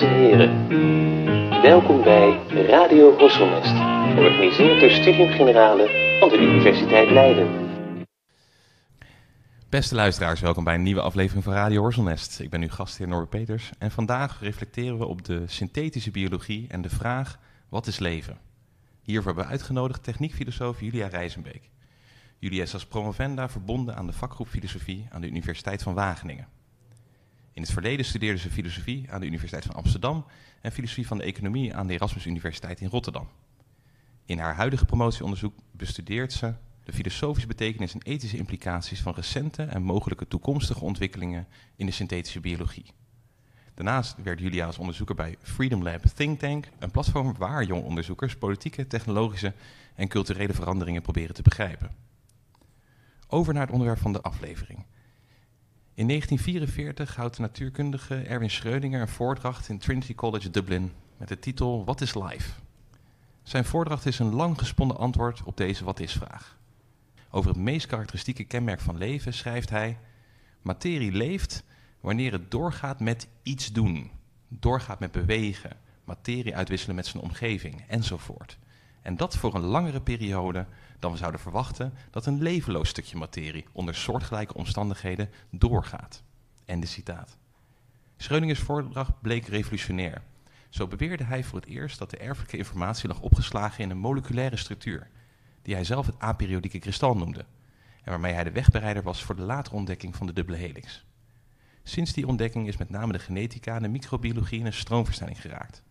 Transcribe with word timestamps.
Dames 0.00 0.14
en 0.14 0.22
heren, 0.22 1.62
welkom 1.62 2.02
bij 2.02 2.38
Radio 2.48 3.16
Horselnest, 3.18 3.74
georganiseerd 4.14 4.80
door 4.80 4.90
Studium 4.90 5.32
Generale 5.32 6.16
van 6.20 6.28
de 6.28 6.38
Universiteit 6.38 7.10
Leiden. 7.10 7.48
Beste 9.68 9.94
luisteraars, 9.94 10.40
welkom 10.40 10.64
bij 10.64 10.74
een 10.74 10.82
nieuwe 10.82 11.00
aflevering 11.00 11.44
van 11.44 11.52
Radio 11.52 11.80
Horselnest. 11.80 12.40
Ik 12.40 12.50
ben 12.50 12.62
uw 12.62 12.68
gastheer 12.68 13.08
Norbert 13.08 13.30
Peters 13.30 13.70
en 13.78 13.90
vandaag 13.90 14.40
reflecteren 14.40 14.98
we 14.98 15.06
op 15.06 15.24
de 15.24 15.42
synthetische 15.46 16.10
biologie 16.10 16.66
en 16.68 16.82
de 16.82 16.90
vraag 16.90 17.38
wat 17.68 17.86
is 17.86 17.98
leven? 17.98 18.38
Hiervoor 19.02 19.26
hebben 19.26 19.44
we 19.44 19.50
uitgenodigd 19.50 20.02
techniekfilosoof 20.02 20.80
Julia 20.80 21.06
Rijzenbeek. 21.06 21.70
Julia 22.38 22.62
is 22.62 22.74
als 22.74 22.86
promovenda 22.86 23.48
verbonden 23.48 23.96
aan 23.96 24.06
de 24.06 24.12
vakgroep 24.12 24.48
filosofie 24.48 25.06
aan 25.10 25.20
de 25.20 25.28
Universiteit 25.28 25.82
van 25.82 25.94
Wageningen. 25.94 26.55
In 27.56 27.62
het 27.62 27.70
verleden 27.70 28.04
studeerde 28.04 28.38
ze 28.38 28.50
filosofie 28.50 29.10
aan 29.10 29.20
de 29.20 29.26
Universiteit 29.26 29.64
van 29.64 29.74
Amsterdam 29.74 30.26
en 30.60 30.72
filosofie 30.72 31.06
van 31.06 31.18
de 31.18 31.24
economie 31.24 31.74
aan 31.74 31.86
de 31.86 31.92
Erasmus 31.92 32.26
Universiteit 32.26 32.80
in 32.80 32.88
Rotterdam. 32.88 33.28
In 34.24 34.38
haar 34.38 34.54
huidige 34.54 34.84
promotieonderzoek 34.84 35.54
bestudeert 35.70 36.32
ze 36.32 36.54
de 36.84 36.92
filosofische 36.92 37.48
betekenis 37.48 37.94
en 37.94 38.02
ethische 38.02 38.36
implicaties 38.36 39.00
van 39.00 39.14
recente 39.14 39.62
en 39.62 39.82
mogelijke 39.82 40.28
toekomstige 40.28 40.84
ontwikkelingen 40.84 41.46
in 41.76 41.86
de 41.86 41.92
synthetische 41.92 42.40
biologie. 42.40 42.92
Daarnaast 43.74 44.16
werd 44.22 44.40
Julia 44.40 44.66
als 44.66 44.78
onderzoeker 44.78 45.14
bij 45.14 45.36
Freedom 45.42 45.82
Lab 45.82 46.02
Think 46.02 46.38
Tank, 46.38 46.68
een 46.78 46.90
platform 46.90 47.34
waar 47.38 47.64
jonge 47.64 47.82
onderzoekers 47.82 48.36
politieke, 48.36 48.86
technologische 48.86 49.52
en 49.94 50.08
culturele 50.08 50.54
veranderingen 50.54 51.02
proberen 51.02 51.34
te 51.34 51.42
begrijpen. 51.42 51.94
Over 53.28 53.52
naar 53.52 53.62
het 53.62 53.72
onderwerp 53.72 54.00
van 54.00 54.12
de 54.12 54.22
aflevering. 54.22 54.84
In 55.96 56.06
1944 56.06 57.16
houdt 57.16 57.36
de 57.36 57.42
natuurkundige 57.42 58.14
Erwin 58.14 58.50
Schrödinger 58.50 59.00
een 59.00 59.08
voordracht 59.08 59.68
in 59.68 59.78
Trinity 59.78 60.14
College 60.14 60.50
Dublin 60.50 60.92
met 61.16 61.28
de 61.28 61.38
titel 61.38 61.84
What 61.84 62.00
is 62.00 62.14
Life? 62.14 62.50
Zijn 63.42 63.64
voordracht 63.64 64.06
is 64.06 64.18
een 64.18 64.34
lang 64.34 64.58
gesponnen 64.58 64.96
antwoord 64.96 65.42
op 65.42 65.56
deze 65.56 65.84
wat 65.84 66.00
is 66.00 66.12
vraag. 66.12 66.58
Over 67.30 67.50
het 67.50 67.58
meest 67.58 67.86
karakteristieke 67.86 68.44
kenmerk 68.44 68.80
van 68.80 68.96
leven 68.96 69.32
schrijft 69.34 69.70
hij: 69.70 69.98
Materie 70.62 71.12
leeft 71.12 71.64
wanneer 72.00 72.32
het 72.32 72.50
doorgaat 72.50 73.00
met 73.00 73.28
iets 73.42 73.72
doen, 73.72 74.10
doorgaat 74.48 75.00
met 75.00 75.12
bewegen, 75.12 75.76
materie 76.04 76.56
uitwisselen 76.56 76.96
met 76.96 77.06
zijn 77.06 77.22
omgeving 77.22 77.84
enzovoort. 77.88 78.58
En 79.02 79.16
dat 79.16 79.36
voor 79.36 79.54
een 79.54 79.64
langere 79.64 80.00
periode 80.00 80.66
dan 80.98 81.12
we 81.12 81.18
zouden 81.18 81.40
verwachten 81.40 81.92
dat 82.10 82.26
een 82.26 82.42
levenloos 82.42 82.88
stukje 82.88 83.16
materie 83.16 83.66
onder 83.72 83.94
soortgelijke 83.94 84.54
omstandigheden 84.54 85.30
doorgaat. 85.50 86.22
En 86.64 86.80
de 86.80 86.86
citaat. 86.86 87.36
Schrödingers 88.16 88.60
voordracht 88.60 89.20
bleek 89.20 89.46
revolutionair. 89.46 90.22
Zo 90.68 90.86
beweerde 90.86 91.24
hij 91.24 91.44
voor 91.44 91.60
het 91.60 91.68
eerst 91.68 91.98
dat 91.98 92.10
de 92.10 92.16
erfelijke 92.16 92.56
informatie 92.56 93.08
lag 93.08 93.20
opgeslagen 93.20 93.84
in 93.84 93.90
een 93.90 93.98
moleculaire 93.98 94.56
structuur, 94.56 95.08
die 95.62 95.74
hij 95.74 95.84
zelf 95.84 96.06
het 96.06 96.18
aperiodieke 96.18 96.78
kristal 96.78 97.16
noemde, 97.16 97.44
en 98.02 98.10
waarmee 98.10 98.32
hij 98.32 98.44
de 98.44 98.50
wegbereider 98.52 99.02
was 99.02 99.22
voor 99.22 99.36
de 99.36 99.42
latere 99.42 99.76
ontdekking 99.76 100.16
van 100.16 100.26
de 100.26 100.32
dubbele 100.32 100.56
helix. 100.56 101.04
Sinds 101.82 102.12
die 102.12 102.26
ontdekking 102.26 102.68
is 102.68 102.76
met 102.76 102.90
name 102.90 103.12
de 103.12 103.18
genetica 103.18 103.76
en 103.76 103.82
de 103.82 103.88
microbiologie 103.88 104.60
in 104.60 104.66
een 104.66 104.72
stroomversnelling 104.72 105.40
geraakt. 105.40 105.82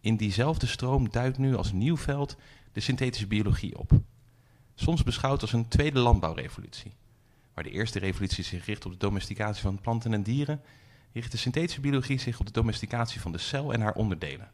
In 0.00 0.16
diezelfde 0.16 0.66
stroom 0.66 1.10
duidt 1.10 1.38
nu 1.38 1.56
als 1.56 1.72
nieuw 1.72 1.96
veld 1.96 2.36
de 2.72 2.80
synthetische 2.80 3.26
biologie 3.26 3.78
op. 3.78 3.92
Soms 4.80 5.02
beschouwd 5.02 5.42
als 5.42 5.52
een 5.52 5.68
tweede 5.68 5.98
landbouwrevolutie. 5.98 6.92
Waar 7.54 7.64
de 7.64 7.70
eerste 7.70 7.98
revolutie 7.98 8.44
zich 8.44 8.66
richt 8.66 8.86
op 8.86 8.92
de 8.92 8.98
domesticatie 8.98 9.62
van 9.62 9.80
planten 9.80 10.12
en 10.12 10.22
dieren, 10.22 10.62
richt 11.12 11.32
de 11.32 11.38
synthetische 11.38 11.80
biologie 11.80 12.18
zich 12.18 12.40
op 12.40 12.46
de 12.46 12.52
domesticatie 12.52 13.20
van 13.20 13.32
de 13.32 13.38
cel 13.38 13.72
en 13.72 13.80
haar 13.80 13.94
onderdelen. 13.94 14.50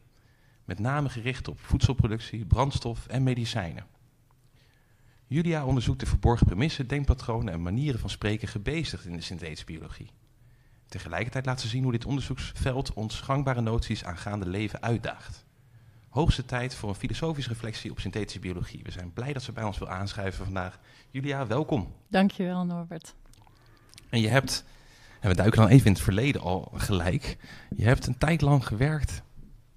Met 0.65 0.79
name 0.79 1.09
gericht 1.09 1.47
op 1.47 1.59
voedselproductie, 1.59 2.45
brandstof 2.45 3.07
en 3.07 3.23
medicijnen. 3.23 3.85
Julia 5.27 5.65
onderzoekt 5.65 5.99
de 5.99 6.05
verborgen 6.05 6.45
premissen, 6.45 6.87
denkpatronen 6.87 7.53
en 7.53 7.61
manieren 7.61 7.99
van 7.99 8.09
spreken 8.09 8.47
gebezigd 8.47 9.05
in 9.05 9.15
de 9.15 9.21
synthetische 9.21 9.65
biologie. 9.65 10.11
Tegelijkertijd 10.87 11.45
laat 11.45 11.61
ze 11.61 11.67
zien 11.67 11.83
hoe 11.83 11.91
dit 11.91 12.05
onderzoeksveld 12.05 12.93
ons 12.93 13.19
gangbare 13.19 13.61
noties 13.61 14.03
aangaande 14.03 14.47
leven 14.47 14.81
uitdaagt. 14.81 15.45
Hoogste 16.17 16.45
tijd 16.45 16.75
voor 16.75 16.89
een 16.89 16.95
filosofische 16.95 17.49
reflectie 17.49 17.91
op 17.91 17.99
synthetische 17.99 18.39
biologie. 18.39 18.79
We 18.83 18.91
zijn 18.91 19.13
blij 19.13 19.33
dat 19.33 19.43
ze 19.43 19.51
bij 19.51 19.63
ons 19.63 19.77
wil 19.77 19.89
aanschrijven 19.89 20.45
vandaag. 20.45 20.79
Julia, 21.09 21.47
welkom. 21.47 21.93
Dankjewel, 22.07 22.65
Norbert. 22.65 23.15
En 24.09 24.21
je 24.21 24.27
hebt, 24.27 24.63
en 25.19 25.29
we 25.29 25.35
duiken 25.35 25.59
dan 25.59 25.69
even 25.69 25.85
in 25.85 25.91
het 25.91 26.01
verleden 26.01 26.41
al 26.41 26.71
gelijk. 26.73 27.37
Je 27.75 27.83
hebt 27.83 28.07
een 28.07 28.17
tijd 28.17 28.41
lang 28.41 28.65
gewerkt 28.67 29.21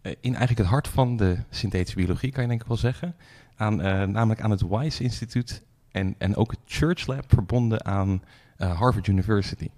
eh, 0.02 0.12
in 0.12 0.30
eigenlijk 0.30 0.58
het 0.58 0.66
hart 0.66 0.88
van 0.88 1.16
de 1.16 1.38
synthetische 1.50 1.96
biologie, 1.96 2.32
kan 2.32 2.42
je 2.42 2.48
denk 2.48 2.60
ik 2.60 2.68
wel 2.68 2.76
zeggen. 2.76 3.16
Aan, 3.56 3.86
uh, 3.86 4.02
namelijk 4.02 4.40
aan 4.40 4.50
het 4.50 4.68
Wise 4.68 5.02
Instituut 5.02 5.62
en, 5.90 6.14
en 6.18 6.36
ook 6.36 6.50
het 6.50 6.60
Church 6.64 7.06
Lab 7.06 7.24
verbonden 7.28 7.84
aan 7.84 8.22
uh, 8.58 8.78
Harvard 8.78 9.06
University. 9.06 9.68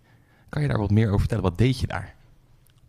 Kan 0.48 0.62
je 0.62 0.68
daar 0.68 0.78
wat 0.78 0.90
meer 0.90 1.06
over 1.06 1.18
vertellen? 1.18 1.44
Wat 1.44 1.58
deed 1.58 1.80
je 1.80 1.86
daar? 1.86 2.14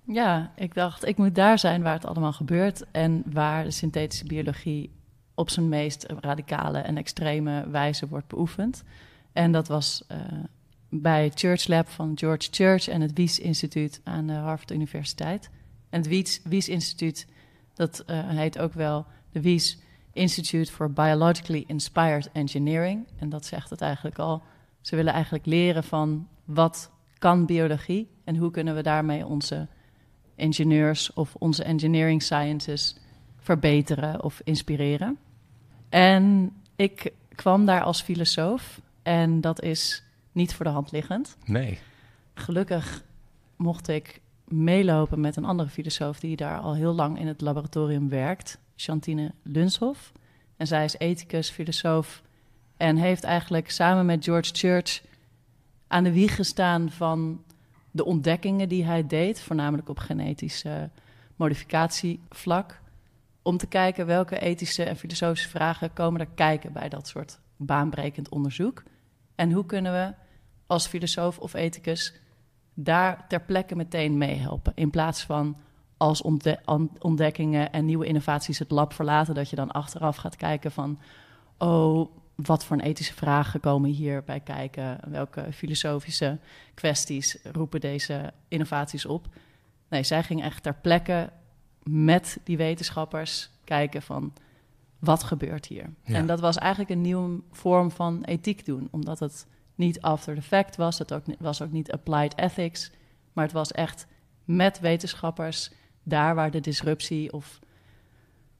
Ja, 0.07 0.51
ik 0.55 0.73
dacht, 0.73 1.05
ik 1.05 1.17
moet 1.17 1.35
daar 1.35 1.59
zijn 1.59 1.81
waar 1.81 1.93
het 1.93 2.05
allemaal 2.05 2.33
gebeurt 2.33 2.91
en 2.91 3.23
waar 3.25 3.63
de 3.63 3.71
synthetische 3.71 4.25
biologie 4.25 4.91
op 5.35 5.49
zijn 5.49 5.69
meest 5.69 6.05
radicale 6.19 6.77
en 6.77 6.97
extreme 6.97 7.69
wijze 7.69 8.07
wordt 8.07 8.27
beoefend. 8.27 8.83
En 9.33 9.51
dat 9.51 9.67
was 9.67 10.03
uh, 10.11 10.17
bij 10.89 11.31
Church 11.35 11.67
Lab 11.67 11.89
van 11.89 12.11
George 12.15 12.47
Church 12.51 12.87
en 12.87 13.01
het 13.01 13.13
Wies 13.13 13.39
Instituut 13.39 14.01
aan 14.03 14.27
de 14.27 14.33
Harvard 14.33 14.71
Universiteit. 14.71 15.49
En 15.89 15.99
het 15.99 16.07
Wies, 16.07 16.41
Wies 16.43 16.69
Instituut, 16.69 17.27
dat 17.73 18.03
uh, 18.07 18.29
heet 18.29 18.59
ook 18.59 18.73
wel 18.73 19.05
de 19.31 19.41
Wies 19.41 19.79
Institute 20.13 20.71
for 20.71 20.91
Biologically 20.91 21.63
Inspired 21.67 22.29
Engineering. 22.31 23.07
En 23.19 23.29
dat 23.29 23.45
zegt 23.45 23.69
het 23.69 23.81
eigenlijk 23.81 24.19
al. 24.19 24.41
Ze 24.81 24.95
willen 24.95 25.13
eigenlijk 25.13 25.45
leren 25.45 25.83
van 25.83 26.27
wat 26.45 26.91
kan 27.17 27.45
biologie 27.45 28.09
en 28.23 28.35
hoe 28.35 28.51
kunnen 28.51 28.75
we 28.75 28.81
daarmee 28.81 29.25
onze 29.25 29.67
ingenieurs 30.35 31.13
of 31.13 31.35
onze 31.35 31.63
engineering 31.63 32.21
sciences 32.21 32.95
verbeteren 33.37 34.23
of 34.23 34.41
inspireren. 34.43 35.17
En 35.89 36.53
ik 36.75 37.13
kwam 37.35 37.65
daar 37.65 37.83
als 37.83 38.01
filosoof 38.01 38.81
en 39.01 39.41
dat 39.41 39.61
is 39.61 40.03
niet 40.31 40.53
voor 40.53 40.65
de 40.65 40.71
hand 40.71 40.91
liggend. 40.91 41.37
Nee. 41.45 41.79
Gelukkig 42.33 43.03
mocht 43.55 43.87
ik 43.87 44.21
meelopen 44.47 45.19
met 45.19 45.35
een 45.35 45.45
andere 45.45 45.69
filosoof 45.69 46.19
die 46.19 46.35
daar 46.35 46.59
al 46.59 46.75
heel 46.75 46.93
lang 46.93 47.19
in 47.19 47.27
het 47.27 47.41
laboratorium 47.41 48.09
werkt, 48.09 48.59
Chantine 48.75 49.31
Lunshoff. 49.43 50.11
En 50.57 50.67
zij 50.67 50.83
is 50.83 50.97
ethicus, 50.97 51.49
filosoof 51.49 52.21
en 52.77 52.95
heeft 52.95 53.23
eigenlijk 53.23 53.71
samen 53.71 54.05
met 54.05 54.23
George 54.23 54.53
Church 54.53 55.01
aan 55.87 56.03
de 56.03 56.11
wieg 56.11 56.35
gestaan 56.35 56.91
van 56.91 57.43
de 57.93 58.05
ontdekkingen 58.05 58.69
die 58.69 58.85
hij 58.85 59.07
deed, 59.07 59.41
voornamelijk 59.41 59.89
op 59.89 59.99
genetische 59.99 60.89
modificatievlak, 61.35 62.81
om 63.41 63.57
te 63.57 63.67
kijken 63.67 64.05
welke 64.05 64.39
ethische 64.39 64.83
en 64.83 64.95
filosofische 64.95 65.49
vragen 65.49 65.93
komen 65.93 66.19
er 66.19 66.27
kijken 66.35 66.73
bij 66.73 66.89
dat 66.89 67.07
soort 67.07 67.39
baanbrekend 67.57 68.29
onderzoek. 68.29 68.83
En 69.35 69.51
hoe 69.51 69.65
kunnen 69.65 69.91
we 69.91 70.13
als 70.67 70.87
filosoof 70.87 71.39
of 71.39 71.53
ethicus 71.53 72.13
daar 72.73 73.27
ter 73.27 73.41
plekke 73.41 73.75
meteen 73.75 74.17
meehelpen, 74.17 74.71
in 74.75 74.89
plaats 74.89 75.23
van 75.23 75.57
als 75.97 76.21
ontdekkingen 76.99 77.71
en 77.71 77.85
nieuwe 77.85 78.05
innovaties 78.05 78.59
het 78.59 78.71
lab 78.71 78.93
verlaten, 78.93 79.35
dat 79.35 79.49
je 79.49 79.55
dan 79.55 79.71
achteraf 79.71 80.15
gaat 80.15 80.35
kijken 80.35 80.71
van, 80.71 80.99
oh, 81.57 82.11
wat 82.35 82.65
voor 82.65 82.77
een 82.77 82.83
ethische 82.83 83.13
vragen 83.13 83.59
komen 83.59 83.89
hierbij 83.89 84.39
kijken? 84.39 84.99
Welke 85.07 85.47
filosofische 85.53 86.39
kwesties 86.73 87.37
roepen 87.43 87.79
deze 87.79 88.33
innovaties 88.47 89.05
op? 89.05 89.27
Nee, 89.89 90.03
zij 90.03 90.23
ging 90.23 90.43
echt 90.43 90.63
ter 90.63 90.75
plekke 90.75 91.29
met 91.83 92.37
die 92.43 92.57
wetenschappers 92.57 93.49
kijken 93.63 94.01
van 94.01 94.33
wat 94.99 95.23
gebeurt 95.23 95.65
hier? 95.65 95.93
En 96.03 96.25
dat 96.27 96.39
was 96.39 96.57
eigenlijk 96.57 96.91
een 96.91 97.01
nieuwe 97.01 97.41
vorm 97.51 97.91
van 97.91 98.23
ethiek 98.23 98.65
doen, 98.65 98.87
omdat 98.91 99.19
het 99.19 99.47
niet 99.75 100.01
after 100.01 100.35
the 100.35 100.41
fact 100.41 100.75
was, 100.75 100.99
het 100.99 101.13
ook, 101.13 101.23
was 101.39 101.61
ook 101.61 101.71
niet 101.71 101.91
applied 101.91 102.37
ethics, 102.37 102.91
maar 103.33 103.43
het 103.43 103.53
was 103.53 103.71
echt 103.71 104.07
met 104.45 104.79
wetenschappers 104.79 105.71
daar 106.03 106.35
waar 106.35 106.51
de 106.51 106.59
disruptie 106.59 107.33
of 107.33 107.59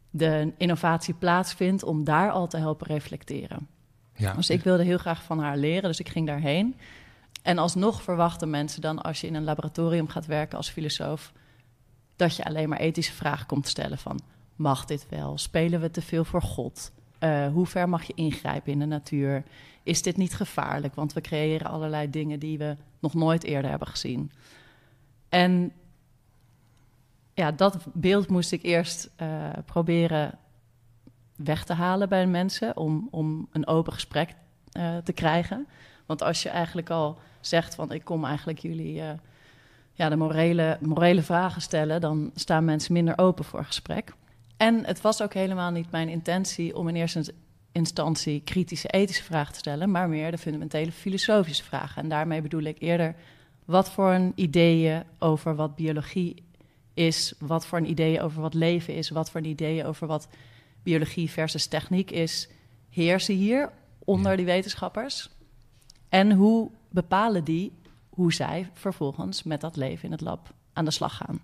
de 0.10 0.54
innovatie 0.58 1.14
plaatsvindt, 1.14 1.84
om 1.84 2.04
daar 2.04 2.32
al 2.32 2.48
te 2.48 2.58
helpen 2.58 2.88
reflecteren. 2.88 3.68
Ja. 4.16 4.34
Dus 4.34 4.50
ik 4.50 4.64
wilde 4.64 4.84
heel 4.84 4.98
graag 4.98 5.24
van 5.24 5.40
haar 5.40 5.58
leren, 5.58 5.90
dus 5.90 6.00
ik 6.00 6.10
ging 6.10 6.28
daarheen. 6.28 6.76
En 7.42 7.58
alsnog 7.58 8.02
verwachten 8.02 8.50
mensen 8.50 8.82
dan, 8.82 9.02
als 9.02 9.22
je 9.22 9.28
in 9.28 9.36
een 9.36 9.44
laboratorium 9.44 10.08
gaat 10.08 10.26
werken 10.26 10.58
als 10.58 10.70
filosoof, 10.70 11.32
dat 12.16 12.36
je 12.36 12.44
alleen 12.44 12.70
maar 12.70 12.80
ethische 12.80 13.14
vragen 13.14 13.46
komt 13.46 13.68
stellen 13.68 13.98
van, 13.98 14.20
mag 14.56 14.86
dit 14.86 15.06
wel? 15.10 15.38
Spelen 15.38 15.82
we 15.82 15.92
te 15.92 16.02
veel 16.02 16.26
voor 16.26 16.42
God? 16.42 16.92
Uh, 17.20 17.48
hoe 17.48 17.66
ver 17.66 17.90
mag 17.90 18.04
je 18.04 18.14
ingrijpen 18.16 18.72
in 18.72 18.80
de 18.80 18.86
natuur? 18.86 19.44
Is 19.84 20.02
dit 20.02 20.18
niet 20.18 20.36
gevaarlijk? 20.36 20.96
Want 20.96 21.14
we 21.14 21.22
creëren 21.22 21.68
allerlei 21.68 22.10
dingen 22.10 22.40
die 22.40 22.58
we 22.58 22.76
nog 23.00 23.14
nooit 23.14 23.44
eerder 23.44 23.70
hebben 23.70 23.88
gezien. 23.88 24.32
En 25.30 25.72
ja, 27.34 27.52
dat 27.52 27.78
beeld 27.94 28.30
moest 28.30 28.52
ik 28.52 28.64
eerst 28.64 29.10
uh, 29.22 29.50
proberen 29.66 30.38
weg 31.44 31.64
te 31.64 31.74
halen 31.74 32.10
bij 32.10 32.28
mensen 32.28 32.78
om, 32.78 33.08
om 33.12 33.48
een 33.52 33.68
open 33.68 33.94
gesprek 33.94 34.30
uh, 34.78 34.98
te 34.98 35.14
krijgen. 35.14 35.68
Want 36.06 36.22
als 36.22 36.44
je 36.44 36.50
eigenlijk 36.50 36.90
al 36.90 37.20
zegt 37.42 37.76
van 37.76 37.92
ik 37.92 38.04
kom 38.04 38.26
eigenlijk 38.26 38.60
jullie 38.60 38.96
uh, 38.96 39.10
ja, 39.94 40.10
de 40.10 40.16
morele, 40.16 40.78
morele 40.82 41.22
vragen 41.22 41.62
stellen, 41.62 42.02
dan 42.02 42.32
staan 42.36 42.66
mensen 42.66 42.94
minder 42.94 43.18
open 43.18 43.46
voor 43.46 43.66
gesprek. 43.66 44.14
En 44.58 44.86
het 44.86 45.02
was 45.02 45.22
ook 45.22 45.34
helemaal 45.34 45.72
niet 45.72 45.92
mijn 45.92 46.10
intentie 46.10 46.76
om 46.76 46.88
in 46.88 46.96
eerste 46.96 47.34
instantie 47.72 48.42
kritische 48.42 48.88
ethische 48.88 49.24
vragen 49.24 49.54
te 49.54 49.60
stellen, 49.60 49.92
maar 49.92 50.10
meer 50.10 50.32
de 50.32 50.38
fundamentele 50.38 50.92
filosofische 50.92 51.64
vragen. 51.64 52.04
En 52.04 52.10
daarmee 52.10 52.42
bedoel 52.42 52.62
ik 52.62 52.82
eerder 52.82 53.16
wat 53.66 53.92
voor 53.92 54.12
een 54.12 54.32
ideeën 54.36 55.04
over 55.20 55.56
wat 55.56 55.76
biologie 55.76 56.44
is, 56.94 57.34
wat 57.40 57.66
voor 57.66 57.78
een 57.78 57.90
ideeën 57.90 58.22
over 58.22 58.42
wat 58.42 58.54
leven 58.54 58.96
is, 58.96 59.10
wat 59.10 59.30
voor 59.30 59.40
een 59.40 59.48
ideeën 59.48 59.86
over 59.86 60.08
wat 60.08 60.28
biologie 60.84 61.30
versus 61.30 61.68
techniek 61.68 62.12
is, 62.12 62.50
heersen 62.90 63.36
hier 63.36 63.72
onder 64.00 64.38
die 64.38 64.46
wetenschappers. 64.46 65.30
En 66.10 66.32
hoe 66.32 66.72
bepalen 66.90 67.44
die 67.44 67.74
hoe 68.10 68.34
zij 68.34 68.70
vervolgens 68.74 69.44
met 69.44 69.62
dat 69.62 69.76
leven 69.76 70.06
in 70.06 70.12
het 70.12 70.22
lab 70.22 70.54
aan 70.74 70.86
de 70.86 70.92
slag 70.92 71.18
gaan? 71.18 71.42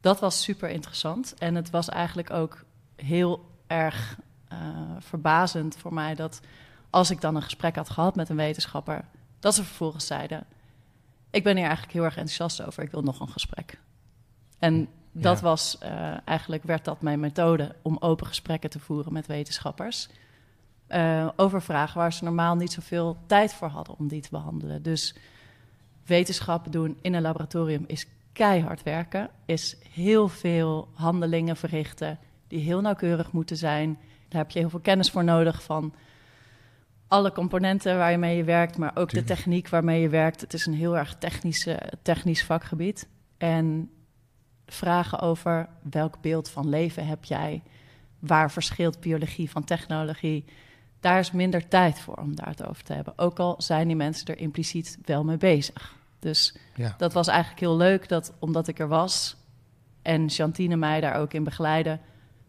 Dat 0.00 0.20
was 0.20 0.42
super 0.42 0.68
interessant. 0.68 1.34
En 1.34 1.54
het 1.54 1.70
was 1.70 1.88
eigenlijk 1.88 2.30
ook 2.30 2.64
heel 2.96 3.50
erg 3.66 4.18
uh, 4.52 4.58
verbazend 4.98 5.76
voor 5.76 5.94
mij 5.94 6.14
dat 6.14 6.40
als 6.90 7.10
ik 7.10 7.20
dan 7.20 7.36
een 7.36 7.42
gesprek 7.42 7.76
had 7.76 7.90
gehad 7.90 8.16
met 8.16 8.28
een 8.28 8.36
wetenschapper, 8.36 9.04
dat 9.38 9.54
ze 9.54 9.64
vervolgens 9.64 10.06
zeiden: 10.06 10.46
Ik 11.30 11.42
ben 11.42 11.54
hier 11.56 11.64
eigenlijk 11.64 11.94
heel 11.94 12.04
erg 12.04 12.16
enthousiast 12.16 12.62
over, 12.62 12.82
ik 12.82 12.90
wil 12.90 13.02
nog 13.02 13.20
een 13.20 13.28
gesprek. 13.28 13.78
En 14.58 14.88
dat 15.22 15.40
was 15.40 15.78
uh, 15.82 16.16
eigenlijk, 16.24 16.62
werd 16.62 16.84
dat 16.84 17.00
mijn 17.00 17.20
methode 17.20 17.74
om 17.82 17.96
open 18.00 18.26
gesprekken 18.26 18.70
te 18.70 18.78
voeren 18.78 19.12
met 19.12 19.26
wetenschappers. 19.26 20.08
Uh, 20.88 21.28
over 21.36 21.62
vragen 21.62 21.98
waar 21.98 22.12
ze 22.12 22.24
normaal 22.24 22.54
niet 22.54 22.72
zoveel 22.72 23.16
tijd 23.26 23.54
voor 23.54 23.68
hadden 23.68 23.98
om 23.98 24.08
die 24.08 24.20
te 24.20 24.28
behandelen. 24.30 24.82
Dus 24.82 25.16
wetenschap 26.04 26.72
doen 26.72 26.98
in 27.00 27.14
een 27.14 27.22
laboratorium 27.22 27.84
is 27.86 28.06
keihard 28.32 28.82
werken, 28.82 29.30
is 29.44 29.76
heel 29.92 30.28
veel 30.28 30.88
handelingen 30.92 31.56
verrichten 31.56 32.18
die 32.48 32.60
heel 32.60 32.80
nauwkeurig 32.80 33.32
moeten 33.32 33.56
zijn. 33.56 33.98
Daar 34.28 34.40
heb 34.40 34.50
je 34.50 34.58
heel 34.58 34.70
veel 34.70 34.80
kennis 34.80 35.10
voor 35.10 35.24
nodig 35.24 35.62
van 35.62 35.94
alle 37.08 37.32
componenten 37.32 37.96
waar 37.96 38.10
je 38.10 38.18
mee 38.18 38.44
werkt, 38.44 38.78
maar 38.78 38.92
ook 38.94 39.10
de 39.10 39.24
techniek 39.24 39.68
waarmee 39.68 40.00
je 40.00 40.08
werkt. 40.08 40.40
Het 40.40 40.54
is 40.54 40.66
een 40.66 40.74
heel 40.74 40.96
erg 40.96 41.16
technische, 41.18 41.92
technisch 42.02 42.44
vakgebied. 42.44 43.08
En 43.38 43.90
vragen 44.66 45.20
over 45.20 45.68
welk 45.90 46.20
beeld 46.20 46.50
van 46.50 46.68
leven 46.68 47.06
heb 47.06 47.24
jij, 47.24 47.62
waar 48.18 48.50
verschilt 48.50 49.00
biologie 49.00 49.50
van 49.50 49.64
technologie, 49.64 50.44
daar 51.00 51.18
is 51.18 51.30
minder 51.30 51.68
tijd 51.68 52.00
voor 52.00 52.14
om 52.14 52.36
daar 52.36 52.48
het 52.48 52.66
over 52.66 52.82
te 52.82 52.92
hebben. 52.92 53.12
Ook 53.16 53.38
al 53.38 53.54
zijn 53.58 53.86
die 53.86 53.96
mensen 53.96 54.26
er 54.26 54.38
impliciet 54.38 54.98
wel 55.04 55.24
mee 55.24 55.36
bezig. 55.36 55.94
Dus 56.18 56.56
ja. 56.74 56.94
dat 56.98 57.12
was 57.12 57.26
eigenlijk 57.26 57.60
heel 57.60 57.76
leuk, 57.76 58.08
dat 58.08 58.32
omdat 58.38 58.68
ik 58.68 58.78
er 58.78 58.88
was 58.88 59.36
en 60.02 60.30
Chantine 60.30 60.76
mij 60.76 61.00
daar 61.00 61.14
ook 61.14 61.32
in 61.32 61.44
begeleidde, 61.44 61.98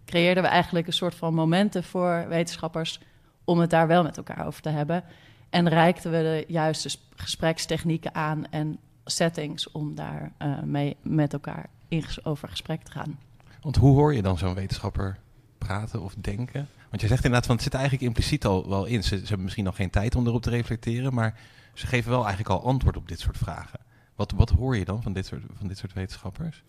creëerden 0.06 0.44
we 0.44 0.50
eigenlijk 0.50 0.88
een 0.88 0.94
soort 0.94 1.16
van 1.16 1.34
momenten 1.34 1.84
voor 1.84 2.26
wetenschappers 2.28 3.00
om 3.44 3.60
het 3.60 3.70
daar 3.70 3.88
wel 3.88 4.04
met 4.04 4.18
elkaar 4.18 4.46
over 4.46 4.62
te 4.62 4.70
hebben. 4.70 5.04
En 5.50 5.70
reikten 5.70 6.12
we 6.12 6.18
de 6.18 6.54
juiste 6.54 6.98
gesprekstechnieken 7.16 8.16
aan 8.16 8.50
en 8.50 8.78
settings 9.06 9.72
om 9.72 9.96
daar 9.96 10.32
uh, 10.42 10.62
mee 10.62 10.98
met 11.02 11.34
elkaar 11.34 11.70
in, 11.88 12.04
over 12.24 12.48
gesprek 12.48 12.84
te 12.84 12.92
gaan. 12.92 13.20
Want 13.62 13.76
hoe 13.76 13.94
hoor 13.94 14.14
je 14.14 14.22
dan 14.22 14.38
zo'n 14.38 14.54
wetenschapper 14.54 15.18
praten 15.58 16.02
of 16.02 16.16
denken? 16.18 16.68
Want 16.90 17.02
je 17.02 17.08
zegt 17.08 17.24
inderdaad, 17.24 17.46
van 17.46 17.56
het 17.56 17.64
zit 17.64 17.74
eigenlijk 17.74 18.04
impliciet 18.04 18.46
al 18.46 18.70
wel 18.70 18.86
in. 18.86 19.04
Ze, 19.04 19.18
ze, 19.18 19.26
hebben 19.26 19.44
misschien 19.44 19.64
nog 19.64 19.76
geen 19.76 19.90
tijd 19.90 20.16
om 20.16 20.28
erop 20.28 20.42
te 20.42 20.50
reflecteren, 20.50 21.14
maar 21.14 21.40
ze 21.74 21.88
geven 21.88 22.10
wel 22.12 22.26
eigenlijk 22.26 22.50
al 22.50 22.64
antwoord 22.64 22.98
op 22.98 23.08
dit 23.08 23.20
soort 23.20 23.38
vragen. 23.38 23.80
Wat, 24.16 24.32
wat 24.32 24.50
hoor 24.50 24.78
je 24.78 24.86
dan 24.86 25.04
van 25.04 25.14
dit, 25.14 25.26
soort, 25.26 25.42
van 25.54 25.68
dit 25.68 25.78
soort 25.78 25.94
wetenschappers? 25.94 26.64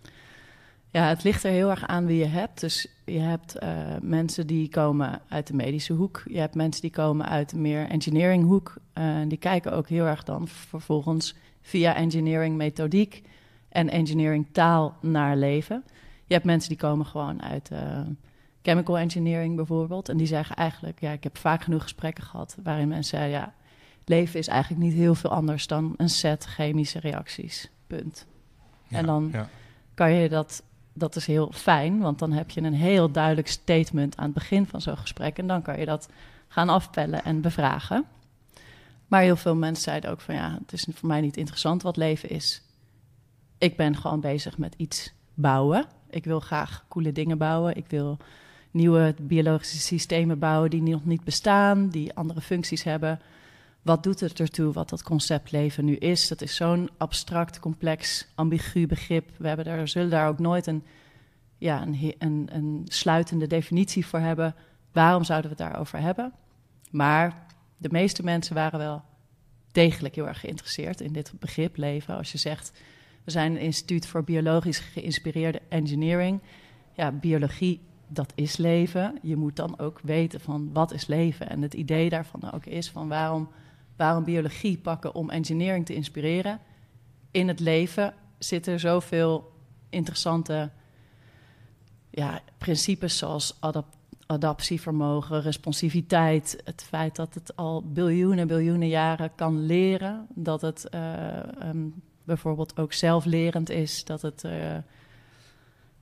Ja, 0.90 1.08
het 1.08 1.22
ligt 1.22 1.44
er 1.44 1.50
heel 1.50 1.70
erg 1.70 1.86
aan 1.86 2.06
wie 2.06 2.18
je 2.18 2.26
hebt. 2.26 2.60
Dus 2.60 2.86
je 3.04 3.18
hebt 3.18 3.62
uh, 3.62 3.70
mensen 4.00 4.46
die 4.46 4.68
komen 4.68 5.20
uit 5.28 5.46
de 5.46 5.54
medische 5.54 5.92
hoek. 5.92 6.22
Je 6.26 6.38
hebt 6.38 6.54
mensen 6.54 6.82
die 6.82 6.90
komen 6.90 7.28
uit 7.28 7.50
de 7.50 7.58
meer 7.58 7.88
engineering 7.88 8.44
hoek. 8.44 8.74
Uh, 8.94 9.16
die 9.28 9.38
kijken 9.38 9.72
ook 9.72 9.88
heel 9.88 10.06
erg 10.06 10.24
dan 10.24 10.48
vervolgens 10.48 11.34
via 11.60 11.94
engineering 11.94 12.56
methodiek 12.56 13.22
en 13.68 13.90
engineering 13.90 14.46
taal 14.52 14.96
naar 15.00 15.36
leven. 15.36 15.84
Je 16.24 16.34
hebt 16.34 16.46
mensen 16.46 16.68
die 16.68 16.78
komen 16.78 17.06
gewoon 17.06 17.42
uit 17.42 17.70
uh, 17.72 18.00
chemical 18.62 18.98
engineering 18.98 19.56
bijvoorbeeld. 19.56 20.08
En 20.08 20.16
die 20.16 20.26
zeggen 20.26 20.56
eigenlijk, 20.56 21.00
ja, 21.00 21.10
ik 21.10 21.22
heb 21.22 21.36
vaak 21.36 21.62
genoeg 21.62 21.82
gesprekken 21.82 22.24
gehad 22.24 22.56
waarin 22.62 22.88
mensen 22.88 23.18
zeggen, 23.18 23.30
ja, 23.30 23.54
leven 24.04 24.38
is 24.38 24.48
eigenlijk 24.48 24.82
niet 24.82 24.94
heel 24.94 25.14
veel 25.14 25.30
anders 25.30 25.66
dan 25.66 25.94
een 25.96 26.08
set 26.08 26.44
chemische 26.44 27.00
reacties. 27.00 27.70
Punt. 27.86 28.26
Ja, 28.86 28.98
en 28.98 29.06
dan 29.06 29.28
ja. 29.32 29.48
kan 29.94 30.12
je 30.12 30.28
dat, 30.28 30.62
dat 30.92 31.16
is 31.16 31.26
heel 31.26 31.50
fijn, 31.52 31.98
want 31.98 32.18
dan 32.18 32.32
heb 32.32 32.50
je 32.50 32.60
een 32.60 32.74
heel 32.74 33.10
duidelijk 33.10 33.48
statement 33.48 34.16
aan 34.16 34.24
het 34.24 34.34
begin 34.34 34.66
van 34.66 34.80
zo'n 34.80 34.96
gesprek. 34.96 35.38
En 35.38 35.46
dan 35.46 35.62
kan 35.62 35.78
je 35.78 35.84
dat 35.84 36.08
gaan 36.48 36.68
afpellen 36.68 37.24
en 37.24 37.40
bevragen. 37.40 38.04
Maar 39.06 39.20
heel 39.20 39.36
veel 39.36 39.54
mensen 39.54 39.82
zeiden 39.82 40.10
ook 40.10 40.20
van 40.20 40.34
ja, 40.34 40.58
het 40.60 40.72
is 40.72 40.86
voor 40.94 41.08
mij 41.08 41.20
niet 41.20 41.36
interessant 41.36 41.82
wat 41.82 41.96
leven 41.96 42.28
is. 42.28 42.62
Ik 43.58 43.76
ben 43.76 43.96
gewoon 43.96 44.20
bezig 44.20 44.58
met 44.58 44.74
iets 44.76 45.12
bouwen. 45.34 45.86
Ik 46.10 46.24
wil 46.24 46.40
graag 46.40 46.84
coole 46.88 47.12
dingen 47.12 47.38
bouwen. 47.38 47.76
Ik 47.76 47.86
wil 47.88 48.18
nieuwe 48.70 49.14
biologische 49.20 49.78
systemen 49.78 50.38
bouwen 50.38 50.70
die 50.70 50.82
nog 50.82 51.04
niet 51.04 51.24
bestaan, 51.24 51.88
die 51.88 52.14
andere 52.14 52.40
functies 52.40 52.82
hebben. 52.82 53.20
Wat 53.82 54.02
doet 54.02 54.20
het 54.20 54.40
ertoe 54.40 54.72
wat 54.72 54.88
dat 54.88 55.02
concept 55.02 55.50
leven 55.50 55.84
nu 55.84 55.96
is? 55.96 56.28
Dat 56.28 56.40
is 56.40 56.56
zo'n 56.56 56.90
abstract, 56.96 57.60
complex, 57.60 58.26
ambigu 58.34 58.86
begrip. 58.86 59.30
We 59.38 59.48
hebben 59.48 59.64
daar, 59.64 59.88
zullen 59.88 60.10
daar 60.10 60.28
ook 60.28 60.38
nooit 60.38 60.66
een, 60.66 60.84
ja, 61.58 61.82
een, 61.82 62.14
een, 62.18 62.48
een 62.52 62.82
sluitende 62.84 63.46
definitie 63.46 64.06
voor 64.06 64.18
hebben. 64.20 64.54
Waarom 64.92 65.24
zouden 65.24 65.50
we 65.50 65.62
het 65.62 65.70
daarover 65.70 65.98
hebben? 65.98 66.32
Maar 66.90 67.46
de 67.76 67.88
meeste 67.90 68.22
mensen 68.22 68.54
waren 68.54 68.78
wel 68.78 69.02
degelijk 69.72 70.14
heel 70.14 70.28
erg 70.28 70.40
geïnteresseerd 70.40 71.00
in 71.00 71.12
dit 71.12 71.32
begrip 71.38 71.76
leven. 71.76 72.16
Als 72.16 72.32
je 72.32 72.38
zegt, 72.38 72.72
we 73.28 73.34
zijn 73.34 73.52
een 73.52 73.60
instituut 73.60 74.06
voor 74.06 74.24
biologisch 74.24 74.78
geïnspireerde 74.78 75.60
engineering. 75.68 76.40
Ja, 76.92 77.12
biologie, 77.12 77.80
dat 78.06 78.32
is 78.34 78.56
leven. 78.56 79.18
Je 79.22 79.36
moet 79.36 79.56
dan 79.56 79.78
ook 79.78 80.00
weten 80.02 80.40
van 80.40 80.72
wat 80.72 80.92
is 80.92 81.06
leven. 81.06 81.48
En 81.48 81.62
het 81.62 81.74
idee 81.74 82.08
daarvan 82.08 82.52
ook 82.52 82.66
is 82.66 82.90
van 82.90 83.08
waarom, 83.08 83.48
waarom 83.96 84.24
biologie 84.24 84.78
pakken 84.78 85.14
om 85.14 85.30
engineering 85.30 85.86
te 85.86 85.94
inspireren. 85.94 86.60
In 87.30 87.48
het 87.48 87.60
leven 87.60 88.14
zitten 88.38 88.80
zoveel 88.80 89.52
interessante 89.88 90.70
ja, 92.10 92.40
principes 92.58 93.18
zoals 93.18 93.56
adapt 93.60 93.96
adaptievermogen, 94.26 95.42
responsiviteit, 95.42 96.60
het 96.64 96.82
feit 96.82 97.16
dat 97.16 97.34
het 97.34 97.56
al 97.56 97.92
biljoenen, 97.92 98.46
biljoenen 98.46 98.88
jaren 98.88 99.34
kan 99.34 99.66
leren, 99.66 100.26
dat 100.34 100.60
het 100.60 100.86
uh, 100.94 101.68
um, 101.68 102.02
bijvoorbeeld 102.28 102.78
ook 102.78 102.92
zelflerend 102.92 103.70
is, 103.70 104.04
dat 104.04 104.22
het 104.22 104.42
uh, 104.44 104.52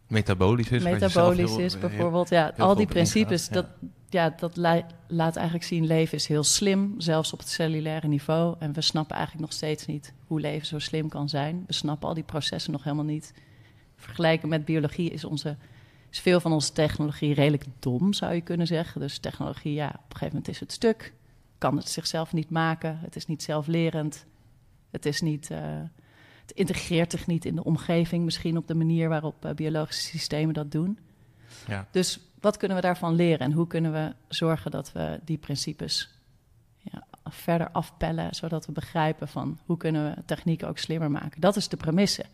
metabolisch 0.07 0.71
is. 0.71 0.83
Metabolisch 0.83 1.57
is 1.57 1.79
bijvoorbeeld, 1.79 2.29
ja, 2.29 2.53
al 2.57 2.75
die 2.75 2.87
principes, 2.87 3.49
dat, 3.49 3.67
ja, 4.09 4.35
dat 4.39 4.57
laat 5.07 5.37
eigenlijk 5.37 5.67
zien, 5.67 5.87
leven 5.87 6.17
is 6.17 6.27
heel 6.27 6.45
slim, 6.45 6.95
zelfs 6.99 7.33
op 7.33 7.39
het 7.39 7.49
cellulaire 7.49 8.09
niveau. 8.09 8.57
En 8.59 8.73
we 8.73 8.81
snappen 8.81 9.17
eigenlijk 9.17 9.47
nog 9.47 9.57
steeds 9.57 9.87
niet 9.87 10.13
hoe 10.27 10.41
leven 10.41 10.67
zo 10.67 10.79
slim 10.79 11.09
kan 11.09 11.29
zijn. 11.29 11.65
We 11.67 11.73
snappen 11.73 12.09
al 12.09 12.15
die 12.15 12.25
processen 12.25 12.73
nog 12.73 12.85
helemaal 12.85 13.05
niet. 13.05 13.33
Vergelijken 13.97 14.49
met 14.49 14.65
biologie 14.65 15.11
is 15.11 15.25
onze 15.25 15.57
is 16.11 16.23
veel 16.23 16.41
van 16.41 16.53
onze 16.53 16.73
technologie 16.73 17.35
redelijk 17.35 17.65
dom, 17.79 18.13
zou 18.13 18.35
je 18.35 18.41
kunnen 18.41 18.67
zeggen. 18.67 19.01
Dus 19.01 19.19
technologie, 19.19 19.73
ja, 19.73 19.87
op 19.89 19.95
een 19.95 20.01
gegeven 20.17 20.29
moment 20.29 20.49
is 20.49 20.61
het 20.61 20.73
stuk. 20.73 21.13
Kan 21.59 21.77
het 21.77 21.89
zichzelf 21.89 22.33
niet 22.33 22.51
maken. 22.51 22.99
Het 23.03 23.17
is 23.17 23.27
niet 23.27 23.43
zelflerend. 23.43 24.27
Het 24.91 25.07
is 25.07 25.21
niet. 25.21 25.51
Uh, 25.51 25.59
het 26.47 26.57
integreert 26.57 27.11
zich 27.11 27.27
niet 27.27 27.45
in 27.45 27.55
de 27.55 27.65
omgeving, 27.65 28.25
misschien 28.25 28.57
op 28.57 28.67
de 28.67 28.75
manier 28.75 29.09
waarop 29.09 29.45
uh, 29.45 29.51
biologische 29.53 30.09
systemen 30.09 30.55
dat 30.55 30.71
doen. 30.71 30.99
Ja. 31.67 31.87
Dus 31.91 32.21
wat 32.41 32.57
kunnen 32.57 32.77
we 32.77 32.83
daarvan 32.83 33.15
leren 33.15 33.39
en 33.39 33.53
hoe 33.53 33.67
kunnen 33.67 33.93
we 33.93 34.15
zorgen 34.29 34.71
dat 34.71 34.93
we 34.93 35.21
die 35.25 35.39
principes 35.39 36.11
ja, 36.79 37.07
verder 37.25 37.71
afpellen, 37.71 38.35
zodat 38.35 38.67
we 38.67 38.73
begrijpen 38.73 39.29
van 39.29 39.59
hoe 39.65 39.77
kunnen 39.77 40.15
we 40.15 40.23
technieken 40.25 40.69
ook 40.69 40.79
slimmer 40.79 41.11
maken. 41.11 41.41
Dat 41.41 41.57
is 41.57 41.69
de 41.69 41.77
premisse. 41.77 42.25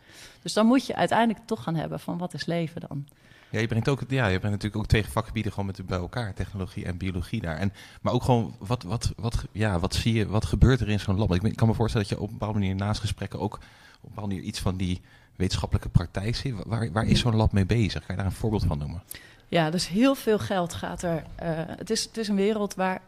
Dus 0.43 0.53
dan 0.53 0.67
moet 0.67 0.87
je 0.87 0.97
uiteindelijk 0.97 1.47
toch 1.47 1.63
gaan 1.63 1.75
hebben 1.75 2.01
van 2.01 2.19
wat 2.19 2.35
is 2.35 2.47
leven 2.47 2.81
dan? 2.81 3.07
Ja, 3.51 3.61
je 3.61 3.67
brengt 3.67 3.89
ook, 3.89 4.01
ja, 4.09 4.27
je 4.27 4.39
brengt 4.39 4.57
natuurlijk 4.57 4.77
ook 4.77 4.87
twee 4.87 5.07
vakgebieden 5.07 5.53
gewoon 5.53 5.67
met 5.67 5.87
bij 5.87 5.99
elkaar, 5.99 6.35
technologie 6.35 6.85
en 6.85 6.97
biologie 6.97 7.41
daar. 7.41 7.57
En, 7.57 7.73
maar 8.01 8.13
ook 8.13 8.23
gewoon, 8.23 8.57
wat, 8.59 8.83
wat, 8.83 9.13
wat, 9.17 9.47
ja, 9.53 9.79
wat 9.79 9.95
zie 9.95 10.15
je, 10.15 10.27
wat 10.27 10.45
gebeurt 10.45 10.81
er 10.81 10.89
in 10.89 11.01
zo'n 11.01 11.19
lab? 11.19 11.35
Ik, 11.35 11.57
kan 11.57 11.69
me 11.69 11.75
voorstellen 11.75 12.09
dat 12.09 12.17
je 12.17 12.23
op 12.23 12.29
een 12.31 12.39
bepaalde 12.39 12.59
manier 12.59 12.75
naast 12.75 13.01
gesprekken 13.01 13.41
ook 13.41 13.59
op 14.03 14.09
een 14.09 14.15
bepaalde 14.15 14.35
manier 14.35 14.49
iets 14.49 14.61
van 14.61 14.77
die 14.77 15.01
wetenschappelijke 15.37 15.89
praktijk 15.89 16.37
zit. 16.37 16.55
Waar, 16.67 16.93
waar 16.93 17.07
is 17.07 17.21
zo'n 17.21 17.37
lab 17.37 17.53
mee 17.53 17.67
bezig? 17.67 18.07
Kan 18.07 18.15
je 18.15 18.23
daar 18.23 18.31
een 18.31 18.37
voorbeeld 18.37 18.65
van 18.65 18.79
noemen? 18.79 19.03
Ja, 19.49 19.71
dus 19.71 19.89
heel 19.89 20.15
veel 20.15 20.39
geld 20.39 20.73
gaat 20.73 21.03
er. 21.03 21.25
Uh, 21.43 21.51
het, 21.55 21.91
is, 21.91 22.05
het 22.05 22.17
is 22.17 22.29
een 22.29 22.37
wereld 22.37 22.75
waar, 22.75 23.03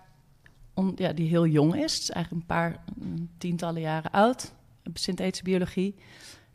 ja, 0.96 1.12
die 1.12 1.28
heel 1.28 1.46
jong 1.46 1.74
is. 1.74 1.92
Het 1.92 2.02
is 2.02 2.10
eigenlijk 2.10 2.42
een 2.42 2.56
paar 2.56 2.84
een 3.00 3.30
tientallen 3.38 3.80
jaren 3.80 4.10
oud, 4.10 4.52
synthetische 4.94 5.44
biologie. 5.44 5.94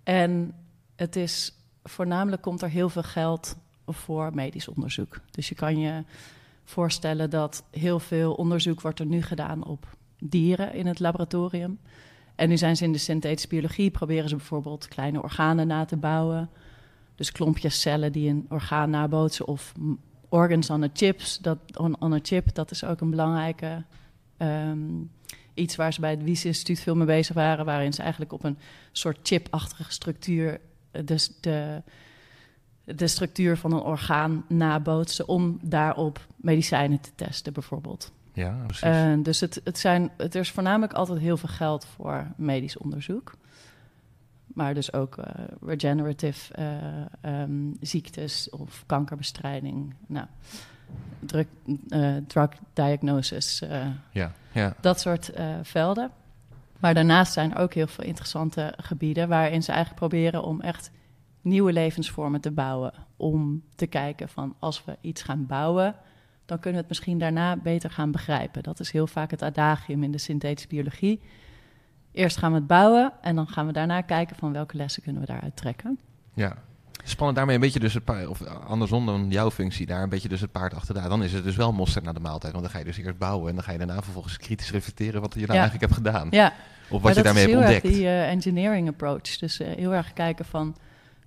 En 0.04 0.54
het 0.96 1.16
is 1.16 1.54
voornamelijk 1.84 2.42
komt 2.42 2.62
er 2.62 2.70
heel 2.70 2.90
veel 2.90 3.04
geld 3.04 3.56
voor 3.86 4.34
medisch 4.34 4.68
onderzoek. 4.68 5.20
Dus 5.32 5.50
je 5.50 5.56
kan 5.56 5.80
je 5.80 6.04
voorstellen 6.64 7.30
dat 7.30 7.64
heel 7.72 8.00
veel 8.00 8.34
onderzoek 8.34 8.82
wordt 8.82 9.00
er 9.00 9.06
nu 9.06 9.22
gedaan 9.22 9.64
op 9.64 9.88
dieren 10.20 10.74
in 10.74 10.88
het 10.88 11.00
laboratorium. 11.00 11.80
En 12.40 12.50
nu 12.50 12.58
zijn 12.58 12.78
ze 12.78 12.84
in 12.84 12.92
de 12.92 12.98
synthetische 12.98 13.48
biologie, 13.48 13.92
proberen 13.92 14.30
ze 14.30 14.36
bijvoorbeeld 14.36 14.88
kleine 14.88 15.22
organen 15.22 15.68
na 15.68 15.86
te 15.86 15.98
bouwen. 15.98 16.50
Dus 17.16 17.32
klompjes 17.32 17.82
cellen 17.82 18.12
die 18.12 18.30
een 18.30 18.46
orgaan 18.50 18.90
nabootsen 18.90 19.48
of 19.48 19.74
organs 20.30 20.70
on 20.70 20.84
a, 20.84 20.90
chips, 20.94 21.38
dat, 21.38 21.58
on, 21.78 22.02
on 22.02 22.14
a 22.14 22.20
chip. 22.22 22.54
Dat 22.54 22.72
is 22.72 22.84
ook 22.84 23.02
een 23.02 23.10
belangrijke 23.10 23.84
um, 24.38 25.12
iets 25.54 25.76
waar 25.76 25.94
ze 25.94 26.00
bij 26.00 26.10
het 26.10 26.24
Wies 26.24 26.46
Instituut 26.46 26.80
veel 26.80 26.96
mee 26.96 27.06
bezig 27.06 27.36
waren, 27.36 27.66
waarin 27.66 27.94
ze 27.94 28.02
eigenlijk 28.02 28.34
op 28.34 28.44
een 28.44 28.58
soort 28.92 29.20
chipachtige 29.24 29.92
structuur 29.92 30.60
dus 31.06 31.32
de, 31.42 31.82
de 32.84 33.08
structuur 33.08 33.58
van 33.58 33.74
een 33.74 33.82
orgaan 33.82 34.46
nabootsen 34.48 35.28
om 35.28 35.60
daarop 35.62 36.28
medicijnen 36.36 37.02
te 37.02 37.12
testen, 37.16 37.54
bijvoorbeeld. 37.54 38.12
Ja, 38.40 38.56
precies. 38.66 38.88
Uh, 38.88 39.24
dus 39.24 39.40
het, 39.40 39.62
het 39.64 39.78
zijn, 39.78 40.12
het, 40.18 40.34
er 40.34 40.42
is 40.42 40.52
voornamelijk 40.52 40.94
altijd 40.94 41.20
heel 41.20 41.38
veel 41.38 41.50
geld 41.50 41.86
voor 41.86 42.28
medisch 42.36 42.78
onderzoek. 42.78 43.34
Maar 44.46 44.74
dus 44.74 44.94
ook 44.94 45.18
uh, 45.18 45.26
regenerative 45.62 46.54
uh, 47.24 47.42
um, 47.42 47.78
ziektes 47.82 48.50
of 48.50 48.84
kankerbestrijding. 48.86 49.94
Nou, 50.08 50.26
drug, 51.20 51.46
drug 52.28 52.50
diagnosis. 52.74 53.64
ja, 54.12 54.32
ja. 54.52 54.74
Dat 54.82 55.00
soort 55.00 55.32
velden. 55.62 56.12
Maar 56.80 56.94
daarnaast 56.94 57.34
zijn 57.34 57.54
er 57.54 57.62
ook 57.62 57.74
heel 57.74 57.88
veel 57.88 58.04
interessante 58.04 58.74
gebieden 58.78 59.28
waarin 59.28 59.64
ze 59.64 59.72
eigenlijk 59.72 60.00
proberen 60.00 60.44
om 60.44 60.62
echt 60.62 60.92
nieuwe 61.42 61.74
levensvormen 61.74 62.42
te 62.42 62.52
bouwen. 62.52 62.94
Om 63.18 63.64
te 63.76 63.88
kijken 63.88 64.30
van 64.30 64.56
als 64.60 64.86
we 64.86 64.98
iets 65.02 65.22
gaan 65.22 65.46
bouwen, 65.46 65.96
dan 66.50 66.60
kunnen 66.60 66.82
we 66.82 66.88
het 66.88 66.98
misschien 66.98 67.18
daarna 67.18 67.56
beter 67.56 67.90
gaan 67.90 68.12
begrijpen. 68.12 68.64
Dat 68.64 68.80
is 68.80 68.92
heel 68.92 69.08
vaak 69.08 69.32
het 69.32 69.42
adagium 69.42 70.04
in 70.04 70.12
de 70.12 70.18
synthetische 70.18 70.68
biologie. 70.68 71.22
Eerst 72.12 72.38
gaan 72.38 72.52
we 72.52 72.58
het 72.58 72.68
bouwen 72.68 73.12
en 73.22 73.36
dan 73.36 73.48
gaan 73.48 73.66
we 73.66 73.72
daarna 73.74 74.02
kijken 74.02 74.36
van 74.36 74.54
welke 74.54 74.78
lessen 74.78 75.04
kunnen 75.04 75.22
we 75.22 75.28
daaruit 75.28 75.56
trekken. 75.56 76.00
Ja, 76.34 76.58
spannend 77.04 77.38
daarmee 77.38 77.56
een 77.56 77.62
beetje 77.62 77.80
dus 77.80 77.94
het 77.94 78.04
paard, 78.04 78.28
of 78.28 78.44
andersom 78.44 79.06
dan 79.06 79.30
jouw 79.30 79.52
functie 79.52 79.86
daar, 79.86 80.04
een 80.04 80.10
beetje 80.10 80.30
dus 80.30 80.42
het 80.42 80.52
paard 80.52 80.74
achteraan. 80.74 81.10
Dan 81.10 81.24
is 81.24 81.34
het 81.34 81.44
dus 81.44 81.56
wel 81.56 81.74
mosterd 81.74 82.04
naar 82.04 82.14
de 82.14 82.20
maaltijd, 82.20 82.52
want 82.52 82.64
dan 82.64 82.74
ga 82.74 82.80
je 82.80 82.86
dus 82.86 82.98
eerst 82.98 83.18
bouwen 83.18 83.50
en 83.50 83.56
dan 83.56 83.64
ga 83.64 83.72
je 83.72 83.78
daarna 83.78 84.02
vervolgens 84.02 84.38
kritisch 84.38 84.72
reflecteren 84.72 85.22
wat 85.22 85.34
je 85.34 85.40
nou 85.40 85.52
eigenlijk 85.52 85.82
hebt 85.82 85.94
gedaan. 85.94 86.28
Ja. 86.32 86.54
Of 86.90 87.02
wat 87.02 87.16
je 87.16 87.24
daarmee 87.24 87.44
hebt 87.44 87.56
ontdekt. 87.56 87.84
die 87.84 88.02
uh, 88.02 88.30
engineering 88.30 88.88
approach. 88.88 89.38
Dus 89.38 89.60
uh, 89.60 89.68
heel 89.68 89.94
erg 89.94 90.14
kijken 90.14 90.46
van, 90.46 90.76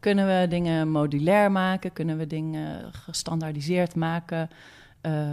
kunnen 0.01 0.27
we 0.27 0.49
dingen 0.49 0.89
modulair 0.89 1.53
maken? 1.53 1.93
Kunnen 1.93 2.19
we 2.19 2.27
dingen 2.27 2.93
gestandaardiseerd 2.93 3.95
maken? 3.95 4.51
Uh, 5.07 5.31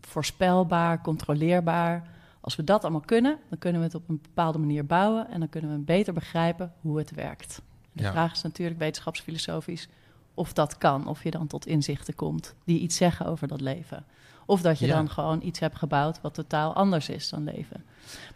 voorspelbaar, 0.00 1.00
controleerbaar. 1.02 2.08
Als 2.40 2.56
we 2.56 2.64
dat 2.64 2.82
allemaal 2.82 3.00
kunnen, 3.00 3.38
dan 3.48 3.58
kunnen 3.58 3.80
we 3.80 3.86
het 3.86 3.94
op 3.96 4.08
een 4.08 4.20
bepaalde 4.22 4.58
manier 4.58 4.86
bouwen 4.86 5.28
en 5.30 5.38
dan 5.40 5.48
kunnen 5.48 5.70
we 5.72 5.78
beter 5.78 6.12
begrijpen 6.12 6.72
hoe 6.80 6.98
het 6.98 7.10
werkt. 7.10 7.62
De 7.92 8.02
Ja. 8.02 8.10
vraag 8.10 8.32
is 8.32 8.42
natuurlijk 8.42 8.78
wetenschapsfilosofisch 8.78 9.88
of 10.34 10.52
dat 10.52 10.78
kan, 10.78 11.06
of 11.06 11.22
je 11.24 11.30
dan 11.30 11.46
tot 11.46 11.66
inzichten 11.66 12.14
komt 12.14 12.54
die 12.64 12.80
iets 12.80 12.96
zeggen 12.96 13.26
over 13.26 13.48
dat 13.48 13.60
leven. 13.60 14.04
Of 14.46 14.60
dat 14.62 14.78
je 14.78 14.86
Ja. 14.86 14.94
dan 14.94 15.10
gewoon 15.10 15.42
iets 15.42 15.60
hebt 15.60 15.76
gebouwd 15.76 16.20
wat 16.20 16.34
totaal 16.34 16.74
anders 16.74 17.08
is 17.08 17.28
dan 17.28 17.44
leven. 17.44 17.84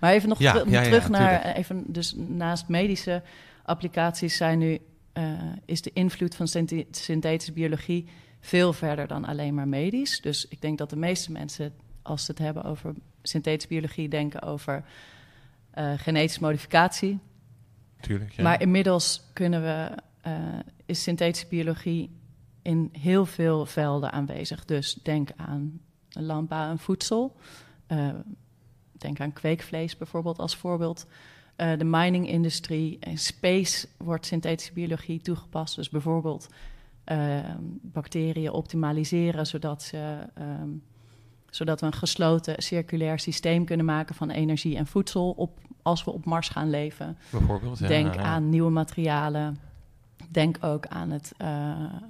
Maar 0.01 0.13
even 0.13 0.29
nog 0.29 0.39
Ja, 0.39 0.63
ja, 0.67 0.83
terug 0.83 1.09
naar, 1.09 1.21
tuurlijk. 1.29 1.45
eh, 1.45 1.57
even, 1.59 1.85
dus 1.87 2.15
naast 2.17 2.69
medische 2.69 3.23
applicaties 3.63 4.37
zijn 4.37 4.59
nu, 4.59 4.79
eh, 5.13 5.33
is 5.65 5.83
de 5.83 5.91
invloed 5.93 6.35
van 6.35 6.49
synthetische 6.91 7.53
biologie 7.53 8.09
veel 8.45 8.73
verder 8.73 9.07
dan 9.07 9.25
alleen 9.25 9.55
maar 9.55 9.69
medisch. 9.69 10.21
Dus 10.21 10.49
ik 10.49 10.61
denk 10.61 10.79
dat 10.79 10.91
de 10.91 10.97
meeste 10.97 11.33
mensen, 11.33 11.73
als 12.03 12.25
ze 12.25 12.31
het 12.31 12.41
hebben 12.41 12.65
over 12.65 12.95
synthetische 13.23 13.69
biologie, 13.69 14.09
denken 14.09 14.43
over 14.43 14.85
eh, 15.71 15.93
genetische 15.97 16.41
modificatie. 16.41 17.19
Tuurlijk, 18.01 18.33
ja. 18.33 18.43
Maar 18.43 18.61
inmiddels 18.61 19.23
kunnen 19.33 19.63
we, 19.63 19.91
eh, 20.21 20.35
is 20.87 21.03
synthetische 21.03 21.47
biologie 21.47 22.11
in 22.63 22.89
heel 22.93 23.27
veel 23.27 23.67
velden 23.67 24.13
aanwezig. 24.13 24.65
Dus 24.65 24.95
denk 24.95 25.31
aan 25.37 25.81
landbouw 26.09 26.71
en 26.71 26.79
voedsel. 26.79 27.37
Eh, 27.87 28.09
denk 28.93 29.21
aan 29.21 29.33
kweekvlees 29.33 29.97
bijvoorbeeld 29.97 30.39
als 30.39 30.57
voorbeeld. 30.57 31.07
De 31.57 31.85
mining-industrie. 31.85 32.99
In 33.01 33.19
space 33.19 33.89
wordt 33.97 34.27
synthetische 34.27 34.73
biologie 34.73 35.21
toegepast. 35.21 35.77
Dus 35.77 35.89
bijvoorbeeld 35.89 36.49
eh, 37.05 37.39
bacteriën 37.83 38.51
optimaliseren 38.51 39.47
zodat, 39.47 39.83
ze, 39.83 40.19
ehm, 40.35 40.69
zodat 41.51 41.81
we 41.81 41.87
een 41.87 41.93
gesloten 41.93 42.63
circulair 42.63 43.19
systeem 43.19 43.65
kunnen 43.65 43.87
maken 43.87 44.15
van 44.15 44.31
energie 44.31 44.77
en 44.77 44.87
voedsel 44.87 45.31
op, 45.31 45.59
als 45.83 46.05
we 46.05 46.11
op 46.11 46.25
Mars 46.25 46.49
gaan 46.49 46.71
leven. 46.71 47.19
Bijvoorbeeld, 47.31 47.79
ja, 47.79 47.87
Denk 47.87 48.15
ja. 48.15 48.21
aan 48.21 48.49
nieuwe 48.49 48.71
materialen. 48.71 49.59
Denk 50.29 50.57
ook 50.61 50.87
aan 50.87 51.11
het, 51.11 51.33
eh, 51.37 51.49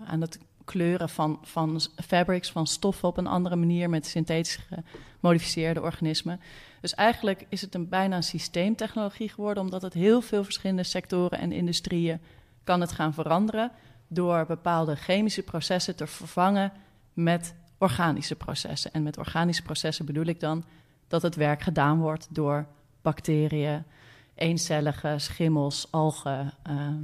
aan 0.07 0.21
het 0.21 0.39
kleuren 0.65 1.09
van, 1.09 1.39
van 1.43 1.81
fabrics, 2.05 2.51
van 2.51 2.67
stoffen 2.67 3.09
op 3.09 3.17
een 3.17 3.27
andere 3.27 3.57
manier 3.57 3.91
met 3.91 4.07
synthetisch 4.07 4.59
gemodificeerde 5.21 5.83
organismen. 5.83 6.41
Dus 6.81 6.95
eigenlijk 6.95 7.47
is 7.49 7.61
het 7.61 7.75
een 7.75 7.89
bijna 7.89 8.17
een 8.17 8.23
systeemtechnologie 8.23 9.29
geworden, 9.29 9.63
omdat 9.63 9.83
het 9.83 9.95
heel 9.95 10.21
veel 10.21 10.45
verschillende 10.45 10.83
sectoren 10.83 11.39
en 11.39 11.53
industrieën 11.53 12.21
kan 12.65 12.81
het 12.81 12.93
gaan 12.93 13.15
veranderen 13.15 13.71
door 14.14 14.47
bepaalde 14.47 14.97
chemische 14.97 15.42
processen 15.42 15.97
te 15.97 16.06
vervangen 16.06 16.73
met 17.12 17.54
organische 17.78 18.37
processen. 18.37 18.92
En 18.92 19.02
met 19.02 19.18
organische 19.18 19.62
processen 19.62 20.06
bedoel 20.06 20.25
ik 20.25 20.40
dan 20.40 20.64
dat 21.09 21.23
het 21.23 21.35
werk 21.35 21.62
gedaan 21.62 21.99
wordt 21.99 22.26
door 22.30 22.66
bacteriën, 23.02 23.85
eencellige 24.35 25.14
schimmels, 25.16 25.87
algen, 25.90 26.52
ehm, 26.62 27.02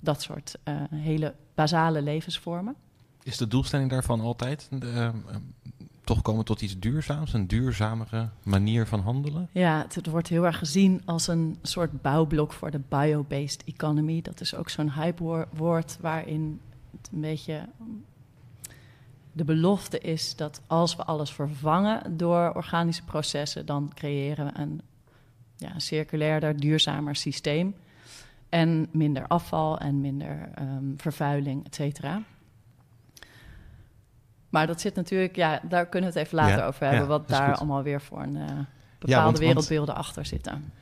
dat 0.00 0.22
soort 0.22 0.56
eh, 0.64 0.74
hele 0.94 1.34
basale 1.54 2.02
levensvormen. 2.02 2.76
Is 3.22 3.36
de 3.36 3.48
doelstelling 3.48 3.90
daarvan 3.90 4.20
altijd 4.20 4.68
eh, 4.80 5.06
eh, 5.06 5.14
toch 6.06 6.22
komen 6.22 6.44
tot 6.44 6.62
iets 6.62 6.78
duurzaams, 6.78 7.32
een 7.32 7.46
duurzamere 7.46 8.28
manier 8.42 8.86
van 8.86 9.00
handelen? 9.00 9.48
Ja, 9.52 9.86
het, 9.88 10.06
wordt 10.06 10.28
heel 10.28 10.46
erg 10.46 10.58
gezien 10.58 11.02
als 11.04 11.28
een 11.28 11.58
soort 11.62 12.02
bouwblok 12.02 12.52
voor 12.52 12.70
de 12.70 12.80
bio-based 12.88 13.64
economy. 13.64 14.22
Dat 14.22 14.40
is 14.40 14.54
ook 14.54 14.68
zo'n 14.68 14.92
hype-woord 14.92 15.98
waarin 16.00 16.60
het 16.90 17.10
een 17.12 17.20
beetje 17.20 17.68
de 19.32 19.44
belofte 19.44 19.98
is 19.98 20.36
dat 20.36 20.60
als 20.66 20.96
we 20.96 21.04
alles 21.04 21.32
vervangen 21.32 22.16
door 22.16 22.52
organische 22.54 23.04
processen, 23.04 23.66
dan 23.66 23.92
creëren 23.94 24.46
we 24.46 24.60
een, 24.60 24.80
ja, 25.56 25.74
een 25.74 25.80
circulairder, 25.80 26.60
duurzamer 26.60 27.16
systeem. 27.16 27.74
En 28.48 28.88
minder 28.90 29.26
afval 29.26 29.78
en 29.78 30.00
minder 30.00 30.50
ehm, 30.54 30.84
vervuiling, 30.96 31.64
et 31.64 31.74
cetera. 31.74 32.22
Maar 34.48 34.66
dat 34.66 34.80
zit 34.80 34.94
natuurlijk, 34.94 35.36
ja, 35.36 35.60
daar 35.68 35.86
kunnen 35.86 36.12
we 36.12 36.18
het 36.18 36.26
even 36.26 36.38
later 36.38 36.58
Ja, 36.58 36.66
over 36.66 36.82
hebben, 36.82 37.00
ja, 37.00 37.06
wat 37.06 37.28
daar 37.28 37.48
goed. 37.48 37.58
allemaal 37.58 37.82
weer 37.82 38.00
voor 38.00 38.22
een 38.22 38.36
eh, 38.36 38.42
bepaalde 38.98 39.24
want- 39.24 39.38
wereldbeelden 39.38 39.94
achter 39.94 40.26
zitten. 40.26 40.72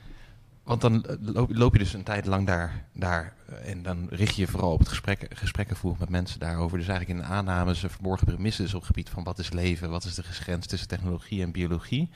Want 0.63 0.81
dan 0.81 1.05
eh, 1.05 1.17
loop, 1.21 1.57
loop 1.57 1.73
je 1.73 1.79
dus 1.79 1.93
een 1.93 2.03
tijd 2.03 2.27
lang 2.27 2.47
daar, 2.47 2.85
daar 2.93 3.33
eh, 3.49 3.71
en 3.71 3.83
dan 3.83 4.07
richt 4.11 4.35
je 4.35 4.41
je 4.41 4.49
vooral 4.49 4.73
op 4.73 4.79
het 4.79 4.89
gesprek, 4.89 5.27
gesprekken 5.35 5.77
voeren 5.77 6.01
met 6.01 6.09
mensen 6.09 6.41
daarover. 6.41 6.79
Dus 6.79 6.89
eigenlijk 6.89 7.21
in 7.21 7.27
de 7.27 7.33
aannames, 7.35 7.79
verborgen 7.79 8.27
premisses 8.27 8.75
op 8.75 8.81
het 8.81 8.87
gebied 8.87 9.09
van 9.11 9.25
wat 9.25 9.39
is 9.39 9.53
leven, 9.53 9.91
wat 9.91 10.05
is 10.05 10.15
de 10.15 10.23
grens 10.23 10.67
tussen 10.67 10.89
technologie 10.89 11.43
en 11.43 11.53
biologie. 11.53 12.11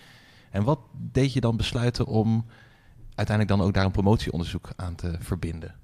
En 0.51 0.63
wat 0.65 0.79
deed 0.93 1.33
je 1.33 1.41
dan 1.41 1.57
besluiten 1.57 2.07
om 2.07 2.47
uiteindelijk 3.15 3.59
dan 3.59 3.67
ook 3.69 3.75
daar 3.75 3.85
een 3.85 3.91
promotieonderzoek 3.91 4.71
aan 4.77 4.95
te 4.95 5.17
verbinden? 5.19 5.75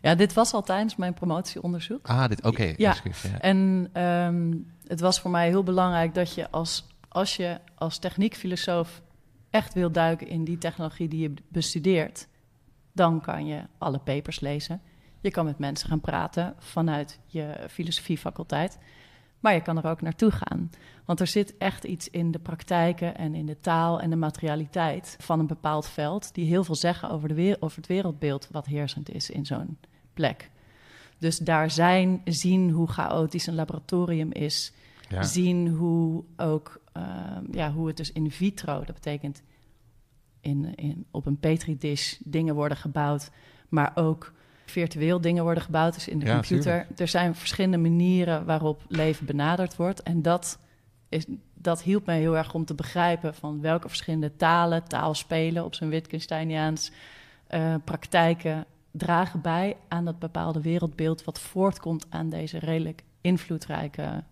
Ja, 0.00 0.14
dit 0.14 0.32
was 0.32 0.52
al 0.52 0.62
tijdens 0.62 0.96
mijn 0.96 1.14
promotieonderzoek. 1.14 2.06
Ah, 2.08 2.28
dit, 2.28 2.42
oké. 2.42 2.74
Ja. 2.76 2.94
En 3.40 3.88
ehm, 3.92 4.52
het 4.90 5.00
was 5.00 5.20
voor 5.20 5.30
mij 5.30 5.48
heel 5.48 5.62
belangrijk 5.62 6.14
dat 6.14 6.34
je 6.34 6.50
als, 6.50 6.86
als 7.08 7.36
je 7.36 7.58
als 7.74 7.98
techniekfilosoof 7.98 9.02
echt 9.50 9.74
wil 9.74 9.90
duiken 9.90 10.28
in 10.28 10.44
die 10.44 10.58
technologie 10.58 11.08
die 11.08 11.20
je 11.20 11.34
bestudeert, 11.48 12.28
dan 12.92 13.20
kan 13.20 13.46
je 13.46 13.62
alle 13.78 13.98
papers 13.98 14.40
lezen. 14.40 14.82
Je 15.20 15.30
kan 15.30 15.44
met 15.44 15.58
mensen 15.58 15.88
gaan 15.88 16.00
praten 16.00 16.54
vanuit 16.58 17.18
je 17.26 17.66
filosofiefaculteit. 17.68 18.78
Maar 19.40 19.54
je 19.54 19.62
kan 19.62 19.78
er 19.78 19.90
ook 19.90 20.00
naartoe 20.00 20.30
gaan. 20.30 20.70
Want 21.04 21.20
er 21.20 21.26
zit 21.26 21.56
echt 21.56 21.84
iets 21.84 22.08
in 22.08 22.30
de 22.30 22.38
praktijken 22.38 23.16
en 23.16 23.34
in 23.34 23.46
de 23.46 23.60
taal 23.60 24.00
en 24.00 24.10
de 24.10 24.16
materialiteit 24.16 25.16
van 25.20 25.38
een 25.38 25.46
bepaald 25.46 25.86
veld. 25.86 26.34
die 26.34 26.46
heel 26.46 26.64
veel 26.64 26.74
zeggen 26.74 27.10
over, 27.10 27.28
de 27.28 27.56
over 27.60 27.76
het 27.76 27.86
wereldbeeld 27.86 28.48
wat 28.50 28.66
heersend 28.66 29.10
is 29.10 29.30
in 29.30 29.46
zo'n 29.46 29.78
plek. 30.14 30.50
Dus 31.18 31.38
daar 31.38 31.70
zijn, 31.70 32.20
zien 32.24 32.70
hoe 32.70 32.88
chaotisch 32.88 33.46
een 33.46 33.54
laboratorium 33.54 34.32
is. 34.32 34.72
Ja. 35.10 35.22
Zien 35.22 35.68
hoe 35.68 36.24
ook, 36.36 36.80
ehm, 36.92 37.44
ja, 37.50 37.72
hoe 37.72 37.86
het 37.86 37.96
dus 37.96 38.12
in 38.12 38.30
vitro, 38.30 38.84
dat 38.84 38.94
betekent 38.94 39.42
in, 40.40 40.74
in, 40.74 41.06
op 41.10 41.26
een 41.26 41.38
petri-dish 41.38 42.16
dingen 42.24 42.54
worden 42.54 42.76
gebouwd, 42.76 43.30
maar 43.68 43.92
ook 43.94 44.32
virtueel 44.66 45.20
dingen 45.20 45.42
worden 45.44 45.62
gebouwd, 45.62 45.94
dus 45.94 46.08
in 46.08 46.18
de 46.18 46.26
Ja, 46.26 46.32
computer. 46.32 46.62
tuurlijk. 46.78 47.00
Er 47.00 47.08
zijn 47.08 47.34
verschillende 47.34 47.76
manieren 47.78 48.44
waarop 48.44 48.82
leven 48.88 49.26
benaderd 49.26 49.76
wordt. 49.76 50.02
En 50.02 50.22
dat, 50.22 50.58
is, 51.08 51.26
dat 51.54 51.82
hielp 51.82 52.06
mij 52.06 52.18
heel 52.18 52.36
erg 52.36 52.54
om 52.54 52.64
te 52.64 52.74
begrijpen 52.74 53.34
van 53.34 53.60
welke 53.60 53.88
verschillende 53.88 54.36
talen, 54.36 54.84
taalspelen 54.84 55.64
op 55.64 55.74
zijn 55.74 55.90
Wittgensteiniaans, 55.90 56.92
eh, 57.46 57.74
praktijken 57.84 58.64
dragen 58.90 59.40
bij 59.40 59.76
aan 59.88 60.04
dat 60.04 60.18
bepaalde 60.18 60.60
wereldbeeld 60.60 61.24
wat 61.24 61.40
voortkomt 61.40 62.06
aan 62.08 62.28
deze 62.28 62.58
redelijk 62.58 63.02
invloedrijke 63.20 64.24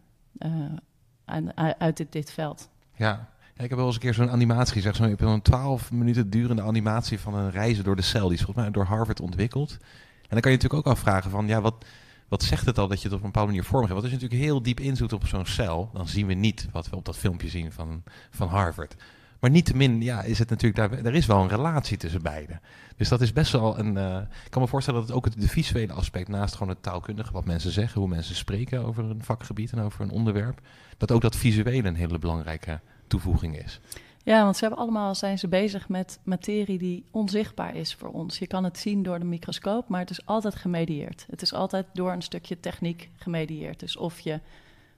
uit 1.78 1.96
dit, 1.96 2.12
dit 2.12 2.30
veld. 2.30 2.68
Ja. 2.96 3.28
Ik 3.56 3.68
heb 3.68 3.78
wel 3.78 3.86
eens 3.86 3.94
een 3.94 4.00
keer 4.00 4.14
zo'n 4.14 4.30
animatie 4.30 4.74
gezegd. 4.74 4.96
Zo, 4.96 5.14
een 5.16 5.42
12 5.42 5.92
minuten 5.92 6.30
durende 6.30 6.62
animatie 6.62 7.20
van 7.20 7.34
een 7.34 7.50
reizen 7.50 7.84
door 7.84 7.96
de 7.96 8.02
cel. 8.02 8.28
Die 8.28 8.36
is 8.36 8.44
volgens 8.44 8.64
mij 8.64 8.70
door 8.70 8.84
Harvard 8.84 9.20
ontwikkeld. 9.20 9.70
En 9.70 10.28
dan 10.28 10.40
kan 10.40 10.50
je 10.50 10.56
natuurlijk 10.56 10.86
ook 10.86 10.92
afvragen 10.92 11.30
van, 11.30 11.46
ja, 11.46 11.60
wat, 11.60 11.84
wat 12.28 12.42
zegt 12.42 12.66
het 12.66 12.78
al 12.78 12.88
dat 12.88 13.02
je 13.02 13.08
het 13.08 13.16
op 13.16 13.20
een 13.20 13.26
bepaalde 13.26 13.50
manier 13.50 13.64
vormgeeft? 13.64 13.92
Want 13.92 14.04
als 14.04 14.12
je 14.12 14.20
natuurlijk 14.20 14.50
heel 14.50 14.62
diep 14.62 14.80
inzoekt 14.80 15.12
op 15.12 15.26
zo'n 15.26 15.46
cel, 15.46 15.90
dan 15.92 16.08
zien 16.08 16.26
we 16.26 16.34
niet 16.34 16.68
wat 16.72 16.90
we 16.90 16.96
op 16.96 17.04
dat 17.04 17.16
filmpje 17.16 17.48
zien 17.48 17.72
van, 17.72 18.02
van 18.30 18.48
Harvard. 18.48 18.96
Maar 19.40 19.50
niettemin, 19.50 20.02
ja, 20.02 20.22
is 20.22 20.38
het 20.38 20.50
natuurlijk, 20.50 20.90
daar, 20.90 21.04
er 21.04 21.14
is 21.14 21.26
wel 21.26 21.42
een 21.42 21.48
relatie 21.48 21.96
tussen 21.96 22.22
beiden. 22.22 22.60
Dus 22.96 23.08
dat 23.08 23.20
is 23.20 23.32
best 23.32 23.52
wel 23.52 23.78
een, 23.78 23.96
eh, 23.96 24.20
ik 24.44 24.50
kan 24.50 24.62
me 24.62 24.68
voorstellen 24.68 25.00
dat 25.00 25.08
het 25.08 25.18
ook 25.18 25.24
het 25.24 25.40
de 25.40 25.48
visuele 25.48 25.92
aspect, 25.92 26.28
naast 26.28 26.54
gewoon 26.54 26.68
het 26.68 26.82
taalkundige, 26.82 27.32
wat 27.32 27.44
mensen 27.44 27.70
zeggen, 27.70 28.00
hoe 28.00 28.10
mensen 28.10 28.34
spreken 28.34 28.84
over 28.84 29.04
een 29.04 29.24
vakgebied 29.24 29.72
en 29.72 29.80
over 29.80 30.00
een 30.00 30.10
onderwerp, 30.10 30.60
dat 30.96 31.12
ook 31.12 31.20
dat 31.20 31.36
visuele 31.36 31.88
een 31.88 31.94
hele 31.94 32.18
belangrijke 32.18 32.80
toevoeging 33.06 33.64
is. 33.64 33.80
Ja, 34.28 34.42
want 34.42 34.56
ze 34.56 34.64
hebben 34.64 34.82
allemaal 34.82 35.14
zijn 35.14 35.38
ze 35.38 35.48
bezig 35.48 35.88
met 35.88 36.18
materie 36.22 36.78
die 36.78 37.04
onzichtbaar 37.10 37.76
is 37.76 37.94
voor 37.94 38.08
ons. 38.08 38.38
Je 38.38 38.46
kan 38.46 38.64
het 38.64 38.78
zien 38.78 39.02
door 39.02 39.18
de 39.18 39.24
microscoop, 39.24 39.88
maar 39.88 40.00
het 40.00 40.10
is 40.10 40.26
altijd 40.26 40.54
gemedieerd. 40.54 41.26
Het 41.30 41.42
is 41.42 41.52
altijd 41.52 41.86
door 41.92 42.12
een 42.12 42.22
stukje 42.22 42.60
techniek 42.60 43.10
gemedieerd. 43.16 43.80
Dus 43.80 43.96
of 43.96 44.20
je 44.20 44.40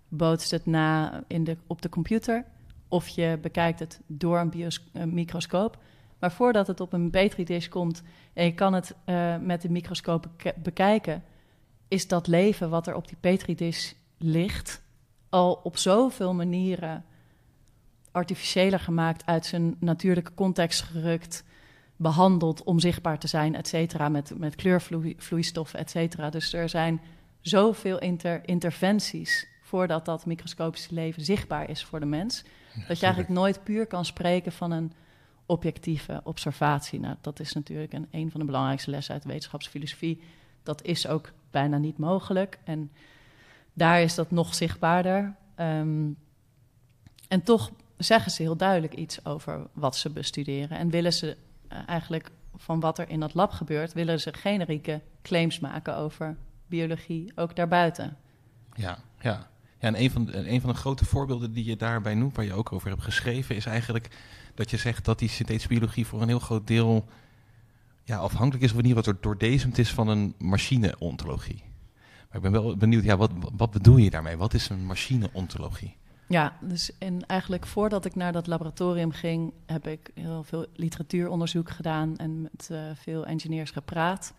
bootst 0.09 0.51
het 0.51 0.67
na 0.67 1.23
in 1.27 1.45
de, 1.45 1.57
op 1.67 1.83
de 1.83 1.89
computer, 1.89 2.45
of 2.91 3.09
je 3.09 3.39
bekijkt 3.43 3.79
het 3.79 4.01
door 4.07 4.39
een, 4.39 4.73
een 4.93 5.15
microscoop. 5.15 5.79
Maar 6.19 6.33
voordat 6.33 6.67
het 6.67 6.81
op 6.81 6.93
een 6.93 7.11
petri-dish 7.11 7.69
komt 7.69 8.03
en 8.33 8.45
je 8.45 8.55
kan 8.55 8.73
het 8.73 8.95
eh, 9.05 9.37
met 9.37 9.63
de 9.63 9.71
microscoop 9.71 10.29
bekijken, 10.57 11.23
is 11.89 12.09
dat 12.09 12.27
leven 12.27 12.71
wat 12.71 12.87
er 12.87 12.95
op 12.95 13.09
die 13.09 13.17
petri-dish 13.21 13.93
ligt 14.19 14.83
al 15.29 15.61
op 15.63 15.77
zoveel 15.77 16.35
manieren 16.35 17.05
artificiëler 18.13 18.81
gemaakt, 18.81 19.27
uit 19.27 19.47
zijn 19.47 19.77
natuurlijke 19.79 20.35
context 20.35 20.83
gerukt, 20.83 21.45
behandeld 21.97 22.63
om 22.63 22.79
zichtbaar 22.79 23.19
te 23.19 23.27
zijn, 23.27 23.55
et 23.55 23.69
cetera, 23.69 24.09
met, 24.09 24.39
met 24.39 24.55
kleurvloeistoffen, 24.55 25.79
et 25.79 25.91
cetera. 25.91 26.31
Dus 26.31 26.53
er 26.53 26.69
zijn 26.69 27.01
zoveel 27.41 27.99
inter, 27.99 28.49
interventies 28.49 29.49
voordat 29.63 30.05
dat 30.05 30.27
microscopische 30.27 30.95
leven 30.95 31.25
zichtbaar 31.25 31.71
is 31.71 31.85
voor 31.85 32.01
de 32.01 32.07
mens, 32.07 32.45
dat 32.89 32.99
je 32.99 33.05
eigenlijk 33.07 33.35
nooit 33.35 33.65
puur 33.65 33.87
kan 33.87 34.05
spreken 34.05 34.53
van 34.53 34.71
een 34.71 34.93
objectieve 35.47 36.21
observatie. 36.25 37.01
Nou, 37.01 37.17
dat 37.21 37.41
is 37.41 37.53
natuurlijk 37.53 37.93
een, 37.93 38.09
een 38.11 38.31
van 38.31 38.41
de 38.41 38.47
belangrijkste 38.47 38.91
lessen 38.91 39.15
uit 39.15 39.25
wetenschapsfilosofie. 39.25 40.23
Dat 40.63 40.83
is 40.83 41.07
ook 41.07 41.33
bijna 41.51 41.79
niet 41.79 41.99
mogelijk. 41.99 42.59
En 42.65 42.91
daar 43.73 44.01
is 44.01 44.15
dat 44.15 44.31
nog 44.31 44.55
zichtbaarder. 44.55 45.35
Ehm, 45.55 46.09
en 47.29 47.43
toch 47.43 47.71
zeggen 47.97 48.33
ze 48.33 48.43
heel 48.43 48.57
duidelijk 48.57 48.95
iets 48.95 49.25
over 49.25 49.67
wat 49.73 49.97
ze 49.97 50.11
bestuderen. 50.11 50.79
En 50.79 50.91
willen 50.91 51.13
ze 51.13 51.37
eh, 51.69 51.79
eigenlijk 51.87 52.31
van 52.57 52.81
wat 52.81 52.99
er 52.99 53.09
in 53.09 53.21
dat 53.21 53.35
lab 53.35 53.51
gebeurt, 53.51 53.93
willen 53.93 54.21
ze 54.21 54.33
generieke 54.33 55.01
claims 55.23 55.59
maken 55.59 55.97
over 55.97 56.37
biologie, 56.67 57.33
ook 57.35 57.57
daarbuiten. 57.57 58.17
Ja, 58.75 58.99
ja. 59.21 59.49
Ja 59.81 59.89
en 59.89 60.01
een 60.01 60.11
van, 60.11 60.25
de, 60.25 60.51
een 60.51 60.61
van 60.61 60.71
de 60.71 60.77
grote 60.77 61.05
voorbeelden 61.05 61.53
die 61.53 61.65
je 61.65 61.77
daarbij 61.77 62.15
noemt, 62.15 62.37
waar 62.37 62.45
je 62.45 62.53
ook 62.53 62.73
over 62.73 62.89
hebt 62.89 63.03
geschreven, 63.03 63.57
is 63.57 63.67
eigenlijk 63.67 64.09
dat 64.55 64.71
je 64.71 64.77
zegt 64.77 65.05
dat 65.05 65.19
die 65.19 65.29
synthetische 65.29 65.69
biologie 65.69 66.07
voor 66.07 66.23
een 66.23 66.29
heel 66.29 66.39
groot 66.39 66.67
deel 66.67 67.09
ja, 68.05 68.17
afhankelijk 68.17 68.65
is, 68.65 68.73
in 68.73 68.87
ieder 68.87 69.05
geval 69.05 69.21
doordezemd 69.21 69.79
is 69.79 69.93
van 69.93 70.09
een 70.09 70.35
machine-ontologie. 70.39 71.63
Maar 72.29 72.37
ik 72.37 72.43
ben 72.43 72.53
wel 72.53 72.77
benieuwd, 72.77 73.05
ja, 73.05 73.17
wat, 73.17 73.31
wat 73.57 73.71
bedoel 73.71 73.97
je 73.97 74.11
daarmee? 74.11 74.37
Wat 74.37 74.55
is 74.55 74.69
een 74.69 74.87
machine-ontologie? 74.87 75.97
Ja, 76.29 76.57
dus 76.61 76.99
en 76.99 77.27
eigenlijk 77.27 77.67
voordat 77.67 78.05
ik 78.05 78.15
naar 78.15 78.33
dat 78.33 78.47
laboratorium 78.47 79.11
ging, 79.11 79.53
heb 79.67 79.87
ik 79.87 80.11
heel 80.15 80.43
veel 80.43 80.67
literatuuronderzoek 80.75 81.71
gedaan 81.71 82.17
en 82.17 82.43
met 82.43 82.69
uh, 82.73 82.83
veel 82.95 83.27
engineers 83.27 83.71
gepraat. 83.71 84.35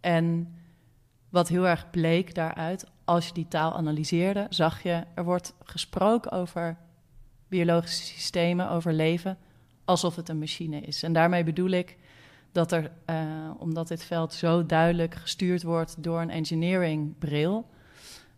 En 0.00 0.54
wat 1.28 1.48
heel 1.48 1.68
erg 1.68 1.90
bleek 1.90 2.34
daaruit, 2.34 2.86
als 3.10 3.26
je 3.26 3.32
die 3.32 3.48
taal 3.48 3.74
analyseerde, 3.74 4.46
zag 4.48 4.82
je, 4.82 5.04
er 5.14 5.24
wordt 5.24 5.54
gesproken 5.64 6.30
over 6.32 6.76
biologische 7.48 8.04
systemen, 8.04 8.70
over 8.70 8.92
leven, 8.92 9.38
alsof 9.84 10.16
het 10.16 10.28
een 10.28 10.38
machine 10.38 10.80
is. 10.80 11.02
En 11.02 11.12
daarmee 11.12 11.44
bedoel 11.44 11.70
ik 11.70 11.96
dat 12.52 12.72
er, 12.72 12.90
uh, 13.06 13.50
omdat 13.58 13.88
dit 13.88 14.04
veld 14.04 14.34
zo 14.34 14.66
duidelijk 14.66 15.14
gestuurd 15.14 15.62
wordt 15.62 16.02
door 16.02 16.20
een 16.20 16.30
engineering 16.30 17.18
bril, 17.18 17.68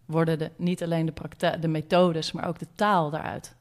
worden 0.04 0.38
de, 0.38 0.50
niet 0.56 0.82
alleen 0.82 1.06
de, 1.06 1.58
de 1.60 1.68
methodes, 1.68 2.32
maar 2.32 2.48
ook 2.48 2.58
de 2.58 2.68
taal 2.74 3.10
daaruit 3.10 3.54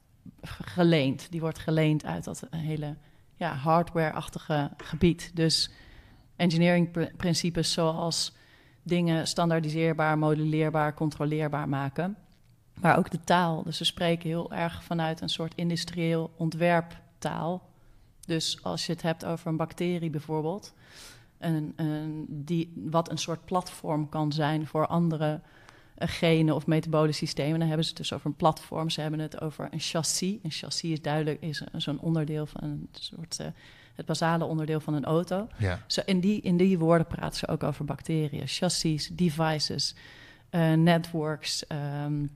geleend. 0.64 1.26
Die 1.30 1.40
wordt 1.40 1.58
geleend 1.58 2.04
uit 2.04 2.24
dat 2.24 2.46
hele 2.50 2.96
ja, 3.36 3.54
hardware-achtige 3.54 4.70
gebied. 4.76 5.30
Dus 5.34 5.70
engineering-principes 6.36 7.72
zoals 7.72 8.32
dingen 8.82 9.26
standaardiseerbaar, 9.26 10.18
modelleerbaar, 10.18 10.94
controleerbaar 10.94 11.68
maken. 11.68 12.16
Maar 12.80 12.98
ook 12.98 13.10
de 13.10 13.24
taal. 13.24 13.62
Dus 13.62 13.76
ze 13.76 13.84
spreken 13.84 14.28
heel 14.28 14.52
erg 14.52 14.84
vanuit 14.84 15.20
een 15.20 15.28
soort 15.28 15.54
industrieel 15.54 16.30
ontwerptaal. 16.36 17.70
Dus 18.26 18.58
als 18.62 18.86
je 18.86 18.92
het 18.92 19.02
hebt 19.02 19.24
over 19.24 19.46
een 19.46 19.56
bacterie 19.56 20.10
bijvoorbeeld, 20.10 20.74
een, 21.38 21.72
een, 21.76 22.26
die, 22.28 22.72
wat 22.76 23.10
een 23.10 23.18
soort 23.18 23.44
platform 23.44 24.08
kan 24.08 24.32
zijn 24.32 24.66
voor 24.66 24.86
andere 24.86 25.40
genen 25.96 26.54
of 26.54 26.66
metabole 26.66 27.12
systemen. 27.12 27.58
Dan 27.58 27.68
hebben 27.68 27.84
ze 27.84 27.90
het 27.90 27.98
dus 27.98 28.12
over 28.12 28.26
een 28.26 28.36
platform. 28.36 28.90
Ze 28.90 29.00
hebben 29.00 29.20
het 29.20 29.40
over 29.40 29.68
een 29.70 29.80
chassis. 29.80 30.38
Een 30.42 30.50
chassis 30.50 30.90
is 30.90 31.02
duidelijk 31.02 31.40
is 31.40 31.62
zo'n 31.76 32.00
onderdeel 32.00 32.46
van 32.46 32.62
een 32.62 32.88
soort 32.92 33.38
uh, 33.40 33.46
het 33.94 34.06
basale 34.06 34.44
onderdeel 34.44 34.80
van 34.80 34.94
een 34.94 35.04
auto. 35.04 35.48
Ja. 35.58 35.80
Zo 35.86 36.00
in, 36.04 36.20
die, 36.20 36.40
in 36.40 36.56
die 36.56 36.78
woorden 36.78 37.06
praten 37.06 37.38
ze 37.38 37.48
ook 37.48 37.62
over 37.62 37.84
bacteriën, 37.84 38.46
chassis, 38.46 39.10
devices, 39.12 39.94
uh, 40.50 40.72
networks. 40.72 41.64
Um, 42.04 42.30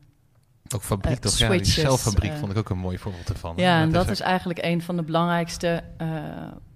ook 0.74 0.82
fabriek, 0.82 1.14
uh, 1.14 1.20
toch? 1.20 1.38
ja, 1.38 1.48
die 1.48 1.64
celfabriek 1.64 2.32
vond 2.32 2.52
ik 2.52 2.58
ook 2.58 2.68
een 2.68 2.78
mooi 2.78 2.98
voorbeeld 2.98 3.28
ervan. 3.28 3.54
Ja, 3.56 3.80
en 3.80 3.92
dat 3.92 4.10
is 4.10 4.20
eigenlijk 4.20 4.58
een 4.62 4.82
van 4.82 4.96
de 4.96 5.02
belangrijkste 5.02 5.82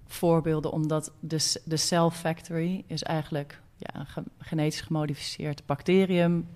voorbeelden, 0.07 0.71
omdat 0.71 1.11
de, 1.19 1.59
de 1.65 1.77
cell 1.77 2.09
factory 2.09 2.83
is 2.87 3.03
eigenlijk 3.03 3.61
ja, 3.77 3.99
een 3.99 4.05
ge 4.05 4.23
genetisch 4.37 4.81
gemodificeerd 4.81 5.65
bacterium 5.65 6.47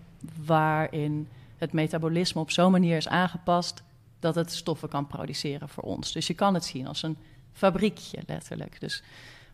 waarin 0.45 1.27
het 1.57 1.73
metabolisme 1.73 2.41
op 2.41 2.51
zo'n 2.51 2.71
manier 2.71 2.97
is 2.97 3.07
aangepast 3.07 3.83
dat 4.19 4.35
het 4.35 4.51
stoffen 4.51 4.89
kan 4.89 5.07
produceren 5.07 5.69
voor 5.69 5.83
ons. 5.83 6.11
Dus 6.11 6.27
je 6.27 6.33
kan 6.33 6.53
het 6.53 6.65
zien 6.65 6.87
als 6.87 7.03
een 7.03 7.17
fabriekje, 7.55 8.21
letterlijk. 8.25 8.79
Dus, 8.79 9.03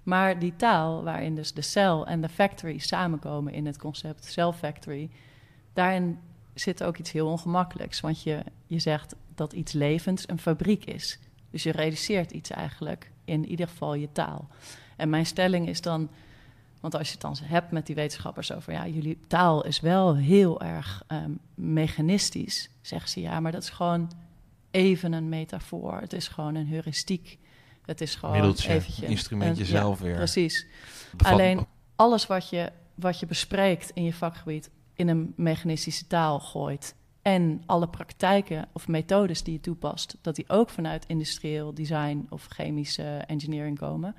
maar 0.04 0.40
die 0.40 0.56
taal 0.56 1.04
waarin 1.04 1.36
dus 1.36 1.54
de 1.54 1.62
cel 1.62 2.08
en 2.08 2.22
de 2.22 2.30
factory 2.30 2.78
samenkomen 2.78 3.54
in 3.54 3.66
het 3.66 3.78
concept 3.78 4.26
cell 4.26 4.52
factory, 4.52 5.10
daarin 5.74 6.20
zit 6.54 6.84
ook 6.84 6.98
iets 6.98 7.12
heel 7.12 7.28
ongemakkelijks. 7.28 8.00
Want 8.00 8.24
je, 8.24 8.44
je 8.66 8.80
zegt 8.80 9.16
dat 9.36 9.54
iets 9.54 9.72
levends 9.72 10.30
een 10.30 10.40
fabriek 10.40 10.86
is. 10.86 11.20
Dus 11.50 11.64
je 11.64 11.72
reduceert 11.72 12.32
iets 12.32 12.50
eigenlijk, 12.50 13.12
in 13.26 13.46
ieder 13.46 13.68
geval 13.68 13.94
je 13.94 14.12
taal. 14.12 14.48
En 14.96 15.10
mijn 15.10 15.26
stelling 15.26 15.68
is 15.68 15.82
dan, 15.82 16.10
want 16.80 16.96
als 16.96 17.08
je 17.08 17.14
het 17.14 17.22
dan 17.22 17.36
hebt 17.44 17.72
met 17.72 17.86
die 17.86 17.96
wetenschappers 17.96 18.52
over, 18.54 18.74
ja, 18.74 18.88
jullie 18.88 19.20
taal 19.28 19.66
is 19.66 19.80
wel 19.80 20.16
heel 20.16 20.62
erg 20.62 21.04
um, 21.08 21.40
mechanistisch, 21.56 22.70
zeggen 22.82 23.10
ze 23.10 23.22
ja, 23.22 23.40
maar 23.40 23.52
dat 23.52 23.64
is 23.64 23.70
gewoon 23.70 24.12
even 24.72 25.14
een 25.14 25.30
metafoor. 25.30 26.00
Het 26.00 26.14
is 26.14 26.28
gewoon 26.28 26.56
een 26.56 26.68
heuristiek. 26.68 27.38
Het 27.92 28.02
is 28.02 28.16
gewoon 28.16 28.36
Middeltje, 28.36 28.70
eventje, 28.74 29.06
instrumentje 29.06 29.64
een, 29.64 29.70
zelf 29.70 29.98
ja, 30.00 30.06
weer. 30.06 30.16
Precies. 30.16 30.68
Bevat- 31.18 31.34
Alleen 31.34 31.66
alles 31.96 32.28
wat 32.28 32.50
je, 32.50 32.72
wat 32.96 33.20
je 33.20 33.26
bespreekt 33.26 33.90
in 33.94 34.04
je 34.04 34.14
vakgebied 34.14 34.70
in 34.94 35.08
een 35.08 35.34
mechanistische 35.36 36.08
taal 36.08 36.40
gooit. 36.40 36.96
En 37.22 37.64
alle 37.66 37.88
praktijken 37.88 38.68
of 38.74 38.88
methodes 38.88 39.44
die 39.44 39.54
je 39.54 39.60
toepast, 39.60 40.18
dat 40.22 40.36
die 40.36 40.50
ook 40.50 40.70
vanuit 40.70 41.06
industrieel 41.08 41.74
design 41.74 42.26
of 42.30 42.46
chemische 42.50 43.04
engineering 43.28 43.78
komen. 43.80 44.16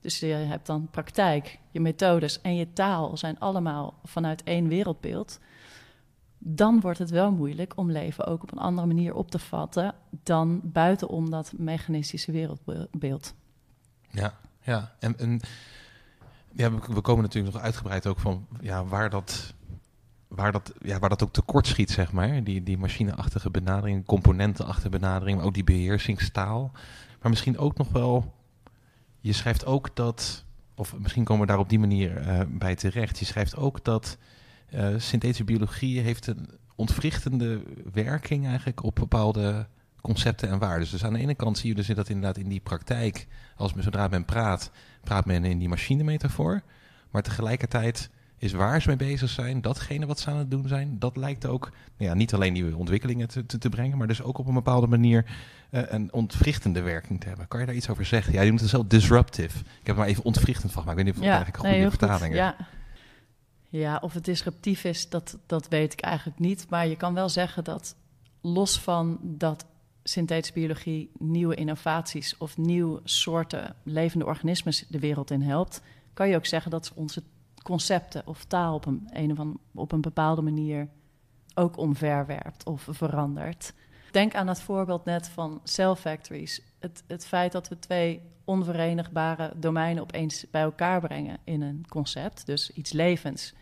Dus 0.00 0.18
je 0.18 0.26
hebt 0.26 0.66
dan 0.66 0.88
praktijk, 0.90 1.58
je 1.70 1.80
methodes 1.80 2.40
en 2.40 2.56
je 2.56 2.72
taal 2.72 3.16
zijn 3.16 3.38
allemaal 3.38 3.98
vanuit 4.04 4.42
één 4.42 4.68
wereldbeeld. 4.68 5.38
Dan 6.38 6.80
wordt 6.80 6.98
het 6.98 7.10
wel 7.10 7.32
moeilijk 7.32 7.72
om 7.76 7.90
leven 7.90 8.26
ook 8.26 8.42
op 8.42 8.52
een 8.52 8.58
andere 8.58 8.86
manier 8.86 9.14
op 9.14 9.30
te 9.30 9.38
vatten 9.38 9.94
dan 10.22 10.60
buitenom 10.64 11.30
dat 11.30 11.52
mechanistische 11.56 12.32
wereldbeeld. 12.32 13.34
Ja, 14.10 14.34
ja. 14.60 14.92
En, 14.98 15.40
we, 16.52 17.00
komen 17.00 17.22
natuurlijk 17.22 17.54
nog 17.54 17.62
uitgebreid 17.62 18.06
ook 18.06 18.18
van 18.18 18.46
ja, 18.60 18.84
waar 18.84 19.10
dat 19.10 19.54
waar 20.28 20.52
dat, 20.52 20.72
ja, 20.82 20.98
waar 20.98 21.08
dat 21.08 21.22
ook 21.22 21.32
tekort 21.32 21.66
schiet, 21.66 21.90
zeg 21.90 22.12
maar. 22.12 22.44
Die, 22.44 22.62
die 22.62 22.78
machineachtige 22.78 23.50
benadering, 23.50 24.04
componentenachtige 24.04 24.88
benadering, 24.88 25.36
maar 25.36 25.46
ook 25.46 25.54
die 25.54 25.64
beheersingstaal. 25.64 26.70
Maar 27.20 27.30
misschien 27.30 27.58
ook 27.58 27.76
nog 27.76 27.88
wel, 27.88 28.34
je 29.20 29.32
schrijft 29.32 29.66
ook 29.66 29.96
dat, 29.96 30.44
of 30.74 30.98
misschien 30.98 31.24
komen 31.24 31.46
we 31.46 31.52
daar 31.52 31.60
op 31.60 31.68
die 31.68 31.78
manier 31.78 32.26
uh, 32.26 32.40
bij 32.48 32.74
terecht. 32.74 33.18
Je 33.18 33.24
schrijft 33.24 33.56
ook 33.56 33.84
dat 33.84 34.18
synthetische 34.96 35.44
biologie 35.44 36.00
heeft 36.00 36.26
een 36.26 36.48
ontwrichtende 36.74 37.62
werking 37.92 38.46
eigenlijk 38.46 38.82
op 38.82 38.94
bepaalde 38.94 39.66
concepten 40.00 40.48
en 40.48 40.58
waarden. 40.58 40.88
Dus 40.90 41.04
aan 41.04 41.12
de 41.12 41.18
ene 41.18 41.34
kant 41.34 41.58
zie 41.58 41.68
je 41.68 41.74
dus 41.74 41.86
dat 41.86 42.08
inderdaad 42.08 42.38
in 42.38 42.48
die 42.48 42.60
praktijk, 42.60 43.26
als 43.56 43.74
men 43.74 43.82
zodra 43.82 44.08
men 44.08 44.24
praat, 44.24 44.70
praat 45.04 45.26
men 45.26 45.44
in 45.44 45.58
die 45.58 45.68
machinemetafoor. 45.68 46.62
Maar 47.10 47.22
tegelijkertijd 47.22 48.10
is 48.38 48.52
waar 48.52 48.82
ze 48.82 48.88
mee 48.88 48.96
bezig 48.96 49.30
zijn, 49.30 49.60
datgene 49.60 50.06
wat 50.06 50.20
ze 50.20 50.30
aan 50.30 50.36
het 50.36 50.50
doen 50.50 50.68
zijn, 50.68 50.98
dat 50.98 51.16
lijkt 51.16 51.46
ook 51.46 51.70
nou 51.96 52.10
ja, 52.10 52.16
niet 52.16 52.34
alleen 52.34 52.52
nieuwe 52.52 52.76
ontwikkelingen 52.76 53.28
te, 53.28 53.46
te, 53.46 53.58
te, 53.58 53.68
brengen, 53.68 53.98
maar 53.98 54.06
dus 54.06 54.22
ook 54.22 54.38
op 54.38 54.46
een 54.46 54.54
bepaalde 54.54 54.86
manier 54.86 55.24
uh, 55.70 55.82
een 55.86 56.12
ontwrichtende 56.12 56.80
werking 56.80 57.20
te 57.20 57.28
hebben. 57.28 57.48
Kan 57.48 57.60
je 57.60 57.66
daar 57.66 57.74
iets 57.74 57.88
over 57.88 58.04
zeggen? 58.04 58.32
Ja, 58.32 58.40
je 58.40 58.48
noemt 58.48 58.60
het 58.60 58.70
zelf 58.70 58.86
disruptive. 58.86 59.58
Ik 59.58 59.64
heb 59.64 59.86
het 59.86 59.96
maar 59.96 60.06
even 60.06 60.24
ontwrichtend 60.24 60.72
van, 60.72 60.84
maar 60.84 60.98
ik 60.98 61.04
weet 61.04 61.06
niet 61.06 61.14
of 61.14 61.20
het 61.20 61.30
ja, 61.30 61.36
eigenlijk 61.36 61.64
een 61.64 61.72
goede 61.72 61.96
vertaling 61.96 62.32
is. 62.32 62.38
Ja. 62.38 62.56
Ja, 63.68 63.98
of 64.02 64.14
het 64.14 64.24
disruptief 64.24 64.84
is, 64.84 65.08
dat, 65.08 65.38
dat 65.46 65.68
weet 65.68 65.92
ik 65.92 66.00
eigenlijk 66.00 66.38
niet. 66.38 66.66
Maar 66.68 66.86
je 66.86 66.96
kan 66.96 67.14
wel 67.14 67.28
zeggen 67.28 67.64
dat 67.64 67.96
los 68.40 68.78
van 68.78 69.18
dat 69.22 69.66
synthetische 70.02 70.52
biologie 70.52 71.10
nieuwe 71.18 71.54
innovaties 71.54 72.36
of 72.36 72.56
nieuwe 72.56 73.00
soorten 73.04 73.74
levende 73.82 74.26
organismen 74.26 74.74
de 74.88 74.98
wereld 74.98 75.30
in 75.30 75.42
helpt, 75.42 75.82
kan 76.14 76.28
je 76.28 76.36
ook 76.36 76.46
zeggen 76.46 76.70
dat 76.70 76.92
onze 76.94 77.22
concepten 77.62 78.26
of 78.26 78.44
taal 78.44 78.74
op 78.74 78.86
een, 78.86 79.60
op 79.74 79.92
een 79.92 80.00
bepaalde 80.00 80.42
manier 80.42 80.88
ook 81.54 81.76
omverwerpt 81.76 82.64
of 82.64 82.88
verandert. 82.90 83.72
Denk 84.10 84.34
aan 84.34 84.46
het 84.46 84.60
voorbeeld 84.60 85.04
net 85.04 85.28
van 85.28 85.60
cell 85.64 85.94
factories. 85.94 86.62
Het, 86.78 87.04
het 87.06 87.26
feit 87.26 87.52
dat 87.52 87.68
we 87.68 87.78
twee 87.78 88.20
onverenigbare 88.44 89.52
domeinen 89.56 90.02
opeens 90.02 90.46
bij 90.50 90.62
elkaar 90.62 91.00
brengen 91.00 91.38
in 91.44 91.62
een 91.62 91.84
concept, 91.88 92.46
dus 92.46 92.70
iets 92.70 92.92
levens 92.92 93.54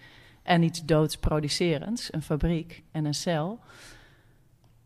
en 0.46 0.62
iets 0.62 0.84
doodsproducerends, 0.84 2.12
een 2.12 2.22
fabriek 2.22 2.82
en 2.92 3.04
een 3.04 3.14
cel. 3.14 3.58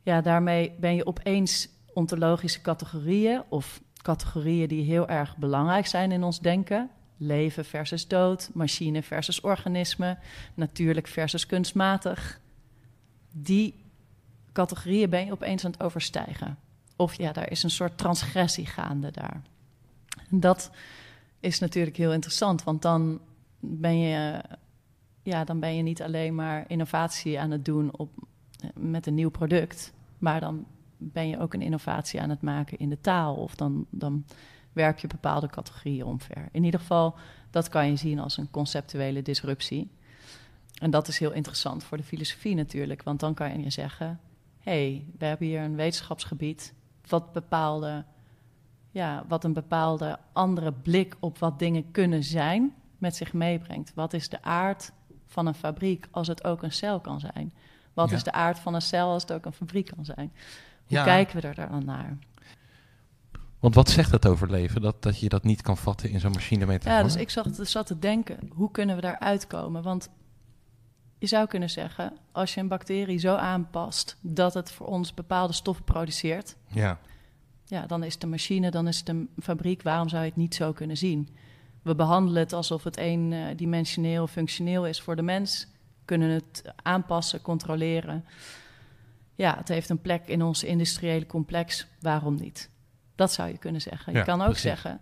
Ja, 0.02 0.20
daarmee 0.20 0.72
ben 0.78 0.94
je 0.94 1.06
opeens 1.06 1.68
ontologische 1.92 2.60
categorieën 2.60 3.42
of 3.48 3.80
categorieën 4.02 4.68
die 4.68 4.84
heel 4.84 5.08
erg 5.08 5.36
belangrijk 5.36 5.86
zijn 5.86 6.12
in 6.12 6.22
ons 6.22 6.40
denken, 6.40 6.90
leven 7.16 7.64
versus 7.64 8.08
dood, 8.08 8.50
machine 8.52 9.02
versus 9.02 9.40
organisme, 9.40 10.18
natuurlijk 10.54 11.06
versus 11.06 11.46
kunstmatig. 11.46 12.40
Die 13.32 13.74
categorieën 14.52 15.10
ben 15.10 15.24
je 15.24 15.32
opeens 15.32 15.64
aan 15.64 15.70
het 15.70 15.82
overstijgen. 15.82 16.58
Of 16.96 17.14
ja, 17.14 17.32
daar 17.32 17.50
is 17.50 17.62
een 17.62 17.70
soort 17.70 17.98
transgressie 17.98 18.66
gaande 18.66 19.10
daar. 19.10 19.42
Dat 20.28 20.70
is 21.40 21.58
natuurlijk 21.58 21.96
heel 21.96 22.12
interessant, 22.12 22.64
want 22.64 22.82
dan 22.82 23.20
ben 23.60 23.98
je, 23.98 24.42
ja, 25.30 25.44
dan 25.44 25.60
ben 25.60 25.76
je 25.76 25.82
niet 25.82 26.02
alleen 26.02 26.34
maar 26.34 26.64
innovatie 26.66 27.40
aan 27.40 27.50
het 27.50 27.64
doen 27.64 27.96
op, 27.96 28.10
met 28.74 29.06
een 29.06 29.14
nieuw 29.14 29.30
product, 29.30 29.92
maar 30.18 30.40
dan 30.40 30.66
ben 30.96 31.28
je 31.28 31.38
ook 31.38 31.54
een 31.54 31.62
innovatie 31.62 32.20
aan 32.20 32.30
het 32.30 32.42
maken 32.42 32.78
in 32.78 32.88
de 32.88 33.00
taal. 33.00 33.34
Of 33.34 33.54
dan, 33.54 33.86
dan 33.90 34.24
werp 34.72 34.98
je 34.98 35.06
bepaalde 35.06 35.46
categorieën 35.46 36.04
omver. 36.04 36.48
In 36.52 36.64
ieder 36.64 36.80
geval, 36.80 37.14
dat 37.50 37.68
kan 37.68 37.86
je 37.86 37.96
zien 37.96 38.18
als 38.18 38.36
een 38.36 38.50
conceptuele 38.50 39.22
disruptie. 39.22 39.90
En 40.80 40.90
dat 40.90 41.08
is 41.08 41.18
heel 41.18 41.32
interessant 41.32 41.84
voor 41.84 41.96
de 41.96 42.02
filosofie 42.02 42.54
natuurlijk, 42.54 43.02
want 43.02 43.20
dan 43.20 43.34
kan 43.34 43.62
je 43.62 43.70
zeggen: 43.70 44.20
hey, 44.58 45.04
we 45.18 45.24
hebben 45.24 45.46
hier 45.46 45.60
een 45.60 45.76
wetenschapsgebied 45.76 46.74
wat 47.08 47.32
bepaalde, 47.32 48.04
ja, 48.90 49.24
wat 49.28 49.44
een 49.44 49.52
bepaalde 49.52 50.18
andere 50.32 50.72
blik 50.72 51.16
op 51.20 51.38
wat 51.38 51.58
dingen 51.58 51.90
kunnen 51.90 52.24
zijn 52.24 52.74
met 52.98 53.16
zich 53.16 53.32
meebrengt. 53.32 53.94
Wat 53.94 54.12
is 54.12 54.28
de 54.28 54.42
aard 54.42 54.92
van 55.30 55.46
een 55.46 55.54
fabriek 55.54 56.08
als 56.10 56.26
het 56.26 56.44
ook 56.44 56.62
een 56.62 56.72
cel 56.72 57.00
kan 57.00 57.20
zijn? 57.20 57.52
Wat 57.92 58.12
is 58.12 58.22
de 58.22 58.32
aard 58.32 58.58
van 58.58 58.74
een 58.74 58.82
cel 58.82 59.10
als 59.10 59.22
het 59.22 59.32
ook 59.32 59.44
een 59.44 59.52
fabriek 59.52 59.92
kan 59.94 60.04
zijn? 60.04 60.32
Hoe 60.86 61.02
kijken 61.02 61.40
we 61.40 61.48
er 61.48 61.68
dan 61.68 61.84
naar? 61.84 62.18
Want 63.58 63.74
wat 63.74 63.88
zegt 63.88 64.10
het 64.10 64.26
over 64.26 64.50
leven? 64.50 64.82
Dat, 64.82 65.02
dat 65.02 65.20
je 65.20 65.28
dat 65.28 65.44
niet 65.44 65.62
kan 65.62 65.76
vatten 65.76 66.10
in 66.10 66.20
zo'n 66.20 66.32
machine 66.32 66.66
mee 66.66 66.78
Ja, 66.82 67.02
dus 67.02 67.16
ik 67.16 67.30
zat, 67.30 67.58
zat 67.62 67.86
te 67.86 67.98
denken, 67.98 68.50
hoe 68.54 68.70
kunnen 68.70 68.96
we 68.96 69.02
daar 69.02 69.18
uitkomen? 69.18 69.82
Want 69.82 70.08
je 71.18 71.26
zou 71.26 71.46
kunnen 71.46 71.70
zeggen, 71.70 72.12
als 72.32 72.54
je 72.54 72.60
een 72.60 72.68
bacterie 72.68 73.18
zo 73.18 73.34
aanpast 73.34 74.16
dat 74.20 74.54
het 74.54 74.72
voor 74.72 74.86
ons 74.86 75.14
bepaalde 75.14 75.52
stoffen 75.52 75.84
produceert, 75.84 76.56
ja. 76.68 76.98
Ja, 77.64 77.86
dan 77.86 78.02
is 78.02 78.14
het 78.14 78.22
een 78.22 78.28
machine, 78.28 78.70
dan 78.70 78.88
is 78.88 78.98
het 78.98 79.08
een 79.08 79.28
fabriek. 79.38 79.82
Waarom 79.82 80.08
zou 80.08 80.22
je 80.22 80.28
het 80.28 80.36
niet 80.36 80.54
zo 80.54 80.72
kunnen 80.72 80.96
zien? 80.96 81.28
We 81.82 81.94
behandelen 81.94 82.42
het 82.42 82.52
alsof 82.52 82.84
het 82.84 82.96
eendimensioneel 82.96 84.26
functioneel 84.26 84.86
is 84.86 85.00
voor 85.00 85.16
de 85.16 85.22
mens, 85.22 85.66
kunnen 86.04 86.30
het 86.30 86.62
aanpassen, 86.82 87.42
controleren. 87.42 88.24
Ja, 89.34 89.56
het 89.56 89.68
heeft 89.68 89.88
een 89.88 90.00
plek 90.00 90.26
in 90.26 90.42
ons 90.42 90.64
industriële 90.64 91.26
complex. 91.26 91.86
Waarom 92.00 92.34
niet? 92.34 92.70
Dat 93.14 93.32
zou 93.32 93.48
je 93.48 93.58
kunnen 93.58 93.80
zeggen. 93.80 94.12
Je 94.12 94.22
kan 94.22 94.42
ook 94.42 94.56
zeggen: 94.56 95.00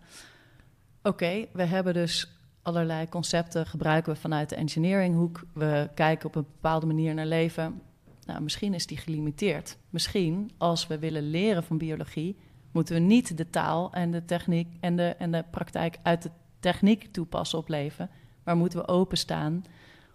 oké, 1.02 1.46
we 1.52 1.64
hebben 1.64 1.94
dus 1.94 2.38
allerlei 2.62 3.08
concepten 3.08 3.66
gebruiken 3.66 4.12
we 4.12 4.18
vanuit 4.18 4.48
de 4.48 4.56
engineeringhoek. 4.56 5.44
We 5.54 5.90
kijken 5.94 6.26
op 6.26 6.34
een 6.34 6.46
bepaalde 6.52 6.86
manier 6.86 7.14
naar 7.14 7.26
leven. 7.26 7.82
Nou, 8.24 8.42
misschien 8.42 8.74
is 8.74 8.86
die 8.86 8.96
gelimiteerd. 8.96 9.76
Misschien, 9.90 10.50
als 10.58 10.86
we 10.86 10.98
willen 10.98 11.30
leren 11.30 11.64
van 11.64 11.78
biologie, 11.78 12.36
moeten 12.72 12.94
we 12.94 13.00
niet 13.00 13.36
de 13.36 13.50
taal 13.50 13.92
en 13.92 14.10
de 14.10 14.24
techniek 14.24 14.68
en 14.80 14.96
de, 14.96 15.08
en 15.08 15.30
de 15.30 15.44
praktijk 15.50 15.98
uit 16.02 16.22
de 16.22 16.30
techniek 16.60 17.12
toepassen 17.12 17.58
op 17.58 17.68
leven, 17.68 18.10
maar 18.44 18.56
moeten 18.56 18.78
we 18.78 18.88
openstaan 18.88 19.64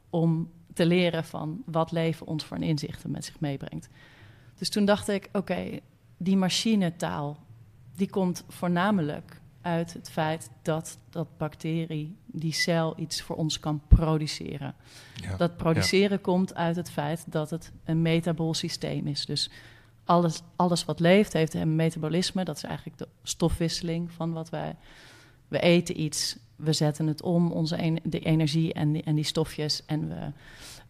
om 0.10 0.52
te 0.74 0.86
leren 0.86 1.24
van 1.24 1.64
wat 1.66 1.92
leven 1.92 2.28
ons 2.28 2.44
voor 2.44 2.58
een 2.58 2.64
inzichten 2.64 3.12
met 3.12 3.26
zich 3.26 3.40
meebrengt. 3.40 3.90
Dus 4.56 4.70
toen 4.70 4.86
dacht 4.86 5.08
ik, 5.08 5.30
oké, 5.32 5.80
die 6.18 6.38
machinetaal, 6.38 7.38
die 7.96 8.10
komt 8.10 8.44
voornamelijk 8.48 9.42
uit 9.62 9.94
het 9.94 10.10
feit 10.10 10.50
dat 10.62 10.98
dat 11.10 11.38
bacterie, 11.38 12.18
die 12.26 12.54
cel, 12.54 12.94
iets 13.00 13.22
voor 13.22 13.36
ons 13.36 13.60
kan 13.60 13.82
produceren. 13.88 14.76
Ja, 15.16 15.36
dat 15.36 15.58
produceren 15.58 16.22
komt 16.22 16.56
uit 16.56 16.76
het 16.76 16.92
feit 16.92 17.32
dat 17.32 17.50
het 17.50 17.72
een 17.84 18.02
metabool 18.02 18.54
systeem 18.54 19.08
is. 19.08 19.26
Dus 19.26 19.50
alles, 20.04 20.42
alles 20.56 20.86
wat 20.86 21.00
leeft 21.00 21.34
heeft 21.34 21.54
een 21.54 21.76
metabolisme. 21.76 22.44
Dat 22.44 22.56
is 22.56 22.64
eigenlijk 22.64 22.98
de 22.98 23.08
stofwisseling 23.24 24.12
van 24.12 24.34
wat 24.34 24.50
wij... 24.50 24.76
We 25.48 25.60
eten 25.60 26.02
iets, 26.02 26.38
we 26.56 26.74
zetten 26.74 27.08
het 27.08 27.22
om, 27.22 27.52
onze 27.52 28.00
de 28.04 28.20
energie 28.20 28.74
en 28.74 28.92
die, 28.92 29.04
en 29.04 29.16
die 29.16 29.26
stofjes... 29.26 29.86
en 29.86 30.08
we, 30.08 30.32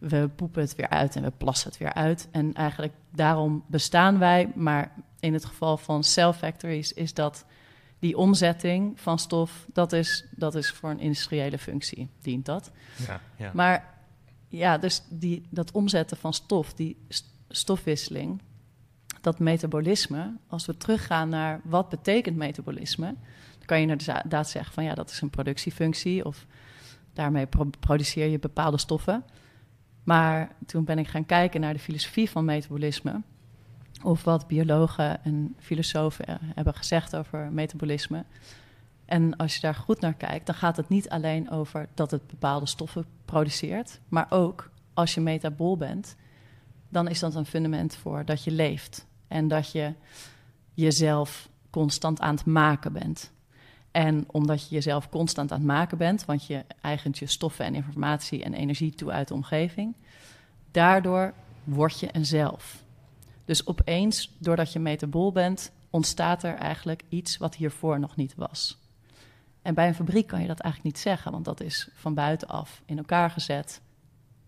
we 0.07 0.29
poepen 0.35 0.61
het 0.61 0.75
weer 0.75 0.89
uit 0.89 1.15
en 1.15 1.23
we 1.23 1.31
plassen 1.37 1.69
het 1.69 1.77
weer 1.77 1.93
uit. 1.93 2.27
En 2.31 2.53
eigenlijk 2.53 2.93
daarom 3.09 3.63
bestaan 3.67 4.19
wij, 4.19 4.51
maar 4.55 4.91
in 5.19 5.33
het 5.33 5.45
geval 5.45 5.77
van 5.77 6.03
cell 6.03 6.33
factories 6.33 6.93
is 6.93 7.13
dat 7.13 7.45
die 7.99 8.17
omzetting 8.17 8.99
van 8.99 9.19
stof, 9.19 9.65
dat 9.73 9.93
is, 9.93 10.25
dat 10.35 10.55
is 10.55 10.71
voor 10.71 10.89
een 10.89 10.99
industriële 10.99 11.57
functie, 11.57 12.09
dient 12.21 12.45
dat. 12.45 12.71
Ja, 13.07 13.21
ja. 13.35 13.51
Maar 13.53 13.93
ja, 14.47 14.77
dus 14.77 15.03
die, 15.09 15.45
dat 15.49 15.71
omzetten 15.71 16.17
van 16.17 16.33
stof, 16.33 16.73
die 16.73 16.97
stofwisseling, 17.49 18.41
dat 19.21 19.39
metabolisme, 19.39 20.33
als 20.47 20.65
we 20.65 20.77
teruggaan 20.77 21.29
naar 21.29 21.61
wat 21.63 21.89
betekent 21.89 22.37
metabolisme, 22.37 23.15
kan 23.65 23.81
je 23.81 23.87
inderdaad 23.87 24.49
zeggen 24.49 24.73
van 24.73 24.83
ja, 24.83 24.93
dat 24.93 25.09
is 25.09 25.21
een 25.21 25.29
productiefunctie 25.29 26.25
of 26.25 26.45
daarmee 27.13 27.47
produceer 27.79 28.27
je 28.27 28.39
bepaalde 28.39 28.77
stoffen. 28.77 29.23
Maar 30.03 30.55
toen 30.65 30.83
ben 30.83 30.99
ik 30.99 31.07
gaan 31.07 31.25
kijken 31.25 31.61
naar 31.61 31.73
de 31.73 31.79
filosofie 31.79 32.29
van 32.29 32.45
metabolisme 32.45 33.21
of 34.03 34.23
wat 34.23 34.47
biologen 34.47 35.23
en 35.23 35.55
filosofen 35.59 36.39
hebben 36.55 36.73
gezegd 36.73 37.15
over 37.15 37.51
metabolisme. 37.51 38.25
En 39.05 39.35
als 39.35 39.55
je 39.55 39.61
daar 39.61 39.75
goed 39.75 39.99
naar 39.99 40.13
kijkt, 40.13 40.45
dan 40.45 40.55
gaat 40.55 40.77
het 40.77 40.89
niet 40.89 41.09
alleen 41.09 41.49
over 41.49 41.87
dat 41.93 42.11
het 42.11 42.27
bepaalde 42.27 42.65
stoffen 42.65 43.05
produceert, 43.25 43.99
maar 44.07 44.25
ook 44.29 44.69
als 44.93 45.13
je 45.13 45.21
metabool 45.21 45.77
bent, 45.77 46.15
dan 46.89 47.07
is 47.07 47.19
dat 47.19 47.35
een 47.35 47.45
fundament 47.45 47.95
voor 47.95 48.25
dat 48.25 48.43
je 48.43 48.51
leeft 48.51 49.07
en 49.27 49.47
dat 49.47 49.71
je 49.71 49.93
jezelf 50.73 51.49
constant 51.69 52.19
aan 52.19 52.35
het 52.35 52.45
maken 52.45 52.93
bent. 52.93 53.31
En 53.93 54.23
omdat 54.27 54.69
je 54.69 54.75
jezelf 54.75 55.09
constant 55.09 55.51
aan 55.51 55.57
het 55.57 55.67
maken 55.67 55.97
bent, 55.97 56.25
want 56.25 56.45
je 56.45 56.65
eigent 56.81 57.17
je 57.17 57.25
stoffen 57.25 57.65
en 57.65 57.75
informatie 57.75 58.43
en 58.43 58.53
energie 58.53 58.93
toe 58.93 59.11
uit 59.11 59.27
de 59.27 59.33
omgeving, 59.33 59.93
daardoor 60.71 61.33
word 61.63 61.99
je 61.99 62.09
een 62.11 62.25
zelf. 62.25 62.83
Dus 63.45 63.67
opeens, 63.67 64.35
doordat 64.37 64.73
je 64.73 64.79
metabool 64.79 65.31
bent, 65.31 65.71
ontstaat 65.89 66.43
er 66.43 66.55
eigenlijk 66.55 67.03
iets 67.09 67.37
wat 67.37 67.55
hiervoor 67.55 67.99
nog 67.99 68.15
niet 68.15 68.35
was. 68.35 68.77
En 69.61 69.73
bij 69.73 69.87
een 69.87 69.95
fabriek 69.95 70.27
kan 70.27 70.41
je 70.41 70.47
dat 70.47 70.59
eigenlijk 70.59 70.95
niet 70.95 71.03
zeggen, 71.03 71.31
want 71.31 71.45
dat 71.45 71.61
is 71.61 71.89
van 71.93 72.13
buitenaf 72.13 72.81
in 72.85 72.97
elkaar 72.97 73.29
gezet. 73.29 73.81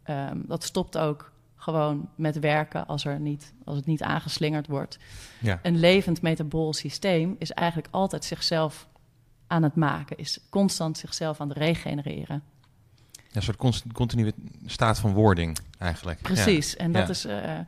Ehm, 0.03 0.41
dat 0.45 0.63
stopt 0.63 0.97
ook 0.97 1.31
gewoon 1.55 2.09
met 2.15 2.39
werken 2.39 2.87
als, 2.87 3.05
er 3.05 3.19
niet, 3.19 3.53
als 3.63 3.75
het 3.75 3.85
niet 3.85 4.03
aangeslingerd 4.03 4.67
wordt. 4.67 4.97
Ja. 5.41 5.59
Een 5.63 5.79
levend 5.79 6.21
metabool 6.21 6.73
systeem 6.73 7.35
is 7.39 7.51
eigenlijk 7.51 7.93
altijd 7.93 8.25
zichzelf 8.25 8.87
aan 9.55 9.63
het 9.63 9.75
maken, 9.75 10.17
is 10.17 10.39
constant 10.49 10.97
zichzelf 10.97 11.41
aan 11.41 11.49
het 11.49 11.57
regenereren. 11.57 12.43
Een 13.31 13.41
soort 13.41 13.57
continue 13.93 14.33
staat 14.65 14.99
van 14.99 15.13
wording 15.13 15.57
eigenlijk. 15.77 16.21
Precies, 16.21 16.75
en 16.75 16.91
dat 16.91 17.03
Ja. 17.03 17.09
is. 17.09 17.25
eh, 17.25 17.59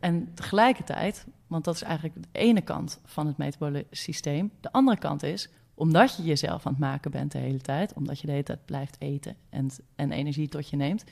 en 0.00 0.34
tegelijkertijd, 0.34 1.26
want 1.46 1.64
dat 1.64 1.74
is 1.74 1.82
eigenlijk 1.82 2.14
de 2.22 2.28
ene 2.38 2.60
kant 2.60 3.00
van 3.04 3.26
het 3.26 3.36
metabole 3.36 3.86
systeem. 3.90 4.50
De 4.60 4.72
andere 4.72 4.98
kant 4.98 5.22
is, 5.22 5.48
omdat 5.74 6.16
je 6.16 6.22
jezelf 6.22 6.66
aan 6.66 6.72
het 6.72 6.80
maken 6.80 7.10
bent 7.10 7.32
de 7.32 7.38
hele 7.38 7.60
tijd, 7.60 7.92
omdat 7.92 8.20
je 8.20 8.26
de 8.26 8.32
hele 8.32 8.44
tijd 8.44 8.64
blijft 8.64 8.96
eten 8.98 9.36
en, 9.50 9.70
en 9.96 10.12
energie 10.12 10.48
tot 10.48 10.70
je 10.70 10.76
neemt, 10.76 11.04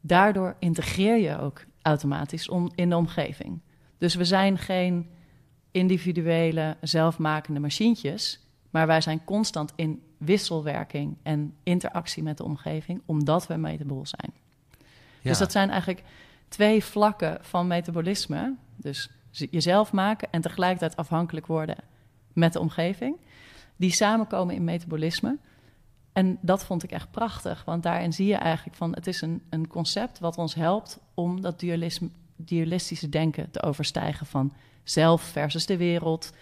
daardoor 0.00 0.56
integreer 0.58 1.16
je 1.16 1.38
ook 1.38 1.64
automatisch 1.82 2.48
om, 2.48 2.70
in 2.74 2.88
de 2.88 2.96
omgeving. 2.96 3.60
Dus 3.98 4.14
we 4.14 4.24
zijn 4.24 4.58
geen 4.58 5.08
individuele, 5.70 6.76
zelfmakende 6.80 7.60
machientjes, 7.60 8.43
maar 8.74 8.86
wij 8.86 9.00
zijn 9.00 9.24
constant 9.24 9.72
in 9.76 10.02
wisselwerking 10.18 11.16
en 11.22 11.54
interactie 11.62 12.22
met 12.22 12.36
de 12.36 12.44
omgeving, 12.44 13.02
omdat 13.06 13.46
we 13.46 13.56
metabool 13.56 14.06
zijn. 14.06 14.32
Ja. 15.20 15.30
Dus 15.30 15.38
dat 15.38 15.52
zijn 15.52 15.70
eigenlijk 15.70 16.02
twee 16.48 16.84
vlakken 16.84 17.38
van 17.40 17.66
metabolisme. 17.66 18.54
Dus 18.76 19.10
jezelf 19.30 19.92
maken 19.92 20.28
en 20.30 20.40
tegelijkertijd 20.40 20.96
afhankelijk 20.96 21.46
worden 21.46 21.76
met 22.32 22.52
de 22.52 22.60
omgeving. 22.60 23.16
Die 23.76 23.92
samenkomen 23.92 24.54
in 24.54 24.64
metabolisme. 24.64 25.38
En 26.12 26.38
dat 26.40 26.64
vond 26.64 26.82
ik 26.82 26.90
echt 26.90 27.10
prachtig, 27.10 27.64
want 27.64 27.82
daarin 27.82 28.12
zie 28.12 28.26
je 28.26 28.36
eigenlijk 28.36 28.76
van... 28.76 28.94
het 28.94 29.06
is 29.06 29.20
een, 29.20 29.42
een 29.50 29.66
concept 29.66 30.18
wat 30.18 30.38
ons 30.38 30.54
helpt 30.54 31.00
om 31.14 31.40
dat 31.40 31.60
dualisme, 31.60 32.08
dualistische 32.36 33.08
denken 33.08 33.50
te 33.50 33.62
overstijgen... 33.62 34.26
van 34.26 34.52
zelf 34.82 35.22
versus 35.22 35.66
de 35.66 35.76
wereld, 35.76 36.32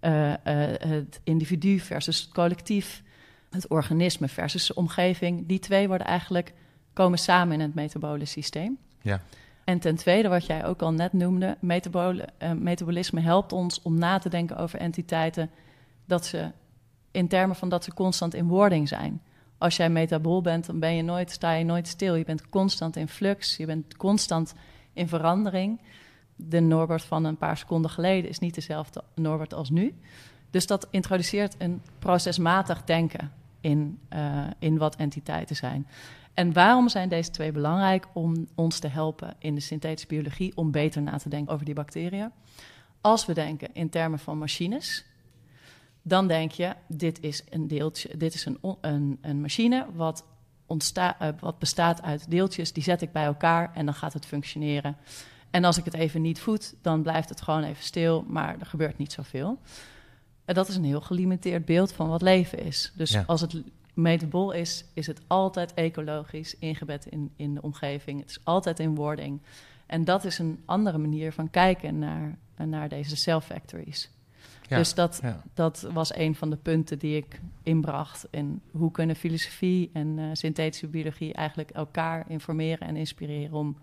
eh, 0.00 0.32
eh, 0.32 0.80
het 0.80 1.20
individu 1.24 1.78
versus 1.78 2.20
het 2.20 2.32
collectief... 2.32 3.02
het 3.50 3.68
organisme 3.68 4.28
versus 4.28 4.66
de 4.66 4.74
omgeving. 4.74 5.46
Die 5.46 5.58
twee 5.58 5.88
worden 5.88 6.06
eigenlijk 6.06 6.52
komen 6.92 7.18
samen 7.18 7.54
in 7.54 7.60
het 7.60 7.74
metabole 7.74 8.24
systeem. 8.24 8.78
Ja. 9.02 9.20
En 9.64 9.78
ten 9.78 9.96
tweede, 9.96 10.28
wat 10.28 10.46
jij 10.46 10.64
ook 10.66 10.82
al 10.82 10.92
net 10.92 11.12
noemde, 11.12 11.56
metabole, 11.60 12.28
eh, 12.38 12.52
metabolisme 12.52 13.20
helpt 13.20 13.52
ons 13.52 13.82
om 13.82 13.98
na 13.98 14.18
te 14.18 14.28
denken 14.28 14.56
over 14.56 14.78
entiteiten 14.78 15.50
dat 16.04 16.26
ze 16.26 16.50
in 17.10 17.28
termen 17.28 17.56
van 17.56 17.68
dat 17.68 17.84
ze 17.84 17.94
constant 17.94 18.34
in 18.34 18.48
wording 18.48 18.88
zijn. 18.88 19.22
Als 19.58 19.76
jij 19.76 19.90
metabool 19.90 20.40
bent, 20.40 20.66
dan 20.66 20.78
ben 20.78 20.94
je 20.94 21.02
nooit, 21.02 21.30
sta 21.30 21.52
je 21.52 21.64
nooit 21.64 21.88
stil. 21.88 22.14
Je 22.14 22.24
bent 22.24 22.48
constant 22.48 22.96
in 22.96 23.08
flux, 23.08 23.56
je 23.56 23.66
bent 23.66 23.96
constant 23.96 24.54
in 24.92 25.08
verandering. 25.08 25.80
De 26.44 26.60
Norbert 26.60 27.02
van 27.02 27.24
een 27.24 27.36
paar 27.36 27.56
seconden 27.56 27.90
geleden 27.90 28.30
is 28.30 28.38
niet 28.38 28.54
dezelfde 28.54 29.04
Norbert 29.14 29.54
als 29.54 29.70
nu. 29.70 29.94
Dus 30.50 30.66
dat 30.66 30.88
introduceert 30.90 31.54
een 31.58 31.82
procesmatig 31.98 32.84
denken 32.84 33.32
in, 33.60 33.98
eh, 34.08 34.46
in 34.58 34.78
wat 34.78 34.96
entiteiten 34.96 35.56
zijn. 35.56 35.86
En 36.34 36.52
waarom 36.52 36.88
zijn 36.88 37.08
deze 37.08 37.30
twee 37.30 37.52
belangrijk 37.52 38.06
om 38.12 38.46
ons 38.54 38.78
te 38.78 38.88
helpen 38.88 39.34
in 39.38 39.54
de 39.54 39.60
synthetische 39.60 40.06
biologie 40.06 40.56
om 40.56 40.70
beter 40.70 41.02
na 41.02 41.16
te 41.16 41.28
denken 41.28 41.52
over 41.52 41.64
die 41.64 41.74
bacteriën? 41.74 42.30
Als 43.00 43.26
we 43.26 43.34
denken 43.34 43.68
in 43.72 43.88
termen 43.88 44.18
van 44.18 44.38
machines, 44.38 45.04
dan 46.02 46.26
denk 46.26 46.52
je: 46.52 46.74
dit 46.88 47.20
is 47.20 47.44
een 47.50 47.68
deeltje, 47.68 48.16
dit 48.16 48.34
is 48.34 48.44
een, 48.44 48.58
een, 48.80 49.18
een 49.20 49.40
machine 49.40 49.86
wat, 49.94 50.24
ontsta, 50.66 51.18
eh, 51.18 51.28
wat 51.40 51.58
bestaat 51.58 52.02
uit 52.02 52.30
deeltjes, 52.30 52.72
die 52.72 52.82
zet 52.82 53.02
ik 53.02 53.12
bij 53.12 53.24
elkaar 53.24 53.74
en 53.74 53.84
dan 53.84 53.94
gaat 53.94 54.12
het 54.12 54.26
functioneren. 54.26 54.96
En 55.50 55.64
als 55.64 55.78
ik 55.78 55.84
het 55.84 55.94
even 55.94 56.22
niet 56.22 56.40
voed, 56.40 56.74
dan 56.82 57.02
blijft 57.02 57.28
het 57.28 57.40
gewoon 57.42 57.62
even 57.62 57.84
stil, 57.84 58.24
maar 58.28 58.56
er 58.60 58.66
gebeurt 58.66 58.98
niet 58.98 59.12
zoveel. 59.12 59.58
En 60.44 60.54
dat 60.54 60.68
is 60.68 60.76
een 60.76 60.84
heel 60.84 61.00
gelimiteerd 61.00 61.64
beeld 61.64 61.92
van 61.92 62.08
wat 62.08 62.22
leven 62.22 62.58
is. 62.64 62.92
Dus 62.96 63.10
Ja. 63.10 63.24
als 63.26 63.40
het 63.40 63.62
metabol 63.94 64.52
is, 64.52 64.84
is 64.92 65.06
het 65.06 65.20
altijd 65.26 65.74
ecologisch 65.74 66.56
ingebed 66.58 67.06
in, 67.06 67.30
in 67.36 67.54
de 67.54 67.62
omgeving. 67.62 68.20
Het 68.20 68.30
is 68.30 68.38
altijd 68.44 68.80
in 68.80 68.94
wording. 68.94 69.40
En 69.86 70.04
dat 70.04 70.24
is 70.24 70.38
een 70.38 70.62
andere 70.64 70.98
manier 70.98 71.32
van 71.32 71.50
kijken 71.50 71.98
naar, 71.98 72.38
naar 72.56 72.88
deze 72.88 73.16
cell 73.16 73.40
factories. 73.40 74.10
Ja. 74.68 74.76
Dus 74.76 74.94
dat, 74.94 75.18
Ja. 75.22 75.42
dat 75.54 75.88
was 75.92 76.14
een 76.14 76.34
van 76.34 76.50
de 76.50 76.56
punten 76.56 76.98
die 76.98 77.16
ik 77.16 77.40
inbracht. 77.62 78.26
In 78.30 78.60
hoe 78.70 78.90
kunnen 78.90 79.16
filosofie 79.16 79.90
en 79.92 80.18
eh, 80.18 80.24
synthetische 80.32 80.86
biologie 80.86 81.32
eigenlijk 81.32 81.70
elkaar 81.70 82.24
informeren 82.28 82.86
en 82.88 82.96
inspireren 82.96 83.52
om 83.56 83.76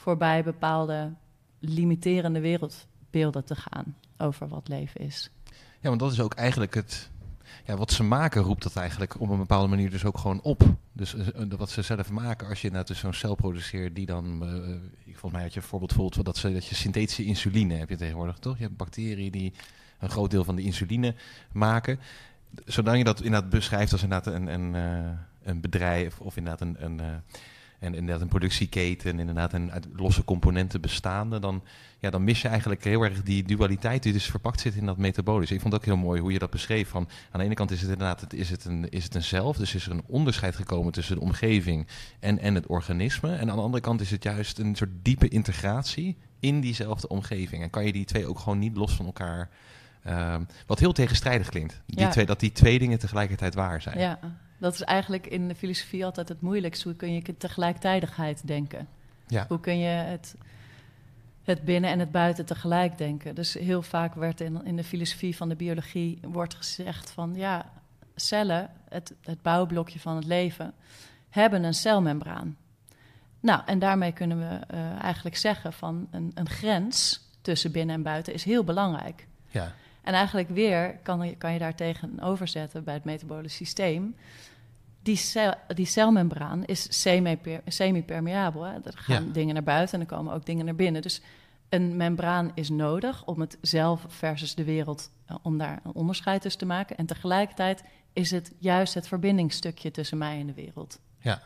voorbij 0.00 0.44
bepaalde 0.44 1.12
limiterende 1.58 2.40
wereldbeelden 2.40 3.44
te 3.44 3.54
gaan 3.54 3.96
over 4.18 4.48
wat 4.48 4.68
leven 4.68 5.00
is. 5.00 5.30
Ja, 5.80 5.88
want 5.88 6.00
dat 6.00 6.12
is 6.12 6.20
ook 6.20 6.34
eigenlijk 6.34 6.74
het. 6.74 7.10
Ja, 7.64 7.76
wat 7.76 7.92
ze 7.92 8.02
maken 8.02 8.42
roept 8.42 8.62
dat 8.62 8.76
eigenlijk 8.76 9.20
op 9.20 9.28
een 9.28 9.38
bepaalde 9.38 9.68
manier 9.68 9.90
dus 9.90 10.04
ook 10.04 10.18
gewoon 10.18 10.40
op. 10.42 10.62
Dus 10.92 11.14
eh, 11.14 11.42
eh, 11.42 11.50
wat 11.56 11.70
ze 11.70 11.82
zelf 11.82 12.10
maken, 12.10 12.48
als 12.48 12.60
je 12.60 12.66
inderdaad 12.66 12.88
dus 12.88 12.98
zo'n 12.98 13.12
cel 13.12 13.34
produceert 13.34 13.94
die 13.94 14.06
dan... 14.06 14.42
eh, 14.42 14.74
ik 15.04 15.18
volgens 15.18 15.32
mij 15.32 15.42
had 15.42 15.54
je 15.54 15.60
een 15.60 15.66
voorbeeld 15.66 15.94
bijvoorbeeld 15.94 16.24
dat, 16.24 16.52
dat 16.52 16.66
je 16.66 16.74
synthetische 16.74 17.24
insuline 17.24 17.74
heb 17.74 17.88
je 17.88 17.96
tegenwoordig, 17.96 18.38
toch? 18.38 18.56
Je 18.56 18.62
hebt 18.62 18.76
bacteriën 18.76 19.30
die 19.30 19.52
een 19.98 20.10
groot 20.10 20.30
deel 20.30 20.44
van 20.44 20.56
de 20.56 20.62
insuline 20.62 21.14
maken. 21.52 22.00
Zodat 22.64 22.96
je 22.96 23.04
dat 23.04 23.22
inderdaad 23.22 23.50
beschrijft 23.50 23.92
als 23.92 24.02
inderdaad 24.02 24.34
een, 24.34 24.46
een, 24.46 24.74
een 25.42 25.60
bedrijf 25.60 26.20
of 26.20 26.36
inderdaad 26.36 26.60
een... 26.60 26.84
een 26.84 27.22
en 27.80 27.94
inderdaad 27.94 28.20
een 28.20 28.28
productieketen, 28.28 29.18
inderdaad 29.18 29.52
een 29.52 29.72
uit 29.72 29.86
losse 29.96 30.24
componenten 30.24 30.80
bestaande, 30.80 31.38
dan, 31.38 31.62
ja, 31.98 32.10
dan 32.10 32.24
mis 32.24 32.42
je 32.42 32.48
eigenlijk 32.48 32.84
heel 32.84 33.02
erg 33.02 33.22
die 33.22 33.42
dualiteit 33.42 34.02
die 34.02 34.12
dus 34.12 34.24
verpakt 34.30 34.60
zit 34.60 34.74
in 34.74 34.86
dat 34.86 34.96
metabolische. 34.96 35.54
Ik 35.54 35.60
vond 35.60 35.72
het 35.72 35.82
ook 35.82 35.88
heel 35.88 36.04
mooi 36.04 36.20
hoe 36.20 36.32
je 36.32 36.38
dat 36.38 36.50
beschreef. 36.50 36.88
Van, 36.88 37.08
aan 37.30 37.40
de 37.40 37.46
ene 37.46 37.54
kant 37.54 37.70
is 37.70 37.80
het 37.80 37.90
inderdaad 37.90 38.20
het, 38.20 38.32
is 38.32 38.50
het 38.50 38.64
een, 38.64 38.88
is 38.90 39.04
het 39.04 39.14
een 39.14 39.22
zelf, 39.22 39.56
dus 39.56 39.74
is 39.74 39.86
er 39.86 39.92
een 39.92 40.04
onderscheid 40.06 40.56
gekomen 40.56 40.92
tussen 40.92 41.14
de 41.14 41.22
omgeving 41.22 41.86
en, 42.20 42.38
en 42.38 42.54
het 42.54 42.66
organisme. 42.66 43.34
En 43.34 43.50
aan 43.50 43.56
de 43.56 43.62
andere 43.62 43.82
kant 43.82 44.00
is 44.00 44.10
het 44.10 44.22
juist 44.22 44.58
een 44.58 44.74
soort 44.74 44.90
diepe 45.02 45.28
integratie 45.28 46.16
in 46.40 46.60
diezelfde 46.60 47.08
omgeving. 47.08 47.62
En 47.62 47.70
kan 47.70 47.84
je 47.86 47.92
die 47.92 48.04
twee 48.04 48.26
ook 48.26 48.38
gewoon 48.38 48.58
niet 48.58 48.76
los 48.76 48.92
van 48.94 49.06
elkaar, 49.06 49.48
ehm, 50.02 50.42
wat 50.66 50.78
heel 50.78 50.92
tegenstrijdig 50.92 51.48
klinkt. 51.48 51.80
Die 51.86 51.98
Ja. 52.00 52.08
twee, 52.10 52.26
dat 52.26 52.40
die 52.40 52.52
twee 52.52 52.78
dingen 52.78 52.98
tegelijkertijd 52.98 53.54
waar 53.54 53.82
zijn. 53.82 53.98
Ja, 53.98 54.18
dat 54.60 54.74
is 54.74 54.82
eigenlijk 54.82 55.26
in 55.26 55.48
de 55.48 55.54
filosofie 55.54 56.04
altijd 56.04 56.28
het 56.28 56.40
moeilijkste. 56.40 56.88
Hoe 56.88 56.96
kun 56.96 57.12
je 57.12 57.36
tegelijkertijdigheid 57.36 58.46
denken? 58.46 58.88
Ja. 59.26 59.44
Hoe 59.48 59.60
kun 59.60 59.78
je 59.78 59.88
het, 59.88 60.34
het 61.42 61.64
binnen 61.64 61.90
en 61.90 61.98
het 61.98 62.10
buiten 62.10 62.46
tegelijk 62.46 62.98
denken? 62.98 63.34
Dus 63.34 63.54
heel 63.54 63.82
vaak 63.82 64.14
werd 64.14 64.40
in, 64.40 64.64
in 64.64 64.76
de 64.76 64.84
filosofie 64.84 65.36
van 65.36 65.48
de 65.48 65.56
biologie 65.56 66.18
wordt 66.22 66.54
gezegd 66.54 67.10
van 67.10 67.34
ja, 67.34 67.70
cellen, 68.14 68.70
het, 68.88 69.14
het 69.20 69.42
bouwblokje 69.42 70.00
van 70.00 70.16
het 70.16 70.24
leven, 70.24 70.74
hebben 71.28 71.64
een 71.64 71.74
celmembraan. 71.74 72.56
Nou, 73.40 73.62
en 73.66 73.78
daarmee 73.78 74.12
kunnen 74.12 74.38
we 74.38 74.66
eh, 74.66 75.02
eigenlijk 75.02 75.36
zeggen 75.36 75.72
van 75.72 76.08
een, 76.10 76.30
een 76.34 76.48
grens 76.48 77.20
tussen 77.40 77.72
binnen 77.72 77.94
en 77.94 78.02
buiten 78.02 78.34
is 78.34 78.44
heel 78.44 78.64
belangrijk. 78.64 79.26
Ja. 79.48 79.72
En 80.02 80.14
eigenlijk 80.14 80.48
weer 80.48 80.98
kan 81.02 81.26
je, 81.26 81.36
kan 81.36 81.52
je 81.52 81.58
daar 81.58 81.74
tegenover 81.74 82.48
zetten 82.48 82.84
bij 82.84 82.94
het 82.94 83.04
metabole 83.04 83.48
systeem. 83.48 84.14
Die, 85.02 85.16
cel, 85.16 85.54
die 85.74 85.86
celmembraan 85.86 86.64
is 86.64 87.00
semi-per- 87.02 87.60
semi-permeabel. 87.66 88.66
Er 88.66 88.82
gaan 88.94 89.24
Ja. 89.26 89.32
dingen 89.32 89.54
naar 89.54 89.62
buiten 89.62 89.94
en 89.94 90.00
er 90.00 90.06
komen 90.16 90.34
ook 90.34 90.46
dingen 90.46 90.64
naar 90.64 90.74
binnen. 90.74 91.02
Dus 91.02 91.20
een 91.68 91.96
membraan 91.96 92.50
is 92.54 92.68
nodig 92.68 93.24
om 93.26 93.40
het 93.40 93.58
zelf 93.60 94.04
versus 94.08 94.54
de 94.54 94.64
wereld, 94.64 95.10
eh, 95.26 95.36
om 95.42 95.58
daar 95.58 95.80
een 95.84 95.94
onderscheid 95.94 96.40
tussen 96.42 96.60
te 96.60 96.66
maken. 96.66 96.96
En 96.96 97.06
tegelijkertijd 97.06 97.84
is 98.12 98.30
het 98.30 98.52
juist 98.58 98.94
het 98.94 99.08
verbindingsstukje 99.08 99.90
tussen 99.90 100.18
mij 100.18 100.40
en 100.40 100.46
de 100.46 100.54
wereld. 100.54 100.98
ja. 101.18 101.40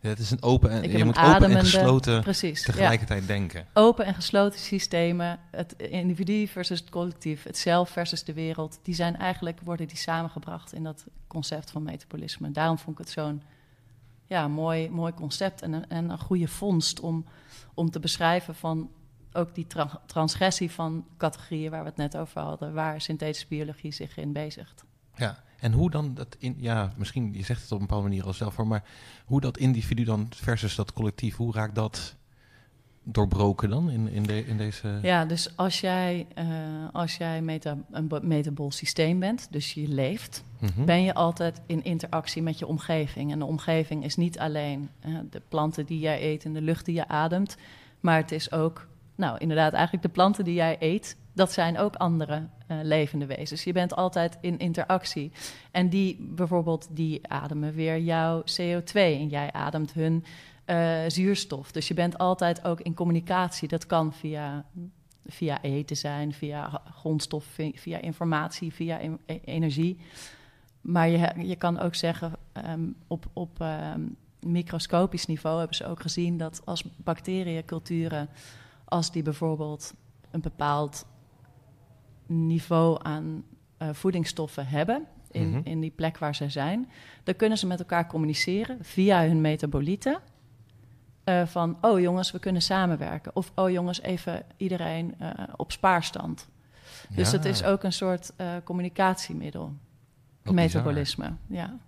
Ja, 0.00 0.08
Het 0.08 0.18
is 0.18 0.30
een 0.30 0.42
open 0.42 0.70
en 0.70 0.82
Ik 0.82 0.96
je 0.96 1.04
moet 1.04 1.18
open 1.18 1.50
en 1.50 1.58
gesloten 1.58 2.22
Precies. 2.22 2.58
ja. 2.60 2.72
tegelijkertijd 2.72 3.26
denken. 3.26 3.66
Open 3.72 4.04
en 4.04 4.14
gesloten 4.14 4.60
systemen, 4.60 5.38
het 5.50 5.72
individu 5.72 6.46
versus 6.46 6.80
het 6.80 6.90
collectief, 6.90 7.42
het 7.42 7.58
zelf 7.58 7.90
versus 7.90 8.24
de 8.24 8.32
wereld, 8.32 8.78
die 8.82 8.94
zijn 8.94 9.16
eigenlijk, 9.16 9.60
worden 9.60 9.88
die 9.88 9.96
samengebracht 9.96 10.72
in 10.72 10.84
dat 10.84 11.04
concept 11.26 11.70
van 11.70 11.82
metabolisme. 11.82 12.50
Daarom 12.50 12.78
vond 12.78 12.98
ik 12.98 13.04
het 13.04 13.12
zo'n 13.12 13.42
ja, 14.26 14.48
mooi, 14.48 14.90
mooi 14.90 15.12
concept 15.14 15.62
en 15.62 15.72
een, 15.72 15.88
en 15.88 16.10
een 16.10 16.18
goede 16.18 16.48
vondst 16.48 17.00
om, 17.00 17.24
om 17.74 17.90
te 17.90 18.00
beschrijven 18.00 18.54
van 18.54 18.90
ook 19.32 19.54
die 19.54 19.66
tra- 19.66 20.00
transgressie 20.06 20.70
van 20.70 21.06
categorieën 21.16 21.70
waar 21.70 21.82
we 21.82 21.88
het 21.88 21.96
net 21.96 22.16
over 22.16 22.40
hadden, 22.40 22.72
waar 22.74 23.00
synthetische 23.00 23.46
biologie 23.48 23.92
zich 23.92 24.16
in 24.16 24.32
bezigt. 24.32 24.84
Ja, 25.16 25.44
En 25.66 25.72
hoe 25.72 25.90
dan 25.90 26.14
dat 26.14 26.36
in, 26.38 26.56
ja, 26.58 26.92
misschien, 26.96 27.32
je 27.32 27.44
zegt 27.44 27.62
het 27.62 27.72
op 27.72 27.80
een 27.80 27.86
bepaalde 27.86 28.08
manier 28.08 28.24
al 28.24 28.32
zelf 28.32 28.56
hoor, 28.56 28.66
maar 28.66 28.84
hoe 29.24 29.40
dat 29.40 29.58
individu 29.58 30.04
dan 30.04 30.26
versus 30.34 30.74
dat 30.74 30.92
collectief, 30.92 31.36
hoe 31.36 31.52
raakt 31.52 31.74
dat 31.74 32.16
doorbroken 33.02 33.70
dan 33.70 33.90
in, 33.90 34.08
in, 34.08 34.22
de, 34.22 34.46
in 34.46 34.56
deze... 34.56 34.98
Ja, 35.02 35.24
dus 35.24 35.56
als 35.56 35.80
jij, 35.80 36.26
uh, 36.38 36.46
als 36.92 37.16
jij 37.16 37.42
meta, 37.42 37.78
een 37.90 38.10
metabol 38.22 38.70
systeem 38.70 39.18
bent, 39.18 39.48
dus 39.50 39.72
je 39.72 39.88
leeft, 39.88 40.44
Mhm. 40.58 40.84
ben 40.84 41.02
je 41.02 41.14
altijd 41.14 41.60
in 41.66 41.84
interactie 41.84 42.42
met 42.42 42.58
je 42.58 42.66
omgeving. 42.66 43.32
En 43.32 43.38
de 43.38 43.44
omgeving 43.44 44.04
is 44.04 44.16
niet 44.16 44.38
alleen 44.38 44.90
uh, 45.06 45.18
de 45.30 45.42
planten 45.48 45.86
die 45.86 45.98
jij 45.98 46.22
eet 46.22 46.44
en 46.44 46.52
de 46.52 46.62
lucht 46.62 46.84
die 46.84 46.94
je 46.94 47.08
ademt, 47.08 47.56
maar 48.00 48.16
het 48.16 48.32
is 48.32 48.52
ook, 48.52 48.86
nou 49.16 49.38
inderdaad, 49.38 49.72
eigenlijk 49.72 50.02
de 50.02 50.12
planten 50.12 50.44
die 50.44 50.54
jij 50.54 50.76
eet, 50.78 51.16
dat 51.32 51.52
zijn 51.52 51.78
ook 51.78 51.94
andere 51.94 52.34
uh, 52.70 52.78
levende 52.82 53.26
wezens. 53.26 53.64
Je 53.64 53.72
bent 53.72 53.96
altijd 53.96 54.38
in 54.40 54.58
interactie. 54.58 55.32
En 55.70 55.88
die 55.88 56.16
bijvoorbeeld, 56.20 56.88
die 56.90 57.28
ademen 57.28 57.74
weer 57.74 57.98
jouw 57.98 58.40
CO2 58.40 58.92
en 58.92 59.28
jij 59.28 59.52
ademt 59.52 59.92
hun 59.92 60.24
uh, 60.66 60.98
zuurstof. 61.06 61.72
Dus 61.72 61.88
je 61.88 61.94
bent 61.94 62.18
altijd 62.18 62.64
ook 62.64 62.80
in 62.80 62.94
communicatie. 62.94 63.68
Dat 63.68 63.86
kan 63.86 64.12
via, 64.12 64.64
via 65.26 65.62
eten 65.62 65.96
zijn, 65.96 66.32
via 66.32 66.82
grondstof, 66.94 67.44
via 67.74 68.00
informatie, 68.00 68.72
via 68.72 69.00
e 69.26 69.40
energie. 69.44 69.98
Maar 70.80 71.08
je, 71.08 71.32
je 71.36 71.56
kan 71.56 71.78
ook 71.78 71.94
zeggen, 71.94 72.32
um, 72.66 72.96
op, 73.06 73.26
op 73.32 73.60
um, 73.94 74.16
microscopisch 74.40 75.26
niveau 75.26 75.58
hebben 75.58 75.76
ze 75.76 75.86
ook 75.86 76.00
gezien 76.00 76.36
dat 76.36 76.62
als 76.64 76.84
bacteriënculturen, 76.96 78.28
als 78.88 79.12
die 79.12 79.22
bijvoorbeeld 79.22 79.94
een 80.30 80.40
bepaald 80.40 81.06
niveau 82.26 82.98
aan 83.02 83.44
uh, 83.82 83.88
voedingsstoffen 83.92 84.66
hebben 84.66 85.06
in, 85.30 85.40
Mhm. 85.40 85.48
mm 85.48 85.54
-hmm. 85.54 85.72
in 85.72 85.80
die 85.80 85.90
plek 85.90 86.18
waar 86.18 86.34
ze 86.34 86.48
zijn, 86.48 86.90
dan 87.22 87.36
kunnen 87.36 87.58
ze 87.58 87.66
met 87.66 87.78
elkaar 87.78 88.06
communiceren 88.06 88.78
via 88.80 89.22
hun 89.22 89.40
metabolieten. 89.40 90.20
Uh, 91.24 91.46
van, 91.46 91.78
oh 91.80 92.00
jongens, 92.00 92.30
we 92.30 92.38
kunnen 92.38 92.62
samenwerken. 92.62 93.36
Of, 93.36 93.52
oh 93.54 93.70
jongens, 93.70 94.00
even 94.00 94.44
iedereen 94.56 95.14
uh, 95.20 95.30
op 95.56 95.72
spaarstand. 95.72 96.48
Ja. 97.08 97.16
Dus 97.16 97.32
het 97.32 97.44
is 97.44 97.64
ook 97.64 97.82
een 97.82 97.92
soort 97.92 98.32
communicatiemiddel. 98.64 99.74
Wat 100.42 100.54
Metabolisme, 100.54 101.32
ja. 101.46 101.78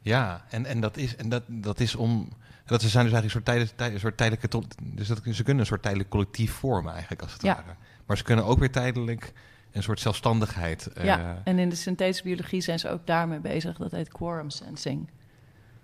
Ja, 0.00 0.44
en, 0.50 0.66
en, 0.66 0.80
dat, 0.80 0.96
is, 0.96 1.16
en 1.16 1.28
dat, 1.28 1.42
dat 1.46 1.80
is 1.80 1.94
om... 1.94 2.28
Dat 2.68 2.82
ze 2.82 2.88
zijn 2.88 3.04
dus 3.04 3.12
eigenlijk 3.12 3.24
een 3.24 3.30
soort, 3.30 3.44
tijdelijk, 3.44 3.76
tijd, 3.76 3.92
een 3.92 4.00
soort 4.00 4.16
tijdelijke... 4.16 4.48
Tot, 4.48 4.74
dus 4.82 5.08
dat, 5.08 5.20
ze 5.32 5.42
kunnen 5.42 5.60
een 5.60 5.66
soort 5.68 5.82
tijdelijk 5.82 6.10
collectief 6.10 6.52
vormen 6.52 6.92
eigenlijk, 6.92 7.22
als 7.22 7.32
het 7.32 7.42
Ja. 7.42 7.54
ware. 7.54 7.76
Maar 8.06 8.16
ze 8.16 8.22
kunnen 8.22 8.44
ook 8.44 8.58
weer 8.58 8.70
tijdelijk 8.72 9.32
een 9.72 9.82
soort 9.82 10.00
zelfstandigheid... 10.00 10.86
eh, 10.86 11.04
ja, 11.04 11.40
en 11.44 11.58
in 11.58 11.68
de 11.68 11.74
synthetische 11.76 12.22
biologie 12.22 12.60
zijn 12.60 12.78
ze 12.78 12.88
ook 12.90 13.06
daarmee 13.06 13.38
bezig. 13.40 13.76
Dat 13.76 13.90
heet 13.90 14.08
quorum 14.08 14.50
sensing. 14.50 15.10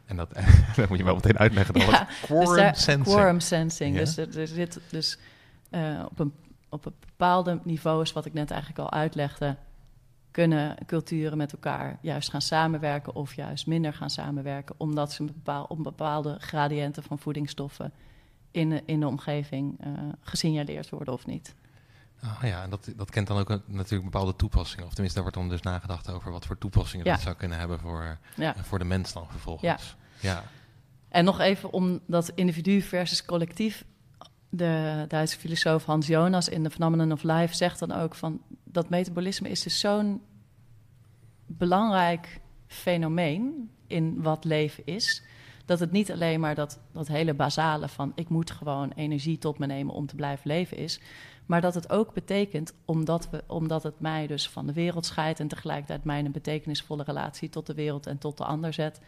En 0.07 0.17
dat, 0.17 0.35
dat 0.77 0.89
moet 0.89 0.99
je 0.99 1.05
wel 1.05 1.15
meteen 1.15 1.39
uitleggen. 1.39 1.75
Dan, 1.75 1.83
Ja, 1.87 2.09
quorum 2.23 2.47
dus 2.47 2.57
daar- 2.57 2.77
sensing. 2.77 3.17
Quorum 3.17 3.41
sensing. 3.41 3.95
Ja. 3.95 4.01
Dus 4.01 4.17
er, 4.17 4.39
er 4.39 4.47
zit 4.47 4.81
dus 4.91 5.19
eh, 5.71 6.03
op, 6.11 6.19
een, 6.19 6.33
op 6.69 6.87
een 6.87 6.95
bepaalde 7.07 7.61
niveaus, 7.65 8.13
wat 8.13 8.25
ik 8.27 8.33
net 8.33 8.51
eigenlijk 8.51 8.81
al 8.81 8.93
uitlegde, 8.93 9.57
kunnen 10.35 10.77
culturen 10.87 11.37
met 11.37 11.53
elkaar 11.53 11.99
juist 12.01 12.31
gaan 12.31 12.41
samenwerken 12.43 13.15
of 13.15 13.35
juist 13.35 13.67
minder 13.67 13.93
gaan 13.95 14.11
samenwerken, 14.11 14.75
omdat 14.79 15.13
ze 15.13 15.27
op 15.69 15.83
bepaalde 15.83 16.37
gradiënten 16.39 17.03
van 17.03 17.19
voedingsstoffen 17.19 17.93
in, 18.51 18.71
de- 18.71 18.83
in 18.87 19.01
de 19.01 19.07
omgeving 19.07 19.81
eh, 19.81 19.91
gesignaleerd 20.21 20.91
worden 20.91 21.15
of 21.15 21.27
niet. 21.27 21.55
Oh 22.25 22.39
ja, 22.43 22.63
en 22.63 22.71
dat, 22.71 22.93
dat 22.97 23.11
kent 23.11 23.27
dan 23.27 23.39
ook 23.39 23.51
een- 23.51 23.63
natuurlijk 23.67 24.11
bepaalde 24.11 24.37
toepassingen. 24.37 24.85
Of 24.87 24.93
tenminste, 24.93 25.21
daar 25.23 25.31
wordt 25.31 25.49
dan 25.49 25.57
dus 25.57 25.63
nagedacht 25.73 26.11
over 26.11 26.33
wat 26.33 26.47
voor 26.47 26.59
toepassingen 26.59 27.07
Ja. 27.07 27.13
dat 27.13 27.23
zou 27.23 27.35
kunnen 27.37 27.59
hebben 27.59 27.79
voor, 27.81 28.19
Ja. 28.37 28.55
voor 28.63 28.79
de 28.79 28.85
mens 28.85 29.13
dan 29.13 29.27
vervolgens. 29.31 29.97
Ja. 30.21 30.43
En 31.09 31.25
nog 31.25 31.41
even 31.41 31.73
om 31.73 32.01
dat 32.07 32.29
individu 32.35 32.81
versus 32.83 33.25
collectief. 33.25 33.85
De 34.49 35.05
Duitse 35.09 35.39
filosoof 35.39 35.85
Hans 35.85 36.07
Jonas 36.07 36.49
in 36.49 36.63
The 36.63 36.71
Phenomenon 36.71 37.13
of 37.13 37.23
Life 37.23 37.55
zegt 37.55 37.79
dan 37.79 37.93
ook 37.93 38.15
van 38.15 38.41
dat 38.75 38.89
metabolisme 38.89 39.49
is 39.49 39.63
dus 39.63 39.81
zo'n 39.81 40.23
belangrijk 41.47 42.41
fenomeen 42.67 43.71
in 43.87 44.23
wat 44.23 44.45
leven 44.45 44.87
is. 44.87 45.23
Dat 45.65 45.81
het 45.81 45.93
niet 45.93 46.13
alleen 46.13 46.41
maar 46.41 46.55
dat, 46.55 46.81
dat 46.93 47.09
hele 47.09 47.35
basale 47.35 47.89
van 47.89 48.13
ik 48.15 48.29
moet 48.29 48.51
gewoon 48.51 48.93
energie 48.95 49.39
tot 49.39 49.59
me 49.59 49.67
nemen 49.67 49.95
om 49.95 50.07
te 50.07 50.15
blijven 50.15 50.49
leven 50.49 50.77
is. 50.77 51.01
Maar 51.47 51.61
dat 51.61 51.75
het 51.75 51.91
ook 51.91 52.13
betekent, 52.13 52.75
omdat, 52.85 53.31
we, 53.31 53.45
omdat 53.47 53.83
het 53.83 54.01
mij 54.01 54.27
dus 54.27 54.49
van 54.49 54.67
de 54.67 54.73
wereld 54.73 55.07
scheidt 55.07 55.41
en 55.41 55.49
tegelijkertijd 55.49 56.05
mij 56.05 56.19
een 56.19 56.33
betekenisvolle 56.33 57.03
relatie 57.03 57.49
tot 57.49 57.67
de 57.67 57.75
wereld 57.75 58.07
en 58.07 58.19
tot 58.19 58.37
de 58.37 58.45
ander 58.45 58.73
zet, 58.73 59.01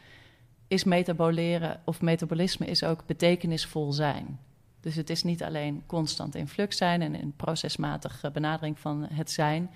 is 0.69 0.85
metaboleren 0.85 1.81
of 1.85 2.01
metabolisme 2.01 2.67
is 2.67 2.85
ook 2.85 3.07
betekenisvol 3.07 3.93
zijn. 3.93 4.39
Dus 4.87 4.95
het 4.95 5.11
is 5.11 5.23
niet 5.23 5.43
alleen 5.43 5.83
constant 5.87 6.35
in 6.35 6.49
flux 6.49 6.77
zijn 6.77 7.03
en 7.03 7.15
een 7.15 7.33
procesmatige 7.37 8.31
benadering 8.31 8.79
van 8.79 9.07
het 9.13 9.31
zijn, 9.31 9.71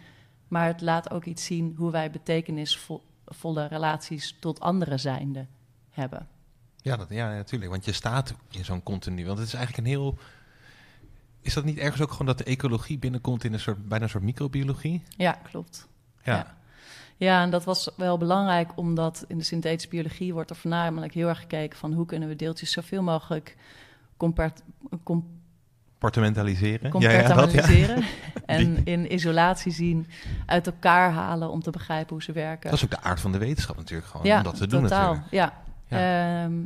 maar 0.49 0.67
het 0.67 0.81
laat 0.81 1.11
ook 1.11 1.25
iets 1.25 1.45
zien 1.45 1.75
hoe 1.77 1.91
wij 1.91 2.11
betekenisvolle 2.11 3.67
relaties 3.69 4.37
tot 4.41 4.61
andere 4.61 4.99
zijnde 4.99 5.47
hebben. 5.91 6.29
Ja, 6.77 6.97
dat, 6.97 7.07
ja, 7.09 7.31
natuurlijk. 7.35 7.71
Want 7.71 7.85
je 7.85 7.93
staat 7.93 8.35
in 8.51 8.65
zo'n 8.65 8.83
continu. 8.83 9.27
Want 9.27 9.39
het 9.39 9.47
is 9.47 9.55
eigenlijk 9.55 9.87
een 9.87 9.93
heel. 9.93 10.19
Is 11.41 11.55
dat 11.55 11.65
niet 11.65 11.79
ergens 11.79 12.03
ook 12.03 12.11
gewoon 12.11 12.27
dat 12.27 12.39
de 12.39 12.45
ecologie 12.45 12.99
binnenkomt 12.99 13.45
in 13.45 13.53
een 13.53 13.61
soort, 13.61 13.89
bijna 13.89 14.05
een 14.05 14.11
soort 14.11 14.25
microbiologie? 14.25 15.03
Ja, 15.17 15.33
klopt. 15.33 15.89
Ja. 16.23 16.37
Ja. 16.37 16.57
Ja, 17.17 17.43
en 17.43 17.51
dat 17.51 17.65
was 17.65 17.91
wel 17.97 18.19
belangrijk, 18.19 18.71
omdat 18.75 19.25
in 19.29 19.39
de 19.39 19.45
synthetische 19.45 19.89
biologie 19.89 20.33
wordt 20.33 20.51
er 20.51 20.57
voornamelijk 20.57 21.15
heel 21.15 21.29
erg 21.29 21.41
gekeken 21.41 21.79
van 21.79 21.93
hoe 21.93 22.07
kunnen 22.07 22.29
we 22.29 22.37
deeltjes 22.37 22.73
zoveel 22.73 23.03
mogelijk 23.03 23.57
compart- 24.21 24.63
com- 25.03 25.39
Compartimentaliseren. 25.91 27.01
Ja, 27.01 27.97
en 28.47 28.85
in 28.85 29.13
isolatie 29.13 29.73
zien, 29.73 30.07
uit 30.47 30.67
elkaar 30.67 31.13
halen 31.13 31.51
om 31.51 31.63
te 31.63 31.71
begrijpen 31.71 32.13
hoe 32.13 32.23
ze 32.23 32.33
werken. 32.33 32.71
Dat 32.71 32.79
is 32.79 32.85
ook 32.85 32.91
de 32.91 33.01
aard 33.01 33.21
van 33.21 33.33
de 33.33 33.39
wetenschap 33.39 33.77
natuurlijk 33.77 34.09
gewoon. 34.09 34.27
ja, 34.27 34.37
om 34.37 34.43
dat 34.43 34.57
te 34.57 34.67
doen 34.67 34.83
totaal. 34.83 35.15
natuurlijk. 35.15 35.53
Ja. 35.89 36.45
Ehm, 36.45 36.63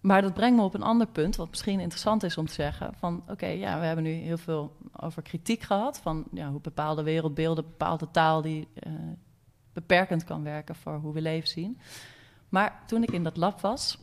maar 0.00 0.22
dat 0.22 0.34
brengt 0.34 0.56
me 0.56 0.62
op 0.62 0.74
een 0.74 0.82
ander 0.82 1.06
punt, 1.06 1.36
wat 1.36 1.50
misschien 1.50 1.80
interessant 1.80 2.22
is 2.22 2.36
om 2.36 2.46
te 2.46 2.52
zeggen. 2.52 2.92
Van 2.98 3.22
oké, 3.28 3.46
ja, 3.46 3.80
we 3.80 3.86
hebben 3.86 4.04
nu 4.04 4.10
heel 4.10 4.38
veel 4.38 4.76
over 4.96 5.22
kritiek 5.22 5.62
gehad. 5.62 5.98
Van 5.98 6.24
ja, 6.32 6.50
hoe 6.50 6.60
bepaalde 6.60 7.02
wereldbeelden, 7.02 7.64
bepaalde 7.64 8.08
taal 8.10 8.42
die 8.42 8.68
eh, 8.74 8.92
beperkend 9.72 10.24
kan 10.24 10.42
werken 10.42 10.74
voor 10.74 10.94
hoe 10.98 11.12
we 11.12 11.20
leven 11.20 11.48
zien. 11.48 11.78
Maar 12.48 12.82
toen 12.86 13.02
ik 13.02 13.10
in 13.10 13.22
dat 13.22 13.36
lab 13.36 13.60
was, 13.60 13.98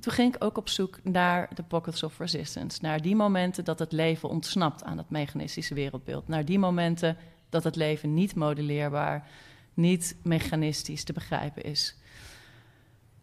toen 0.00 0.12
ging 0.12 0.34
ik 0.34 0.44
ook 0.44 0.56
op 0.56 0.68
zoek 0.68 0.98
naar 1.02 1.48
de 1.54 1.62
pockets 1.62 2.02
of 2.02 2.18
resistance. 2.18 2.78
Naar 2.82 3.02
die 3.02 3.16
momenten 3.16 3.64
dat 3.64 3.78
het 3.78 3.92
leven 3.92 4.28
ontsnapt 4.28 4.84
aan 4.84 4.96
dat 4.96 5.10
mechanistische 5.10 5.74
wereldbeeld. 5.74 6.28
Naar 6.28 6.44
die 6.44 6.58
momenten 6.58 7.16
dat 7.48 7.64
het 7.64 7.76
leven 7.76 8.14
niet 8.14 8.34
modelleerbaar, 8.34 9.28
niet 9.74 10.16
mechanistisch 10.22 11.04
te 11.04 11.12
begrijpen 11.12 11.62
is. 11.62 11.96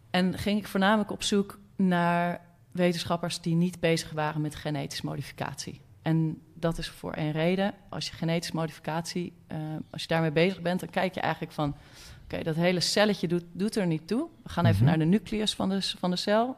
En 0.09 0.37
ging 0.37 0.59
ik 0.59 0.67
voornamelijk 0.67 1.11
op 1.11 1.23
zoek 1.23 1.59
naar 1.75 2.41
wetenschappers 2.71 3.41
die 3.41 3.55
niet 3.55 3.79
bezig 3.79 4.11
waren 4.11 4.41
met 4.41 4.55
genetische 4.55 5.05
modificatie. 5.05 5.81
En 6.01 6.41
dat 6.53 6.77
is 6.77 6.89
voor 6.89 7.17
een 7.17 7.31
reden. 7.31 7.73
Als 7.89 8.07
je 8.07 8.13
genetische 8.13 8.55
modificatie, 8.55 9.33
eh, 9.47 9.57
als 9.89 10.01
je 10.01 10.07
daarmee 10.07 10.31
bezig 10.31 10.61
bent, 10.61 10.79
dan 10.79 10.89
kijk 10.89 11.13
je 11.13 11.19
eigenlijk 11.19 11.53
van: 11.53 11.75
oké, 12.23 12.43
dat 12.43 12.55
hele 12.55 12.79
celletje 12.79 13.27
doet, 13.27 13.43
doet 13.51 13.75
er 13.75 13.87
niet 13.87 14.07
toe. 14.07 14.29
We 14.43 14.49
gaan 14.49 14.65
even 14.65 14.77
Mhm. 14.77 14.85
naar 14.85 14.97
de 14.99 15.05
nucleus 15.05 15.53
van 15.55 15.69
de, 15.69 15.81
van 15.81 16.09
de 16.09 16.15
cel, 16.15 16.47
het 16.47 16.57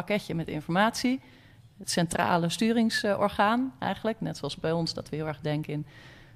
pakketje 0.00 0.34
met 0.34 0.48
informatie, 0.48 1.20
het 1.78 1.90
centrale 1.90 2.48
sturingsorgaan 2.48 3.72
eigenlijk. 3.78 4.20
Net 4.20 4.36
zoals 4.36 4.56
bij 4.56 4.72
ons, 4.72 4.94
dat 4.94 5.08
we 5.08 5.16
heel 5.16 5.26
erg 5.26 5.40
denken 5.40 5.72
in 5.72 5.86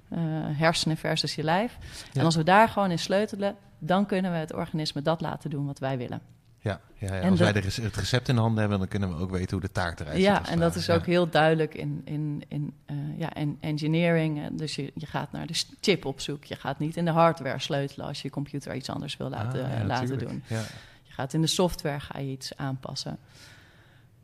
eh, 0.09 0.19
hersenen 0.59 0.97
versus 0.97 1.35
je 1.35 1.43
lijf. 1.43 1.79
Ja. 2.13 2.21
En 2.21 2.25
als 2.25 2.37
we 2.37 2.43
daar 2.43 2.69
gewoon 2.69 2.91
in 2.91 2.99
sleutelen, 2.99 3.57
dan 3.79 4.07
kunnen 4.07 4.33
we 4.33 4.37
het 4.37 4.53
organisme 4.53 5.03
dat 5.03 5.21
laten 5.21 5.51
doen 5.51 5.67
wat 5.67 5.79
wij 5.79 5.99
willen. 5.99 6.21
Ja, 6.59 6.81
ja, 6.95 7.15
ja. 7.15 7.29
Als 7.29 7.41
wij 7.41 7.53
de 7.53 7.61
het 7.61 7.97
recept 7.97 8.29
in 8.29 8.37
handen 8.37 8.61
hebben, 8.61 8.79
dan 8.79 8.89
kunnen 8.89 9.17
we 9.17 9.23
ook 9.23 9.31
weten 9.31 9.51
hoe 9.51 9.61
de 9.61 9.73
taart 9.73 10.01
eruit 10.01 10.17
ziet. 10.17 10.25
Ja, 10.25 10.49
en 10.49 10.59
dat 10.59 10.75
is 10.75 10.91
ook 10.91 11.07
heel 11.07 11.29
duidelijk 11.29 11.75
in, 11.75 12.03
in, 12.05 12.45
in, 12.49 12.75
eh, 12.87 12.97
ja, 13.19 13.35
in 13.35 13.57
engineering. 13.61 14.57
Dus 14.59 14.75
je, 14.75 14.93
je 14.95 15.07
gaat 15.07 15.33
naar 15.33 15.47
de 15.47 15.63
chip 15.81 16.05
op 16.05 16.21
zoek. 16.21 16.45
Je 16.45 16.57
gaat 16.57 16.79
niet 16.79 16.97
in 16.97 17.05
de 17.05 17.11
hardware 17.11 17.59
sleutelen 17.59 18.07
als 18.07 18.23
je 18.23 18.31
computer 18.31 18.75
iets 18.75 18.91
anders 18.91 19.17
wil 19.17 19.29
laten, 19.29 19.65
Ah, 19.65 19.87
laten 19.87 20.19
doen. 20.19 20.43
Je 21.03 21.13
gaat 21.13 21.33
in 21.33 21.41
de 21.41 21.47
software 21.47 22.01
ga 22.01 22.19
je 22.19 22.31
iets 22.31 22.57
aanpassen. 22.57 23.19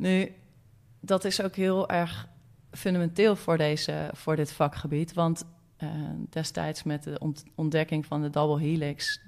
Nu, 0.01 0.33
dat 1.01 1.25
is 1.25 1.43
ook 1.43 1.55
heel 1.55 1.89
erg 1.89 2.29
fundamenteel 2.71 3.37
voor, 3.37 3.59
deze, 3.59 4.11
voor 4.13 4.37
dit 4.37 4.53
vakgebied. 4.53 5.13
Want 5.13 5.45
eh, 5.77 5.89
destijds 6.31 6.83
met 6.83 7.03
de 7.03 7.19
ont- 7.19 7.45
ontdekking 7.55 8.07
van 8.07 8.23
de 8.23 8.31
double 8.31 8.61
helix 8.61 9.21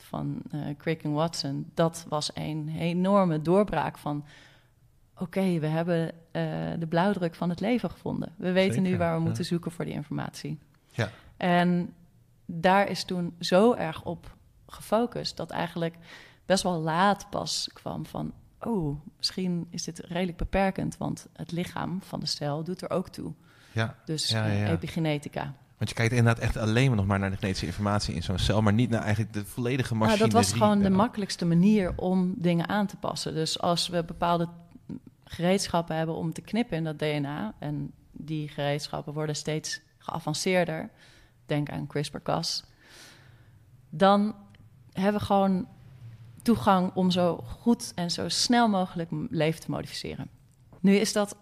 van 0.00 0.42
eh 0.50 0.60
Crick 0.78 1.02
en 1.02 1.12
Watson... 1.12 1.70
dat 1.74 2.06
was 2.08 2.30
een 2.34 2.68
enorme 2.78 3.42
doorbraak 3.42 3.98
van... 3.98 4.24
oké, 5.18 5.58
we 5.58 5.66
hebben 5.66 6.12
eh, 6.30 6.42
de 6.78 6.86
blauwdruk 6.86 7.34
van 7.34 7.48
het 7.48 7.60
leven 7.60 7.90
gevonden. 7.90 8.34
We 8.36 8.52
weten 8.52 8.82
nu 8.82 8.96
waar 8.96 9.12
we 9.12 9.18
ja. 9.18 9.24
moeten 9.24 9.44
zoeken 9.44 9.70
voor 9.70 9.84
die 9.84 9.94
informatie. 9.94 10.58
Ja. 10.90 11.10
En 11.36 11.94
daar 12.46 12.88
is 12.88 13.04
toen 13.04 13.34
zo 13.40 13.74
erg 13.74 14.04
op 14.04 14.36
gefocust 14.66 15.36
dat 15.36 15.50
eigenlijk 15.50 15.94
best 16.46 16.62
wel 16.62 16.80
laat 16.80 17.30
pas 17.30 17.70
kwam 17.72 18.06
van... 18.06 18.32
oh, 18.60 18.98
misschien 19.16 19.66
is 19.70 19.84
dit 19.84 19.98
redelijk 19.98 20.38
beperkend... 20.38 20.96
want 20.96 21.26
het 21.32 21.52
lichaam 21.52 22.02
van 22.02 22.20
de 22.20 22.26
cel 22.26 22.64
doet 22.64 22.82
er 22.82 22.90
ook 22.90 23.08
toe. 23.08 23.32
Ja. 23.72 23.96
Dus 24.04 24.28
Ja, 24.28 24.46
ja, 24.46 24.52
eh, 24.52 24.60
ja. 24.60 24.70
epigenetica. 24.70 25.54
Want 25.78 25.90
je 25.90 25.96
kijkt 25.96 26.12
inderdaad 26.12 26.42
echt 26.42 26.56
alleen 26.56 26.86
maar 26.86 26.96
nog 26.96 27.06
maar 27.06 27.18
naar 27.18 27.30
de 27.30 27.36
genetische 27.36 27.66
informatie 27.66 28.14
in 28.14 28.22
zo'n 28.22 28.38
cel, 28.38 28.62
maar 28.62 28.72
niet 28.72 28.90
naar 28.90 29.02
eigenlijk 29.02 29.32
de 29.32 29.44
volledige 29.44 29.94
Nou, 29.94 30.04
machinerie. 30.04 30.32
dat 30.32 30.42
was 30.42 30.52
gewoon 30.52 30.78
de 30.78 30.90
makkelijkste 30.90 31.44
manier 31.44 31.92
om 31.96 32.34
dingen 32.36 32.68
aan 32.68 32.86
te 32.86 32.96
passen. 32.96 33.34
Dus 33.34 33.60
als 33.60 33.88
we 33.88 34.04
bepaalde 34.04 34.48
gereedschappen 35.24 35.96
hebben 35.96 36.14
om 36.14 36.32
te 36.32 36.40
knippen 36.40 36.76
in 36.76 36.84
dat 36.84 36.98
DNA... 36.98 37.54
en 37.58 37.92
die 38.12 38.48
gereedschappen 38.48 39.12
worden 39.12 39.36
steeds 39.36 39.80
geavanceerder... 39.98 40.90
denk 41.46 41.70
aan 41.70 41.86
CRISPR-Cas... 41.86 42.64
dan 43.90 44.34
hebben 44.92 45.20
we 45.20 45.26
gewoon 45.26 45.66
toegang 46.46 46.90
om 46.94 47.10
zo 47.10 47.44
goed 47.60 47.92
en 47.94 48.10
zo 48.10 48.28
snel 48.28 48.68
mogelijk 48.68 49.10
leven 49.30 49.60
te 49.60 49.70
modificeren. 49.70 50.28
Nu 50.80 50.94
is 50.94 51.12
dat 51.12 51.36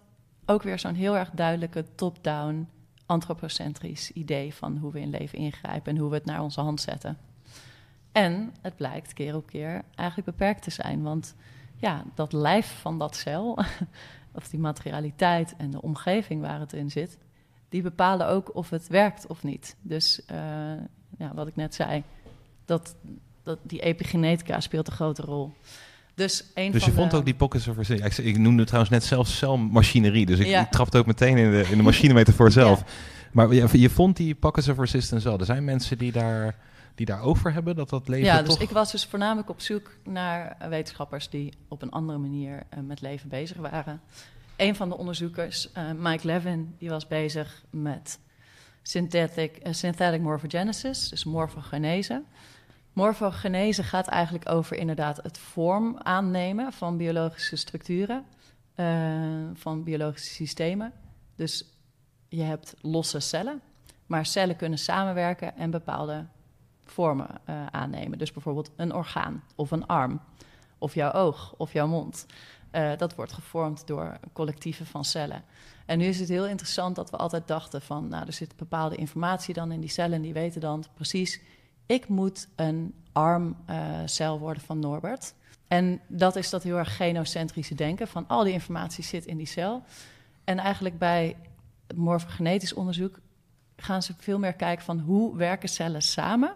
ook 0.47 0.63
weer 0.63 0.79
zo'n 0.79 0.95
heel 0.95 1.17
erg 1.17 1.31
duidelijke 1.31 1.85
top-down 1.95 2.69
antropocentrisch 3.07 4.11
idee 4.11 4.55
van 4.55 4.77
hoe 4.77 4.93
we 4.93 5.01
in 5.01 5.11
leven 5.11 5.39
ingrijpen 5.39 5.93
en 5.93 5.99
hoe 6.01 6.09
we 6.09 6.15
het 6.15 6.25
naar 6.25 6.43
onze 6.43 6.61
hand 6.61 6.81
zetten. 6.81 7.19
En 8.13 8.55
het 8.61 8.77
blijkt 8.77 9.13
keer 9.13 9.37
op 9.37 9.47
keer 9.47 9.83
eigenlijk 9.95 10.29
beperkt 10.31 10.63
te 10.63 10.71
zijn, 10.71 11.03
want 11.03 11.35
ja, 11.77 12.05
dat 12.15 12.33
lijf 12.33 12.79
van 12.81 12.99
dat 12.99 13.17
cel, 13.17 13.59
of 14.39 14.49
die 14.49 14.61
materialiteit 14.61 15.55
en 15.57 15.71
de 15.71 15.83
omgeving 15.83 16.41
waar 16.41 16.61
het 16.61 16.73
in 16.73 16.91
zit, 16.91 17.19
die 17.69 17.83
bepalen 17.83 18.27
ook 18.27 18.55
of 18.55 18.71
het 18.71 18.89
werkt 18.89 19.27
of 19.27 19.43
niet. 19.43 19.77
Dus 19.81 20.25
eh, 20.25 20.37
ja, 21.19 21.35
wat 21.35 21.47
ik 21.47 21.57
net 21.57 21.75
zei, 21.75 22.03
dat, 22.65 22.97
dat 23.45 23.59
die 23.63 23.81
epigenetica 23.81 24.61
speelt 24.61 24.87
een 24.87 24.93
grote 24.93 25.23
rol. 25.23 25.53
Dus, 26.15 26.45
een 26.55 26.73
Dus 26.73 26.83
van 26.83 26.93
je 26.93 26.99
vond 26.99 27.15
ook 27.15 27.25
die 27.25 27.35
pockets 27.35 27.69
of 27.69 27.89
ja, 27.89 28.09
ik, 28.23 28.39
noemde 28.39 28.65
trouwens 28.65 28.93
net 28.93 29.05
zelf 29.05 29.29
celmachinerie, 29.29 30.27
dus 30.27 30.39
ik, 30.39 30.47
Ja. 30.47 30.61
ik 30.61 30.71
trapte 30.71 30.99
ook 30.99 31.07
meteen 31.07 31.37
in 31.37 31.51
de, 31.51 31.67
in 31.71 31.77
de 31.77 31.83
machinemetafoor 31.83 32.51
zelf. 32.51 32.85
Maar 33.33 33.55
je, 33.55 33.81
je 33.81 33.91
vond 33.91 34.17
die 34.17 34.35
pockets 34.35 34.69
of 34.69 34.79
resistance 34.79 35.29
wel. 35.29 35.39
Er 35.39 35.45
zijn 35.45 35.65
mensen 35.65 35.99
die 35.99 36.13
daar, 36.13 36.57
die 36.95 37.07
daar 37.07 37.23
over 37.23 37.53
hebben, 37.53 37.77
dat 37.77 37.89
dat 37.89 38.09
leven 38.09 38.27
Ja, 38.27 38.43
dus 38.43 38.49
toch... 38.49 38.63
ik 38.63 38.71
was 38.71 38.93
dus 38.93 39.05
voornamelijk 39.05 39.49
op 39.49 39.61
zoek 39.61 39.91
naar 40.05 40.57
wetenschappers 40.69 41.29
die 41.29 41.53
op 41.69 41.83
een 41.83 41.91
andere 41.91 42.19
manier 42.19 42.63
eh, 42.69 42.79
met 42.81 43.01
leven 43.01 43.29
bezig 43.29 43.57
waren. 43.57 44.01
Een 44.57 44.75
van 44.75 44.89
de 44.89 44.97
onderzoekers, 44.97 45.73
eh, 45.73 45.85
Mike 45.99 46.27
Levin, 46.27 46.75
die 46.79 46.89
was 46.89 47.07
bezig 47.07 47.63
met 47.71 48.19
synthetic, 48.83 49.57
eh, 49.57 49.73
synthetic 49.73 50.21
morphogenesis, 50.21 51.09
dus 51.09 51.25
morfogenese. 51.25 52.23
Morfogenese 52.95 53.83
gaat 53.83 54.07
eigenlijk 54.07 54.51
over 54.51 54.77
inderdaad 54.77 55.17
het 55.23 55.39
vorm 55.39 55.99
aannemen 55.99 56.73
van 56.73 56.97
biologische 56.97 57.57
structuren, 57.57 58.25
eh, 58.75 58.87
van 59.55 59.83
biologische 59.83 60.35
systemen. 60.35 60.93
Dus 61.37 61.65
je 62.29 62.43
hebt 62.43 62.75
losse 62.81 63.21
cellen, 63.21 63.61
maar 64.07 64.27
cellen 64.27 64.57
kunnen 64.57 64.79
samenwerken 64.79 65.57
en 65.57 65.71
bepaalde 65.71 66.27
vormen 66.85 67.29
eh, 67.45 67.67
aannemen. 67.67 68.19
Dus 68.19 68.33
bijvoorbeeld 68.33 68.71
een 68.77 68.95
orgaan 68.95 69.43
of 69.55 69.71
een 69.71 69.87
arm 69.87 70.21
of 70.79 70.95
jouw 70.95 71.13
oog 71.13 71.55
of 71.57 71.73
jouw 71.73 71.87
mond. 71.87 72.27
Eh, 72.71 72.97
dat 72.97 73.15
wordt 73.15 73.33
gevormd 73.33 73.87
door 73.87 74.19
collectieven 74.33 74.87
van 74.87 75.05
cellen. 75.05 75.45
En 75.87 75.99
nu 75.99 76.05
is 76.05 76.21
het 76.21 76.29
heel 76.29 76.47
interessant 76.47 76.97
dat 76.97 77.11
we 77.11 77.17
altijd 77.17 77.49
dachten 77.49 77.83
van... 77.83 78.09
nou, 78.09 78.27
er 78.27 78.33
zit 78.33 78.57
bepaalde 78.57 78.97
informatie 78.97 79.55
dan 79.55 79.73
in 79.73 79.81
die 79.81 79.91
cellen... 79.91 80.13
en 80.17 80.23
die 80.23 80.33
weten 80.33 80.61
dan 80.61 80.85
precies... 80.95 81.41
ik 81.87 82.09
moet 82.09 82.49
een 82.57 82.95
armcel 83.13 84.39
worden 84.39 84.63
van 84.63 84.79
Norbert. 84.79 85.35
En 85.69 86.01
dat 86.07 86.37
is 86.37 86.51
dat 86.51 86.63
heel 86.63 86.79
erg 86.79 86.97
genocentrische 86.97 87.75
denken... 87.75 88.09
van 88.09 88.29
al 88.29 88.45
die 88.45 88.53
informatie 88.53 89.05
zit 89.05 89.27
in 89.27 89.37
die 89.37 89.47
cel. 89.47 89.83
En 90.45 90.59
eigenlijk 90.59 90.99
bij 90.99 91.37
het 91.87 91.97
morfogenetisch 91.97 92.75
onderzoek... 92.75 93.19
gaan 93.77 94.03
ze 94.03 94.15
veel 94.19 94.39
meer 94.39 94.53
kijken 94.53 94.85
van 94.85 94.99
hoe 94.99 95.37
werken 95.37 95.69
cellen 95.69 96.03
samen... 96.03 96.55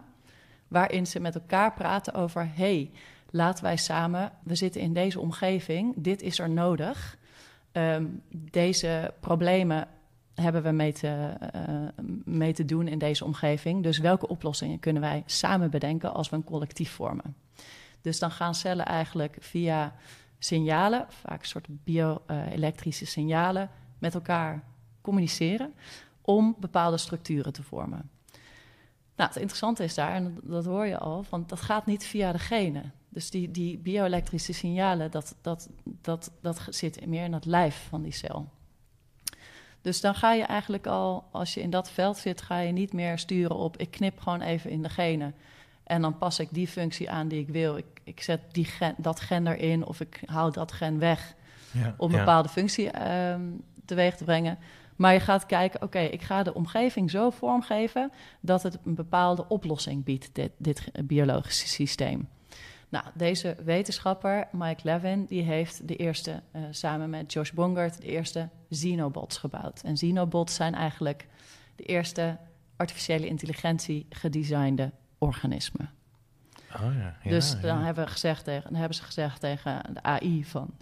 waarin 0.67 1.07
ze 1.07 1.19
met 1.19 1.35
elkaar 1.35 1.73
praten 1.73 2.13
over... 2.13 2.49
hey, 2.53 2.91
laten 3.29 3.63
wij 3.63 3.77
samen, 3.77 4.31
we 4.43 4.55
zitten 4.55 4.81
in 4.81 4.93
deze 4.93 5.19
omgeving, 5.19 5.93
dit 5.97 6.21
is 6.21 6.39
er 6.39 6.49
nodig. 6.49 7.17
Ehm, 7.71 8.05
deze 8.51 9.13
problemen 9.19 9.87
hebben 10.41 10.63
we 10.63 10.71
mee 10.71 10.93
te, 10.93 11.07
eh, 11.51 12.03
mee 12.23 12.53
te 12.53 12.65
doen 12.65 12.87
in 12.87 12.99
deze 12.99 13.25
omgeving. 13.25 13.83
Dus 13.83 13.97
welke 13.97 14.27
oplossingen 14.27 14.79
kunnen 14.79 15.01
wij 15.01 15.23
samen 15.25 15.69
bedenken 15.69 16.13
als 16.13 16.29
we 16.29 16.35
een 16.35 16.43
collectief 16.43 16.91
vormen? 16.91 17.35
Dus 18.01 18.19
dan 18.19 18.31
gaan 18.31 18.55
cellen 18.55 18.85
eigenlijk 18.85 19.37
via 19.39 19.95
signalen, 20.39 21.05
vaak 21.09 21.39
een 21.39 21.47
soort 21.47 21.67
bio-elektrische 21.69 23.05
signalen, 23.05 23.69
met 23.99 24.13
elkaar 24.13 24.63
communiceren 25.01 25.73
om 26.21 26.55
bepaalde 26.59 26.97
structuren 26.97 27.53
te 27.53 27.63
vormen. 27.63 28.09
Nou, 29.15 29.29
het 29.29 29.39
interessante 29.39 29.83
is 29.83 29.93
daar, 29.93 30.13
en 30.13 30.37
dat, 30.43 30.65
hoor 30.65 30.85
je 30.85 30.97
al, 30.97 31.25
want 31.29 31.49
dat 31.49 31.61
gaat 31.61 31.85
niet 31.85 32.05
via 32.05 32.31
de 32.31 32.39
genen. 32.39 32.93
Dus 33.09 33.29
die, 33.29 33.51
die 33.51 33.77
bio-elektrische 33.77 34.53
signalen, 34.53 35.11
dat, 35.11 35.35
dat, 35.41 35.69
dat, 36.01 36.31
dat 36.41 36.67
zit 36.69 37.05
meer 37.05 37.23
in 37.23 37.33
het 37.33 37.45
lijf 37.45 37.85
van 37.89 38.01
die 38.01 38.11
cel. 38.11 38.49
Dus 39.81 40.01
dan 40.01 40.15
ga 40.15 40.33
je 40.33 40.43
eigenlijk 40.43 40.87
al, 40.87 41.23
als 41.31 41.53
je 41.53 41.61
in 41.61 41.69
dat 41.69 41.91
veld 41.91 42.17
zit, 42.17 42.41
ga 42.41 42.59
je 42.59 42.71
niet 42.71 42.93
meer 42.93 43.17
sturen 43.17 43.55
op 43.55 43.77
ik 43.77 43.91
knip 43.91 44.19
gewoon 44.19 44.41
even 44.41 44.69
in 44.69 44.81
de 44.81 44.89
genen. 44.89 45.35
En 45.83 46.01
dan 46.01 46.17
pas 46.17 46.39
ik 46.39 46.47
die 46.51 46.67
functie 46.67 47.09
aan 47.09 47.27
die 47.27 47.39
ik 47.39 47.47
wil. 47.47 47.77
Ik, 47.77 47.85
ik 48.03 48.21
zet 48.21 48.41
die 48.51 48.65
gen, 48.65 48.95
dat 48.97 49.19
gen 49.19 49.47
erin 49.47 49.85
of 49.85 49.99
ik 49.99 50.21
haal 50.25 50.51
dat 50.51 50.71
gen 50.71 50.99
weg 50.99 51.35
Ja, 51.71 51.93
om 51.97 52.09
een 52.09 52.17
ja. 52.17 52.23
bepaalde 52.23 52.49
functie 52.49 52.91
ehm, 52.91 53.41
teweeg 53.85 54.15
te 54.15 54.23
brengen. 54.23 54.57
Maar 54.95 55.13
je 55.13 55.19
gaat 55.19 55.45
kijken, 55.45 55.81
oké, 55.81 55.99
ik 55.99 56.21
ga 56.21 56.43
de 56.43 56.53
omgeving 56.53 57.11
zo 57.11 57.29
vormgeven 57.29 58.11
dat 58.39 58.63
het 58.63 58.77
een 58.85 58.95
bepaalde 58.95 59.47
oplossing 59.47 60.03
biedt, 60.03 60.29
dit, 60.33 60.51
dit 60.57 60.91
biologische 61.05 61.67
systeem. 61.67 62.27
Nou, 62.89 63.05
deze 63.13 63.55
wetenschapper, 63.63 64.47
Mike 64.51 64.81
Levin, 64.83 65.25
die 65.25 65.43
heeft 65.43 65.87
de 65.87 65.95
eerste, 65.95 66.41
eh, 66.51 66.61
samen 66.71 67.09
met 67.09 67.33
Josh 67.33 67.51
Bongard, 67.51 68.01
de 68.01 68.07
eerste 68.07 68.49
xenobots 68.69 69.37
gebouwd. 69.37 69.81
En 69.81 69.93
xenobots 69.93 70.55
zijn 70.55 70.75
eigenlijk 70.75 71.27
de 71.75 71.83
eerste 71.83 72.37
artificiële 72.75 73.27
intelligentie 73.27 74.05
gedesignde 74.09 74.91
organismen. 75.17 75.89
Oh, 76.75 76.93
ja, 76.95 77.17
ja, 77.23 77.29
dus 77.29 77.51
ja. 77.51 77.59
dan, 77.59 77.77
hebben 77.77 78.03
we 78.03 78.09
gezegd 78.09 78.43
tegen, 78.43 78.69
dan 78.69 78.79
hebben 78.79 78.97
ze 78.97 79.03
gezegd 79.03 79.39
tegen 79.39 79.93
de 79.93 80.03
AI 80.03 80.45
van... 80.45 80.77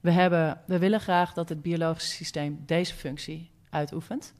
We, 0.00 0.10
hebben, 0.10 0.60
we 0.66 0.78
willen 0.78 1.00
graag 1.00 1.32
dat 1.32 1.48
het 1.48 1.62
biologische 1.62 2.14
systeem 2.14 2.62
deze 2.66 2.94
functie 2.94 3.50
uitoefent. 3.70 4.34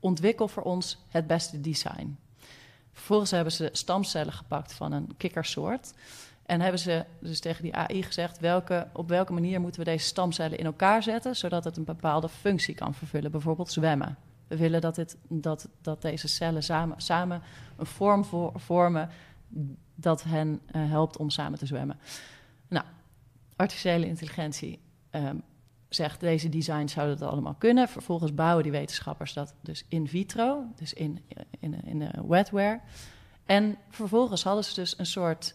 Ontwikkel 0.00 0.48
voor 0.48 0.62
ons 0.62 0.98
het 1.08 1.26
beste 1.26 1.60
design. 1.60 2.18
Vervolgens 2.92 3.30
hebben 3.30 3.52
ze 3.52 3.68
stamcellen 3.72 4.32
gepakt 4.32 4.72
van 4.72 4.92
een 4.92 5.16
kikkersoort. 5.16 5.94
En 6.52 6.60
hebben 6.60 6.80
ze 6.80 7.04
dus 7.20 7.40
tegen 7.40 7.62
die 7.62 7.74
AI 7.74 8.02
gezegd... 8.02 8.38
Welke, 8.38 8.86
op 8.92 9.08
welke 9.08 9.32
manier 9.32 9.60
moeten 9.60 9.84
we 9.84 9.90
deze 9.90 10.06
stamcellen 10.06 10.58
in 10.58 10.64
elkaar 10.64 11.02
zetten... 11.02 11.36
zodat 11.36 11.64
het 11.64 11.76
een 11.76 11.84
bepaalde 11.84 12.28
functie 12.28 12.74
kan 12.74 12.94
vervullen, 12.94 13.30
bijvoorbeeld 13.30 13.70
zwemmen. 13.70 14.16
We 14.48 14.56
willen 14.56 14.80
dat, 14.80 14.94
dit, 14.94 15.16
dat, 15.28 15.68
dat 15.80 16.02
deze 16.02 16.28
cellen 16.28 16.62
samen, 16.62 17.00
samen 17.00 17.42
een 17.76 17.86
vorm 17.86 18.24
vo- 18.24 18.52
vormen 18.54 19.08
dat 19.94 20.22
hen 20.22 20.60
eh, 20.66 20.90
helpt 20.90 21.16
om 21.16 21.30
samen 21.30 21.58
te 21.58 21.66
zwemmen. 21.66 21.98
Nou, 22.68 22.84
artificiële 23.56 24.06
intelligentie 24.06 24.80
ehm, 25.10 25.36
zegt 25.88 26.20
deze 26.20 26.48
designs 26.48 26.92
zouden 26.92 27.18
dat 27.18 27.28
allemaal 27.28 27.54
kunnen. 27.58 27.88
Vervolgens 27.88 28.34
bouwen 28.34 28.62
die 28.62 28.72
wetenschappers 28.72 29.32
dat 29.32 29.54
dus 29.60 29.84
in 29.88 30.08
vitro, 30.08 30.64
dus 30.76 30.92
in, 30.92 31.24
in, 31.58 31.84
in 31.84 31.98
de 31.98 32.10
wetware. 32.26 32.80
En 33.46 33.76
vervolgens 33.88 34.42
hadden 34.42 34.64
ze 34.64 34.74
dus 34.74 34.98
een 34.98 35.06
soort 35.06 35.54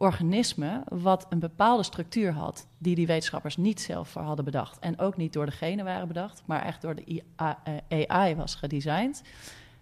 organisme 0.00 0.82
wat 0.88 1.26
een 1.28 1.38
bepaalde 1.38 1.82
structuur 1.82 2.32
had, 2.32 2.66
die 2.78 2.94
die 2.94 3.06
wetenschappers 3.06 3.56
niet 3.56 3.80
zelf 3.80 4.08
voor 4.08 4.22
hadden 4.22 4.44
bedacht. 4.44 4.78
En 4.78 4.98
ook 4.98 5.16
niet 5.16 5.32
door 5.32 5.46
de 5.46 5.52
genen 5.52 5.84
waren 5.84 6.08
bedacht, 6.08 6.42
maar 6.46 6.64
echt 6.64 6.82
door 6.82 6.94
de 6.94 7.04
IA 7.04 7.58
eh, 7.88 8.04
AI 8.08 8.34
was 8.34 8.54
gedesigned. 8.54 9.22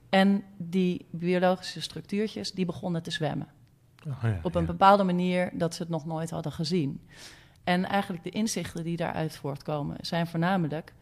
En 0.09 0.45
die 0.57 1.07
biologische 1.11 1.81
structuurtjes, 1.81 2.53
die 2.53 2.64
begonnen 2.64 3.03
te 3.03 3.11
zwemmen 3.11 3.49
Oh, 4.07 4.23
ja, 4.23 4.39
op 4.43 4.55
een 4.55 4.61
ja. 4.61 4.66
bepaalde 4.66 5.05
manier 5.05 5.51
dat 5.53 5.75
ze 5.75 5.83
het 5.83 5.91
nog 5.91 6.07
nooit 6.07 6.31
hadden 6.31 6.53
gezien. 6.53 7.01
En 7.64 7.85
eigenlijk 7.85 8.25
de 8.25 8.31
inzichten 8.31 8.85
die 8.85 8.97
daaruit 8.97 9.37
voortkomen 9.37 9.97
zijn 10.01 10.27
voornamelijk 10.27 10.93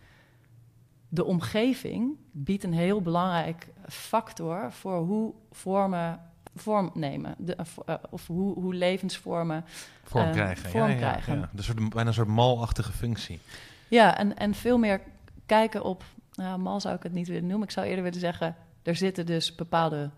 de 1.08 1.24
omgeving 1.24 2.16
biedt 2.30 2.64
een 2.64 2.72
heel 2.72 3.00
belangrijk 3.02 3.68
factor 3.88 4.72
voor 4.72 4.98
hoe 4.98 5.34
vormen 5.50 6.20
vorm 6.56 6.90
nemen, 6.94 7.34
de, 7.38 7.56
eh, 7.86 7.94
of 8.10 8.26
hoe, 8.26 8.54
hoe 8.54 8.74
levensvormen. 8.74 9.64
Vorm 10.04 10.24
eh, 10.24 10.32
krijgen. 10.32 10.70
vorm 10.70 10.84
ja, 10.84 10.90
ja, 10.90 10.96
krijgen. 10.96 11.38
Ja. 11.38 11.50
Een 11.56 11.62
soort, 11.62 11.88
bijna 11.88 12.08
een 12.08 12.14
soort 12.14 12.28
malachtige 12.28 12.92
functie. 12.92 13.40
Ja, 13.88 14.18
en, 14.18 14.36
en 14.36 14.54
veel 14.54 14.78
meer 14.78 15.00
kijken 15.46 15.84
op, 15.84 16.04
nou, 16.34 16.58
mal 16.58 16.80
zou 16.80 16.94
ik 16.94 17.02
het 17.02 17.12
niet 17.12 17.28
willen 17.28 17.46
noemen. 17.46 17.66
Ik 17.66 17.74
zou 17.74 17.86
eerder 17.86 18.04
willen 18.04 18.20
zeggen, 18.20 18.56
er 18.82 18.96
zitten 18.96 19.26
dus 19.26 19.54
bepaalde 19.54 20.10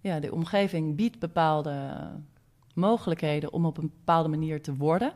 ja, 0.00 0.20
de 0.20 0.32
omgeving 0.32 0.96
biedt 0.96 1.18
bepaalde 1.18 2.10
mogelijkheden 2.74 3.52
om 3.52 3.66
op 3.66 3.78
een 3.78 3.92
bepaalde 3.96 4.28
manier 4.28 4.62
te 4.62 4.76
worden. 4.76 5.12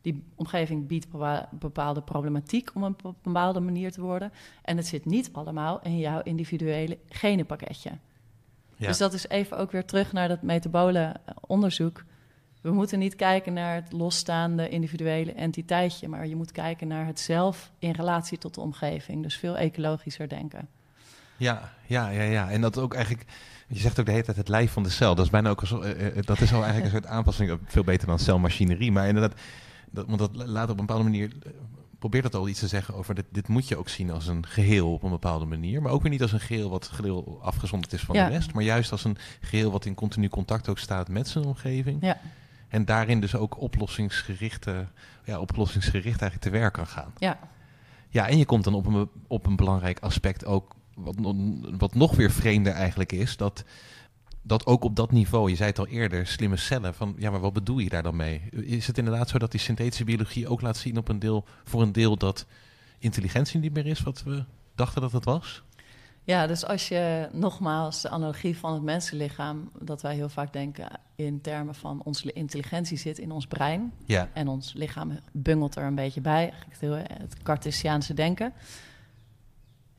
Die 0.00 0.24
omgeving 0.34 0.86
biedt 0.86 1.06
bepaalde 1.50 2.02
problematiek 2.02 2.70
om 2.74 2.84
op 2.84 3.04
een 3.04 3.14
bepaalde 3.22 3.60
manier 3.60 3.92
te 3.92 4.00
worden. 4.00 4.32
En 4.62 4.76
het 4.76 4.86
zit 4.86 5.04
niet 5.04 5.32
allemaal 5.32 5.82
in 5.82 5.98
jouw 5.98 6.22
individuele 6.22 6.98
genenpakketje. 7.08 7.90
Ja. 8.76 8.86
Dus 8.86 8.98
dat 8.98 9.12
is 9.12 9.28
even 9.28 9.58
ook 9.58 9.70
weer 9.70 9.84
terug 9.84 10.12
naar 10.12 10.28
dat 10.28 10.42
metabole 10.42 11.00
eh, 11.00 11.34
onderzoek. 11.40 12.04
We 12.60 12.72
moeten 12.72 12.98
niet 12.98 13.14
kijken 13.14 13.52
naar 13.52 13.74
het 13.74 13.92
losstaande 13.92 14.68
individuele 14.68 15.32
entiteitje, 15.32 16.08
maar 16.08 16.26
je 16.26 16.36
moet 16.36 16.52
kijken 16.52 16.88
naar 16.88 17.06
het 17.06 17.20
zelf 17.20 17.70
in 17.78 17.90
relatie 17.90 18.38
tot 18.38 18.54
de 18.54 18.60
omgeving. 18.60 19.22
Dus 19.22 19.36
veel 19.36 19.56
ecologischer 19.56 20.28
denken. 20.28 20.68
Ja, 21.36 21.72
ja, 21.86 22.08
ja, 22.08 22.22
ja. 22.22 22.50
En 22.50 22.60
dat 22.60 22.78
ook 22.78 22.94
eigenlijk, 22.94 23.26
je 23.68 23.78
zegt 23.78 24.00
ook 24.00 24.06
de 24.06 24.12
hele 24.12 24.24
tijd 24.24 24.36
het 24.36 24.48
lijf 24.48 24.72
van 24.72 24.82
de 24.82 24.90
cel. 24.90 25.14
Dat 25.14 25.24
is 25.24 25.30
bijna 25.30 25.50
ook 25.50 25.62
een 25.62 25.82
eh, 25.82 26.06
eh, 26.06 26.22
dat 26.24 26.40
is 26.40 26.52
al 26.52 26.62
eigenlijk 26.62 26.94
een 26.94 27.00
soort 27.00 27.12
aanpassing, 27.12 27.58
veel 27.64 27.84
beter 27.84 28.06
dan 28.06 28.18
celmachinerie. 28.18 28.92
Maar 28.92 29.06
inderdaad, 29.06 29.40
dat, 29.90 30.06
want 30.06 30.18
dat 30.18 30.30
laat 30.34 30.70
op 30.70 30.78
een 30.78 30.86
bepaalde 30.86 31.10
manier, 31.10 31.32
probeert 31.98 32.22
dat 32.22 32.34
al 32.34 32.48
iets 32.48 32.60
te 32.60 32.68
zeggen 32.68 32.94
over, 32.94 33.14
dit, 33.14 33.24
dit 33.32 33.48
moet 33.48 33.68
je 33.68 33.76
ook 33.76 33.88
zien 33.88 34.10
als 34.10 34.26
een 34.26 34.46
geheel 34.46 34.92
op 34.92 35.02
een 35.02 35.10
bepaalde 35.10 35.44
manier. 35.44 35.82
Maar 35.82 35.92
ook 35.92 36.02
weer 36.02 36.10
niet 36.10 36.22
als 36.22 36.32
een 36.32 36.40
geheel 36.40 36.70
wat 36.70 36.86
geheel 36.86 37.38
afgezonderd 37.42 37.92
is 37.92 38.02
van 38.02 38.14
Ja. 38.16 38.26
de 38.26 38.32
rest, 38.34 38.52
maar 38.54 38.62
juist 38.64 38.92
als 38.92 39.04
een 39.04 39.16
geheel 39.40 39.70
wat 39.70 39.84
in 39.84 39.94
continu 39.94 40.28
contact 40.28 40.68
ook 40.68 40.78
staat 40.78 41.08
met 41.08 41.28
zijn 41.28 41.44
omgeving. 41.44 41.98
Ja. 42.02 42.18
En 42.68 42.84
daarin 42.84 43.20
dus 43.20 43.34
ook 43.34 43.60
oplossingsgerichte, 43.60 44.86
ja, 45.24 45.40
oplossingsgericht 45.40 46.20
eigenlijk 46.20 46.40
te 46.42 46.50
werk 46.50 46.72
kan 46.72 46.86
gaan. 46.86 47.12
Ja, 47.18 47.38
Ja, 48.08 48.28
en 48.28 48.38
je 48.38 48.44
komt 48.44 48.64
dan 48.64 48.74
op 48.74 48.86
een, 48.86 49.08
op 49.26 49.46
een 49.46 49.56
belangrijk 49.56 49.98
aspect 50.00 50.44
ook, 50.44 50.74
wat, 50.94 51.14
wat 51.78 51.94
nog 51.94 52.16
weer 52.16 52.30
vreemder 52.30 52.72
eigenlijk 52.72 53.12
is, 53.12 53.36
dat, 53.36 53.64
dat 54.46 54.66
ook 54.66 54.84
op 54.84 54.96
dat 54.96 55.10
niveau, 55.12 55.50
je 55.50 55.56
zei 55.56 55.68
het 55.68 55.78
al 55.78 55.86
eerder, 55.86 56.26
slimme 56.26 56.56
cellen, 56.56 56.94
van 56.94 57.14
ja, 57.18 57.30
maar 57.30 57.40
wat 57.40 57.52
bedoel 57.52 57.78
je 57.78 57.88
daar 57.88 58.02
dan 58.02 58.16
mee? 58.16 58.42
Is 58.50 58.86
het 58.86 58.98
inderdaad 58.98 59.28
zo 59.28 59.38
dat 59.38 59.50
die 59.50 59.60
synthetische 59.60 60.04
biologie 60.04 60.48
ook 60.48 60.60
laat 60.60 60.76
zien 60.76 60.96
op 60.96 61.08
een 61.08 61.18
deel, 61.18 61.44
voor 61.64 61.82
een 61.82 61.92
deel 61.92 62.16
dat 62.16 62.46
intelligentie 62.98 63.60
niet 63.60 63.72
meer 63.72 63.86
is 63.86 64.02
wat 64.02 64.22
we 64.22 64.44
dachten 64.74 65.00
dat 65.00 65.12
het 65.12 65.24
was? 65.24 65.62
Ja, 66.22 66.46
dus 66.46 66.64
als 66.64 66.88
je 66.88 67.28
nogmaals 67.32 68.00
de 68.02 68.08
analogie 68.08 68.58
van 68.58 68.72
het 68.72 68.82
mensenlichaam, 68.82 69.70
dat 69.80 70.02
wij 70.02 70.14
heel 70.14 70.28
vaak 70.28 70.52
denken 70.52 70.88
in 71.16 71.40
termen 71.40 71.74
van 71.74 72.00
onze 72.04 72.32
intelligentie 72.32 72.98
zit 72.98 73.18
in 73.18 73.30
ons 73.30 73.46
brein 73.46 73.92
Ja, 74.04 74.28
en 74.32 74.48
ons 74.48 74.72
lichaam 74.72 75.18
bungelt 75.32 75.76
er 75.76 75.84
een 75.84 75.94
beetje 75.94 76.20
bij, 76.20 76.50
eigenlijk 76.50 76.70
het, 76.70 76.80
heel- 76.80 77.18
het 77.18 77.42
Cartesiaanse 77.42 78.14
denken. 78.14 78.52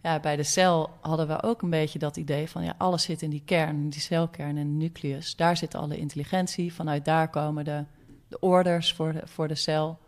Ja, 0.08 0.20
bij 0.20 0.36
de 0.36 0.44
cel 0.44 0.90
hadden 1.02 1.28
we 1.28 1.44
ook 1.44 1.62
een 1.62 1.70
beetje 1.70 2.00
dat 2.00 2.18
idee 2.18 2.50
van 2.50 2.64
ja, 2.64 2.76
alles 2.78 3.04
zit 3.04 3.22
in 3.22 3.30
die 3.30 3.42
kern, 3.46 3.90
die 3.90 4.02
celkern 4.02 4.58
en 4.58 4.78
nucleus. 4.78 5.36
Daar 5.36 5.58
zit 5.58 5.76
alle 5.76 5.98
intelligentie, 5.98 6.74
vanuit 6.74 7.06
daar 7.06 7.30
komen 7.30 7.66
de, 7.66 7.86
de 8.28 8.40
orders 8.40 8.94
voor 8.94 9.14
de, 9.14 9.22
voor 9.26 9.48
de 9.48 9.56
cel. 9.56 10.00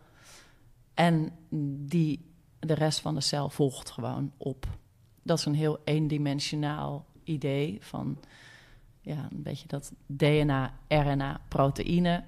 En 0.94 1.32
die, 1.86 2.32
de 2.58 2.74
rest 2.74 3.00
van 3.00 3.14
de 3.14 3.20
cel 3.20 3.48
volgt 3.50 3.90
gewoon 3.90 4.32
op. 4.36 4.66
Dat 5.22 5.38
is 5.38 5.44
een 5.44 5.54
heel 5.54 5.78
eendimensionaal 5.84 7.06
idee 7.24 7.78
van 7.80 8.18
ja, 9.00 9.28
een 9.30 9.42
beetje 9.42 9.68
dat 9.68 9.92
DNA, 10.06 10.74
RNA, 10.88 11.40
proteïne, 11.48 12.24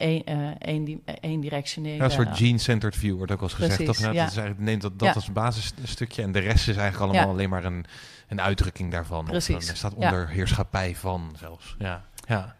een, 0.00 0.24
eh, 0.24 0.50
een, 0.58 1.02
eendirectionele. 1.20 1.96
Ja, 1.96 2.04
een 2.04 2.10
soort 2.10 2.36
gene-centered 2.36 2.96
view 2.96 3.16
wordt 3.16 3.32
ook 3.32 3.40
wel 3.40 3.48
eens 3.48 3.58
gezegd. 3.58 3.76
Precies, 3.84 4.02
dat, 4.02 4.14
ja. 4.14 4.20
dat 4.22 4.30
is 4.30 4.36
eigenlijk, 4.36 4.66
neemt 4.66 4.82
dat, 4.82 4.98
dat 4.98 5.08
Ja. 5.08 5.14
als 5.14 5.32
basisstukje 5.32 6.22
en 6.22 6.32
de 6.32 6.38
rest 6.38 6.68
is 6.68 6.76
eigenlijk 6.76 7.12
allemaal 7.12 7.32
alleen 7.32 7.48
maar 7.48 7.64
een, 7.64 7.84
een 8.28 8.40
uitdrukking 8.40 8.90
daarvan. 8.90 9.24
Precies, 9.24 9.54
Of 9.54 9.62
een, 9.62 9.68
er 9.68 9.76
staat 9.76 9.94
onder 9.94 10.28
heerschappij 10.28 10.96
van 10.96 11.34
zelfs. 11.38 11.76
Ja, 11.78 12.04
ja. 12.26 12.56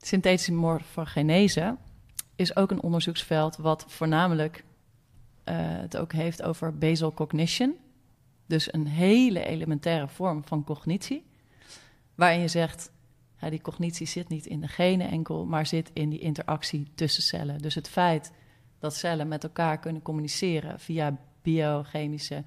Synthetische 0.00 0.52
morfogenese 0.52 1.76
is 2.36 2.56
ook 2.56 2.70
een 2.70 2.82
onderzoeksveld 2.82 3.56
wat 3.56 3.84
voornamelijk 3.88 4.64
eh, 5.44 5.56
het 5.58 5.96
ook 5.96 6.12
heeft 6.12 6.42
over 6.42 6.78
basal 6.78 7.14
cognition. 7.14 7.74
Dus 8.46 8.72
een 8.72 8.86
hele 8.86 9.44
elementaire 9.44 10.08
vorm 10.08 10.44
van 10.44 10.64
cognitie. 10.64 11.26
Waarin 12.14 12.40
je 12.40 12.48
zegt, 12.48 12.90
die 13.40 13.60
cognitie 13.60 14.06
zit 14.06 14.28
niet 14.28 14.46
in 14.46 14.60
de 14.60 14.68
genen 14.68 15.10
enkel, 15.10 15.46
maar 15.46 15.66
zit 15.66 15.90
in 15.92 16.08
die 16.08 16.18
interactie 16.18 16.86
tussen 16.94 17.22
cellen. 17.22 17.58
Dus 17.58 17.74
het 17.74 17.88
feit 17.88 18.32
dat 18.78 18.94
cellen 18.94 19.28
met 19.28 19.44
elkaar 19.44 19.78
kunnen 19.78 20.02
communiceren 20.02 20.80
via 20.80 21.18
biochemische 21.42 22.44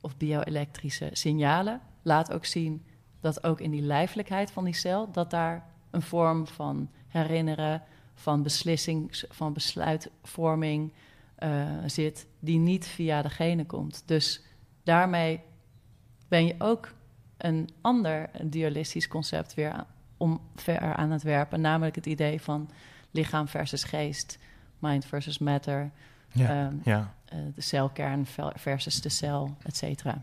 of 0.00 0.16
bioelektrische 0.16 1.10
signalen, 1.12 1.80
laat 2.02 2.32
ook 2.32 2.44
zien 2.44 2.84
dat 3.20 3.44
ook 3.44 3.60
in 3.60 3.70
die 3.70 3.82
lijfelijkheid 3.82 4.50
van 4.50 4.64
die 4.64 4.74
cel, 4.74 5.10
dat 5.12 5.30
daar 5.30 5.66
een 5.90 6.02
vorm 6.02 6.46
van 6.46 6.90
herinneren, 7.06 7.82
van 8.14 8.42
beslissing, 8.42 9.24
van 9.28 9.52
besluitvorming 9.52 10.92
eh, 11.34 11.68
zit, 11.86 12.26
die 12.38 12.58
niet 12.58 12.86
via 12.86 13.22
de 13.22 13.30
genen 13.30 13.66
komt. 13.66 14.02
Dus 14.06 14.42
daarmee 14.82 15.40
ben 16.28 16.46
je 16.46 16.54
ook 16.58 16.94
een 17.36 17.68
ander 17.80 18.30
dualistisch 18.42 19.08
concept 19.08 19.54
weer 19.54 19.84
omver 20.20 20.78
aan 20.94 21.10
het 21.10 21.22
werpen, 21.22 21.60
namelijk 21.60 21.94
het 21.94 22.06
idee 22.06 22.40
van 22.40 22.70
lichaam 23.10 23.48
versus 23.48 23.84
geest, 23.84 24.38
mind 24.78 25.04
versus 25.04 25.38
matter, 25.38 25.90
Ja, 26.32 26.48
Ehm, 26.48 26.74
ja. 26.84 27.14
eh, 27.24 27.38
de 27.54 27.60
celkern 27.60 28.26
ver- 28.26 28.52
versus 28.56 29.00
de 29.00 29.08
cel, 29.08 29.56
et 29.62 29.76
cetera. 29.76 30.22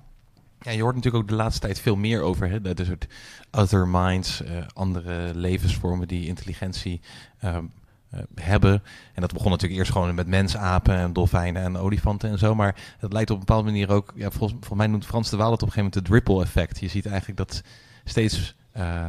Ja, 0.61 0.71
je 0.71 0.81
hoort 0.81 0.95
natuurlijk 0.95 1.23
ook 1.23 1.29
de 1.29 1.35
laatste 1.35 1.61
tijd 1.61 1.79
veel 1.79 1.95
meer 1.95 2.21
over 2.21 2.49
hè, 2.49 2.61
de, 2.61 2.73
de 2.73 2.85
soort 2.85 3.07
other 3.51 3.87
minds, 3.87 4.43
eh, 4.43 4.51
andere 4.73 5.35
levensvormen 5.35 6.07
die 6.07 6.27
intelligentie 6.27 7.01
ehm, 7.39 7.63
eh, 8.09 8.19
hebben. 8.35 8.83
En 9.13 9.21
dat 9.21 9.33
begon 9.33 9.51
natuurlijk 9.51 9.79
eerst 9.79 9.91
gewoon 9.91 10.15
met 10.15 10.27
mensapen 10.27 10.95
en 10.95 11.13
dolfijnen 11.13 11.61
en 11.63 11.77
olifanten 11.77 12.29
en 12.29 12.37
zo. 12.37 12.55
Maar 12.55 12.75
het 12.99 13.13
lijkt 13.13 13.29
op 13.29 13.39
een 13.39 13.45
bepaalde 13.45 13.69
manier 13.71 13.89
ook, 13.91 14.11
ja, 14.15 14.29
volgens, 14.29 14.51
volgens 14.51 14.77
mij 14.79 14.87
noemt 14.87 15.05
Frans 15.05 15.29
de 15.29 15.37
Waal 15.37 15.51
het 15.51 15.61
op 15.61 15.67
een 15.67 15.73
gegeven 15.73 15.91
moment 15.99 16.09
het 16.09 16.13
ripple 16.27 16.43
effect. 16.43 16.79
Je 16.79 16.87
ziet 16.87 17.05
eigenlijk 17.05 17.37
dat 17.37 17.61
steeds, 18.03 18.55
eh, 18.71 19.07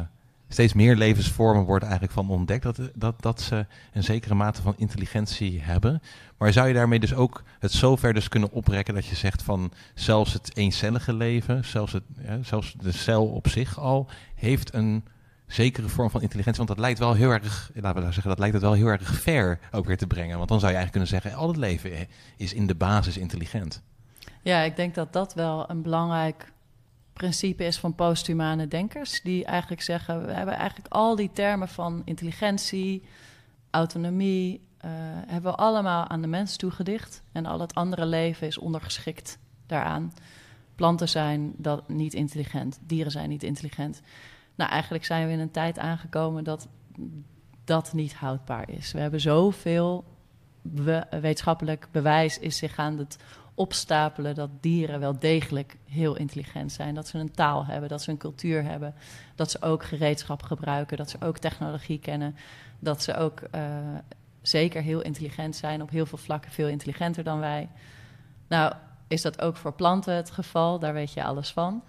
steeds 0.49 0.73
meer 0.73 0.95
levensvormen 0.95 1.63
worden 1.63 1.89
eigenlijk 1.89 2.17
van 2.17 2.29
ontdekt. 2.29 2.63
Dat, 2.63 2.79
dat, 2.95 3.21
dat 3.21 3.41
ze 3.41 3.65
een 3.93 4.03
zekere 4.03 4.35
mate 4.35 4.61
van 4.61 4.73
intelligentie 4.77 5.61
hebben. 5.61 6.01
Maar 6.37 6.53
zou 6.53 6.67
je 6.67 6.73
daarmee 6.73 6.99
dus 6.99 7.13
ook 7.13 7.43
het 7.59 7.71
zover 7.71 8.13
dus 8.13 8.27
kunnen 8.27 8.51
oprekken 8.51 8.93
dat 8.93 9.05
je 9.05 9.15
zegt 9.15 9.41
van 9.41 9.71
zelfs 9.93 10.33
het 10.33 10.57
eencellige 10.57 11.13
leven, 11.13 11.65
zelfs, 11.65 11.93
het, 11.93 12.03
zelfs 12.41 12.73
de 12.73 12.91
cel 12.91 13.27
op 13.27 13.47
zich 13.47 13.79
al, 13.79 14.09
heeft 14.35 14.73
een 14.73 15.03
zekere 15.47 15.89
vorm 15.89 16.09
van 16.09 16.21
intelligentie. 16.21 16.65
Want 16.65 16.75
dat 16.75 16.85
lijkt 16.85 16.99
wel 16.99 17.13
heel 17.13 17.31
erg, 17.31 17.71
laten 17.73 17.93
we 17.93 17.99
nou 17.99 18.13
zeggen, 18.13 18.29
dat 18.29 18.39
lijkt 18.39 18.53
het 18.53 18.63
wel 18.63 18.73
heel 18.73 18.87
erg 18.87 19.13
ver 19.21 19.59
ook 19.71 19.85
weer 19.85 19.97
te 19.97 20.07
brengen. 20.07 20.37
Want 20.37 20.49
dan 20.49 20.59
zou 20.59 20.71
je 20.71 20.77
eigenlijk 20.77 20.91
kunnen 20.91 21.09
zeggen, 21.09 21.41
al 21.41 21.47
het 21.47 21.57
leven 21.57 22.07
is 22.37 22.53
in 22.53 22.67
de 22.67 22.75
basis 22.75 23.17
intelligent. 23.17 23.81
Ja, 24.41 24.61
ik 24.61 24.75
denk 24.75 24.95
dat 24.95 25.13
dat 25.13 25.33
wel 25.33 25.69
een 25.69 25.81
belangrijk 25.81 26.51
principe 27.19 27.63
is 27.63 27.77
van 27.79 27.95
posthumane 27.95 28.67
denkers. 28.67 29.21
Die 29.21 29.45
eigenlijk 29.45 29.81
zeggen, 29.81 30.25
we 30.25 30.31
hebben 30.31 30.55
eigenlijk 30.55 30.93
al 30.93 31.15
die 31.15 31.31
termen 31.33 31.67
van 31.67 32.01
intelligentie, 32.05 33.03
autonomie, 33.69 34.61
eh, 34.77 34.89
hebben 35.27 35.51
we 35.51 35.57
allemaal 35.57 36.07
aan 36.07 36.21
de 36.21 36.27
mens 36.27 36.55
toegedicht. 36.55 37.23
En 37.31 37.45
al 37.45 37.59
het 37.59 37.75
andere 37.75 38.05
leven 38.05 38.47
is 38.47 38.57
ondergeschikt 38.57 39.37
daaraan. 39.65 40.13
Planten 40.75 41.09
zijn 41.09 41.53
dat 41.57 41.89
niet 41.89 42.13
intelligent, 42.13 42.79
dieren 42.81 43.11
zijn 43.11 43.29
niet 43.29 43.43
intelligent. 43.43 44.01
Nou, 44.55 44.71
eigenlijk 44.71 45.05
zijn 45.05 45.27
we 45.27 45.33
in 45.33 45.39
een 45.39 45.51
tijd 45.51 45.79
aangekomen 45.79 46.43
dat 46.43 46.67
dat 47.63 47.93
niet 47.93 48.13
houdbaar 48.13 48.69
is. 48.69 48.91
We 48.91 48.99
hebben 48.99 49.21
zoveel 49.21 50.03
we- 50.61 51.07
wetenschappelijk 51.09 51.87
bewijs 51.91 52.39
is 52.39 52.57
zich 52.57 52.77
aan 52.77 52.97
het 52.97 53.17
opstapelen 53.59 54.35
dat 54.35 54.49
dieren 54.61 54.99
wel 54.99 55.19
degelijk 55.19 55.77
heel 55.85 56.15
intelligent 56.15 56.71
zijn. 56.71 56.95
Dat 56.95 57.07
ze 57.07 57.17
een 57.17 57.31
taal 57.31 57.65
hebben, 57.65 57.89
dat 57.89 58.01
ze 58.01 58.11
een 58.11 58.17
cultuur 58.17 58.63
hebben, 58.63 58.93
dat 59.35 59.51
ze 59.51 59.61
ook 59.61 59.83
gereedschap 59.83 60.43
gebruiken, 60.43 60.97
dat 60.97 61.09
ze 61.09 61.17
ook 61.19 61.37
technologie 61.37 61.99
kennen, 61.99 62.35
dat 62.79 63.03
ze 63.03 63.15
ook 63.15 63.39
eh, 63.39 63.61
zeker 64.41 64.81
heel 64.81 65.01
intelligent 65.01 65.55
zijn, 65.55 65.81
op 65.81 65.89
heel 65.89 66.05
veel 66.05 66.17
vlakken 66.17 66.51
veel 66.51 66.67
intelligenter 66.67 67.23
dan 67.23 67.39
wij. 67.39 67.69
Nou, 68.47 68.73
is 69.07 69.21
dat 69.21 69.41
ook 69.41 69.55
voor 69.55 69.73
planten 69.73 70.15
het 70.15 70.31
geval, 70.31 70.79
daar 70.79 70.93
weet 70.93 71.13
je 71.13 71.23
alles 71.23 71.51
van. 71.51 71.83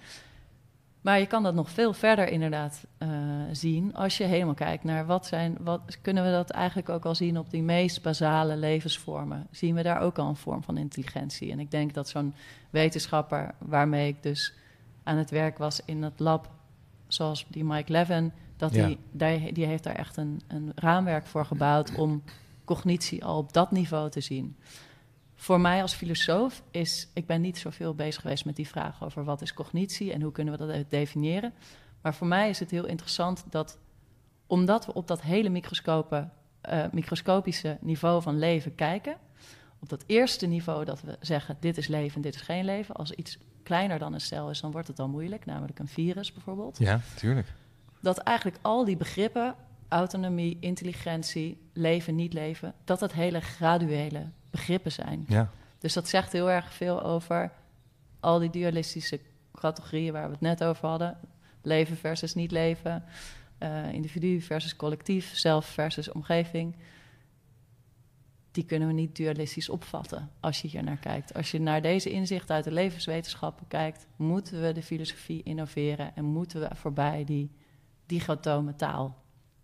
Maar 1.00 1.18
je 1.18 1.26
kan 1.26 1.42
dat 1.42 1.54
nog 1.54 1.70
veel 1.70 1.92
verder 1.92 2.28
inderdaad 2.28 2.84
eh, 2.98 3.08
zien 3.52 3.94
als 3.94 4.16
je 4.16 4.24
helemaal 4.24 4.54
kijkt 4.54 4.84
naar 4.84 5.06
wat 5.06 5.26
zijn, 5.26 5.56
wat 5.60 5.98
kunnen 6.02 6.24
we 6.24 6.30
dat 6.30 6.50
eigenlijk 6.50 6.88
ook 6.88 7.04
al 7.04 7.14
zien 7.14 7.38
op 7.38 7.50
die 7.50 7.62
meest 7.62 8.02
basale 8.02 8.56
levensvormen? 8.56 9.46
Zien 9.50 9.74
we 9.74 9.82
daar 9.82 10.00
ook 10.00 10.18
al 10.18 10.28
een 10.28 10.36
vorm 10.36 10.62
van 10.62 10.76
intelligentie? 10.76 11.52
En 11.52 11.60
ik 11.60 11.70
denk 11.70 11.94
dat 11.94 12.08
zo'n 12.08 12.34
wetenschapper 12.70 13.54
waarmee 13.58 14.08
ik 14.08 14.22
dus 14.22 14.54
aan 15.02 15.16
het 15.16 15.30
werk 15.30 15.58
was 15.58 15.80
in 15.84 16.02
het 16.02 16.20
lab, 16.20 16.50
zoals 17.06 17.46
die 17.48 17.64
Mike 17.64 17.92
Levin, 17.92 18.32
dat 18.56 18.74
Ja. 18.74 18.86
die, 18.86 18.98
die, 19.10 19.52
die 19.52 19.66
heeft 19.66 19.84
daar 19.84 19.96
echt 19.96 20.16
een, 20.16 20.40
een 20.48 20.72
raamwerk 20.74 21.26
voor 21.26 21.44
gebouwd 21.44 21.94
om 21.94 22.22
cognitie 22.64 23.24
al 23.24 23.38
op 23.38 23.52
dat 23.52 23.70
niveau 23.70 24.10
te 24.10 24.20
zien. 24.20 24.56
Voor 25.40 25.60
mij 25.60 25.82
als 25.82 25.94
filosoof 25.94 26.62
is, 26.70 27.08
ik 27.14 27.26
ben 27.26 27.40
niet 27.40 27.58
zoveel 27.58 27.94
bezig 27.94 28.22
geweest 28.22 28.44
met 28.44 28.56
die 28.56 28.68
vraag 28.68 29.04
over 29.04 29.24
wat 29.24 29.42
is 29.42 29.54
cognitie 29.54 30.12
en 30.12 30.22
hoe 30.22 30.32
kunnen 30.32 30.58
we 30.58 30.66
dat 30.66 30.90
definiëren. 30.90 31.52
Maar 32.02 32.14
voor 32.14 32.26
mij 32.26 32.48
is 32.48 32.58
het 32.58 32.70
heel 32.70 32.86
interessant 32.86 33.44
dat, 33.50 33.78
omdat 34.46 34.86
we 34.86 34.92
op 34.92 35.06
dat 35.08 35.22
hele 35.22 35.62
eh, 36.60 36.84
microscopische 36.92 37.78
niveau 37.80 38.22
van 38.22 38.38
leven 38.38 38.74
kijken, 38.74 39.16
op 39.78 39.88
dat 39.88 40.04
eerste 40.06 40.46
niveau 40.46 40.84
dat 40.84 41.00
we 41.00 41.16
zeggen: 41.20 41.56
dit 41.60 41.76
is 41.78 41.86
leven, 41.86 42.20
dit 42.20 42.34
is 42.34 42.40
geen 42.40 42.64
leven. 42.64 42.94
Als 42.94 43.12
iets 43.12 43.38
kleiner 43.62 43.98
dan 43.98 44.12
een 44.12 44.20
cel 44.20 44.50
is, 44.50 44.60
dan 44.60 44.70
wordt 44.70 44.88
het 44.88 44.98
al 44.98 45.08
moeilijk, 45.08 45.46
namelijk 45.46 45.78
een 45.78 45.88
virus 45.88 46.32
bijvoorbeeld. 46.32 46.78
Ja, 46.78 47.00
tuurlijk. 47.16 47.52
Dat 48.00 48.18
eigenlijk 48.18 48.58
al 48.62 48.84
die 48.84 48.96
begrippen, 48.96 49.54
autonomie, 49.88 50.56
intelligentie, 50.60 51.60
leven, 51.72 52.14
niet 52.14 52.32
leven, 52.32 52.74
dat 52.84 53.00
het 53.00 53.12
hele 53.12 53.40
graduele 53.40 54.26
begrippen 54.50 54.92
zijn. 54.92 55.24
Ja. 55.28 55.50
Dus 55.78 55.92
dat 55.92 56.08
zegt 56.08 56.32
heel 56.32 56.50
erg 56.50 56.72
veel 56.72 57.02
over 57.02 57.52
al 58.20 58.38
die 58.38 58.50
dualistische 58.50 59.20
categorieën 59.54 60.12
waar 60.12 60.26
we 60.26 60.32
het 60.32 60.40
net 60.40 60.64
over 60.64 60.88
hadden. 60.88 61.18
Leven 61.62 61.96
versus 61.96 62.34
niet 62.34 62.50
leven, 62.50 63.04
uh, 63.58 63.92
individu 63.92 64.40
versus 64.40 64.76
collectief, 64.76 65.36
zelf 65.36 65.66
versus 65.66 66.12
omgeving. 66.12 66.76
Die 68.50 68.64
kunnen 68.64 68.88
we 68.88 68.94
niet 68.94 69.16
dualistisch 69.16 69.68
opvatten 69.68 70.30
als 70.40 70.62
je 70.62 70.68
hier 70.68 70.82
naar 70.82 70.96
kijkt. 70.96 71.34
Als 71.34 71.50
je 71.50 71.60
naar 71.60 71.82
deze 71.82 72.10
inzichten 72.10 72.54
uit 72.54 72.64
de 72.64 72.72
levenswetenschappen 72.72 73.68
kijkt, 73.68 74.06
moeten 74.16 74.62
we 74.62 74.72
de 74.72 74.82
filosofie 74.82 75.42
innoveren 75.42 76.16
en 76.16 76.24
moeten 76.24 76.60
we 76.60 76.68
voorbij 76.74 77.24
die 77.24 77.50
digotome 78.06 78.76
taal. 78.76 79.22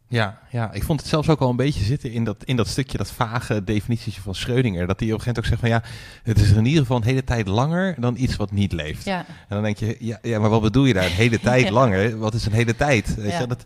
Ja, 0.09 0.39
ja, 0.51 0.73
ik 0.73 0.83
vond 0.83 1.01
het 1.01 1.09
zelfs 1.09 1.29
ook 1.29 1.41
al 1.41 1.51
een 1.51 1.57
beetje 1.57 1.85
zitten 1.85 2.13
in 2.13 2.25
dat, 2.25 2.37
in 2.45 2.57
dat 2.57 2.69
stukje, 2.69 2.99
dat 2.99 3.11
vage 3.11 3.65
definitietje 3.65 4.21
van 4.21 4.35
Schrödinger. 4.35 4.87
Dat 4.87 5.01
hij 5.01 5.13
op 5.13 5.19
een 5.19 5.21
gegeven 5.21 5.25
moment 5.25 5.39
ook 5.39 5.45
zegt 5.47 5.61
van 5.61 5.69
ja, 5.69 5.83
het 6.23 6.39
is 6.41 6.51
in 6.51 6.65
ieder 6.65 6.81
geval 6.81 6.97
een 6.97 7.03
hele 7.03 7.25
tijd 7.25 7.47
langer 7.49 7.95
dan 8.01 8.17
iets 8.17 8.37
wat 8.37 8.51
niet 8.51 8.73
leeft. 8.73 9.05
Ja. 9.05 9.19
En 9.19 9.35
dan 9.49 9.63
denk 9.63 9.77
je, 9.77 9.97
ja, 10.01 10.19
ja, 10.23 10.39
maar 10.39 10.51
wat 10.51 10.63
bedoel 10.63 10.85
je 10.85 10.95
daar? 10.95 11.05
Een 11.05 11.11
hele 11.11 11.41
tijd 11.41 11.71
langer? 11.81 12.19
Wat 12.19 12.35
is 12.35 12.47
een 12.47 12.53
hele 12.53 12.77
tijd? 12.77 13.15
Weet 13.15 13.31
Ja. 13.33 13.41
je, 13.41 13.47
dat, 13.47 13.63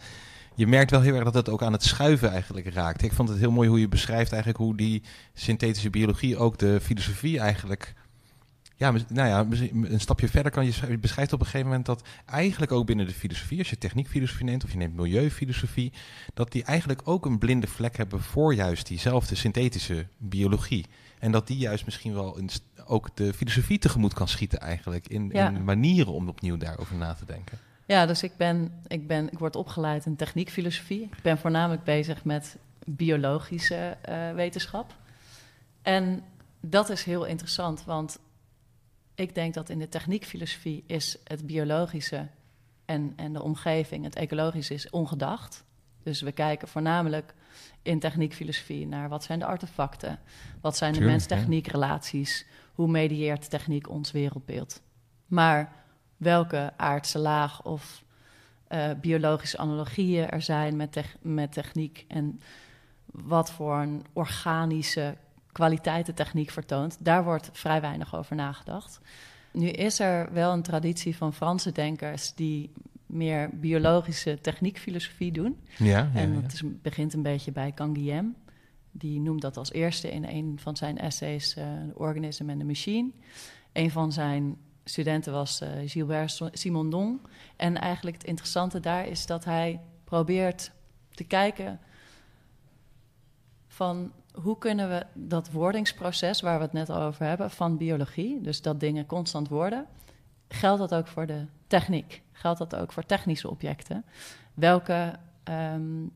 je 0.54 0.66
merkt 0.66 0.90
wel 0.90 1.00
heel 1.00 1.14
erg 1.14 1.24
dat 1.24 1.34
het 1.34 1.48
ook 1.48 1.62
aan 1.62 1.72
het 1.72 1.84
schuiven 1.84 2.30
eigenlijk 2.30 2.74
raakt. 2.74 3.02
Ik 3.02 3.12
vond 3.12 3.28
het 3.28 3.38
heel 3.38 3.50
mooi 3.52 3.68
hoe 3.68 3.80
je 3.80 3.88
beschrijft 3.88 4.32
eigenlijk 4.32 4.62
hoe 4.62 4.76
die 4.76 5.02
synthetische 5.34 5.90
biologie 5.90 6.36
ook 6.36 6.58
de 6.58 6.78
filosofie 6.82 7.38
eigenlijk... 7.38 7.94
Ja, 8.80 8.90
nou 9.08 9.28
ja, 9.28 9.42
misschien 9.42 9.92
een 9.92 10.00
stapje 10.00 10.28
verder 10.28 10.52
kan 10.52 10.64
je 10.64 10.72
sch- 10.72 10.88
je 10.88 10.98
beschrijft 10.98 11.32
op 11.32 11.40
een 11.40 11.44
gegeven 11.46 11.66
moment 11.66 11.86
dat 11.86 12.02
eigenlijk 12.26 12.72
ook 12.72 12.86
binnen 12.86 13.06
de 13.06 13.12
filosofie, 13.12 13.58
als 13.58 13.70
je 13.70 13.78
techniekfilosofie 13.78 14.44
neemt 14.44 14.64
of 14.64 14.70
je 14.70 14.76
neemt 14.76 14.96
milieufilosofie, 14.96 15.92
dat 16.34 16.52
die 16.52 16.64
eigenlijk 16.64 17.00
ook 17.04 17.26
een 17.26 17.38
blinde 17.38 17.66
vlek 17.66 17.96
hebben 17.96 18.20
voor 18.20 18.54
juist 18.54 18.86
diezelfde 18.86 19.34
synthetische 19.34 20.06
biologie. 20.18 20.86
En 21.18 21.32
dat 21.32 21.46
die 21.46 21.56
juist 21.56 21.84
misschien 21.84 22.14
wel 22.14 22.36
in 22.38 22.50
ook 22.86 23.16
de 23.16 23.32
filosofie 23.32 23.78
tegemoet 23.78 24.14
kan 24.14 24.28
schieten 24.28 24.60
eigenlijk. 24.60 25.08
In, 25.08 25.30
Ja. 25.32 25.48
in 25.48 25.64
manieren 25.64 26.12
om 26.12 26.28
opnieuw 26.28 26.56
daarover 26.56 26.96
na 26.96 27.14
te 27.14 27.24
denken. 27.24 27.58
Ja, 27.86 28.06
dus 28.06 28.22
ik, 28.22 28.32
ben, 28.36 28.72
ik, 28.86 29.06
ben, 29.06 29.32
ik 29.32 29.38
word 29.38 29.56
opgeleid 29.56 30.06
in 30.06 30.16
techniekfilosofie. 30.16 31.02
Ik 31.02 31.22
ben 31.22 31.38
voornamelijk 31.38 31.84
bezig 31.84 32.24
met 32.24 32.56
biologische 32.84 33.96
eh, 34.02 34.32
wetenschap. 34.32 34.94
En 35.82 36.22
dat 36.60 36.88
is 36.90 37.04
heel 37.04 37.24
interessant, 37.26 37.84
want 37.84 38.18
ik 39.20 39.34
denk 39.34 39.54
dat 39.54 39.68
in 39.68 39.78
de 39.78 39.88
techniekfilosofie 39.88 40.84
is 40.86 41.16
het 41.24 41.46
biologische 41.46 42.26
en, 42.84 43.12
en 43.16 43.32
de 43.32 43.42
omgeving, 43.42 44.04
het 44.04 44.14
ecologische, 44.16 44.74
is 44.74 44.90
ongedacht. 44.90 45.64
Dus 46.02 46.20
we 46.20 46.32
kijken 46.32 46.68
voornamelijk 46.68 47.34
in 47.82 47.98
techniekfilosofie 47.98 48.86
naar 48.86 49.08
wat 49.08 49.24
zijn 49.24 49.38
de 49.38 49.44
artefacten, 49.44 50.18
wat 50.60 50.76
zijn 50.76 50.92
de 50.92 50.98
Tuurlijk, 50.98 51.18
mens-techniek 51.18 51.66
relaties, 51.66 52.46
hoe 52.74 52.88
medieert 52.88 53.50
techniek 53.50 53.88
ons 53.88 54.10
wereldbeeld. 54.10 54.82
Maar 55.26 55.72
welke 56.16 56.72
aardse 56.76 57.18
laag 57.18 57.62
of 57.62 58.04
eh, 58.68 58.90
biologische 59.00 59.58
analogieën 59.58 60.30
er 60.30 60.42
zijn 60.42 60.76
met, 60.76 61.04
met 61.20 61.52
techniek 61.52 62.04
en 62.08 62.40
wat 63.04 63.50
voor 63.50 63.76
een 63.76 64.04
organische 64.12 65.16
kwaliteit 65.52 66.06
de 66.06 66.14
techniek 66.14 66.50
vertoont, 66.50 66.96
daar 67.00 67.24
wordt 67.24 67.50
vrij 67.52 67.80
weinig 67.80 68.14
over 68.14 68.36
nagedacht. 68.36 69.00
Nu 69.52 69.68
is 69.68 69.98
er 69.98 70.32
wel 70.32 70.52
een 70.52 70.62
traditie 70.62 71.16
van 71.16 71.34
Franse 71.34 71.72
denkers 71.72 72.34
die 72.34 72.72
meer 73.06 73.50
biologische 73.52 74.38
techniekfilosofie 74.40 75.32
doen. 75.32 75.60
Ja, 75.76 75.86
ja, 75.86 76.20
En 76.20 76.42
het 76.42 76.52
is, 76.52 76.62
begint 76.82 77.14
een 77.14 77.22
beetje 77.22 77.52
bij 77.52 77.72
Canguilhem. 77.72 78.36
Die 78.90 79.20
noemt 79.20 79.40
dat 79.40 79.56
als 79.56 79.72
eerste 79.72 80.10
in 80.10 80.24
een 80.24 80.58
van 80.62 80.76
zijn 80.76 80.98
essays 80.98 81.54
eh 81.54 81.64
The 81.64 81.98
Organism 81.98 82.50
and 82.50 82.58
the 82.58 82.64
Machine. 82.64 83.10
Een 83.72 83.90
van 83.90 84.12
zijn 84.12 84.56
studenten 84.84 85.32
was 85.32 85.60
eh, 85.60 85.68
Gilbert 85.84 86.40
Simondon. 86.52 87.20
En 87.56 87.76
eigenlijk 87.76 88.16
het 88.16 88.26
interessante 88.26 88.80
daar 88.80 89.06
is 89.06 89.26
dat 89.26 89.44
hij 89.44 89.80
probeert 90.04 90.72
te 91.10 91.24
kijken 91.24 91.80
van 93.68 94.12
hoe 94.32 94.58
kunnen 94.58 94.88
we 94.88 95.06
dat 95.14 95.50
wordingsproces 95.50 96.40
waar 96.40 96.58
we 96.58 96.64
het 96.64 96.72
net 96.72 96.90
al 96.90 97.02
over 97.02 97.26
hebben 97.26 97.50
van 97.50 97.76
biologie, 97.76 98.40
dus 98.40 98.62
dat 98.62 98.80
dingen 98.80 99.06
constant 99.06 99.48
worden, 99.48 99.86
geldt 100.48 100.80
dat 100.80 100.94
ook 100.94 101.06
voor 101.06 101.26
de 101.26 101.46
techniek? 101.66 102.22
Geldt 102.32 102.58
dat 102.58 102.76
ook 102.76 102.92
voor 102.92 103.06
technische 103.06 103.50
objecten? 103.50 104.04
Welke 104.54 105.14
ehm, 105.42 106.06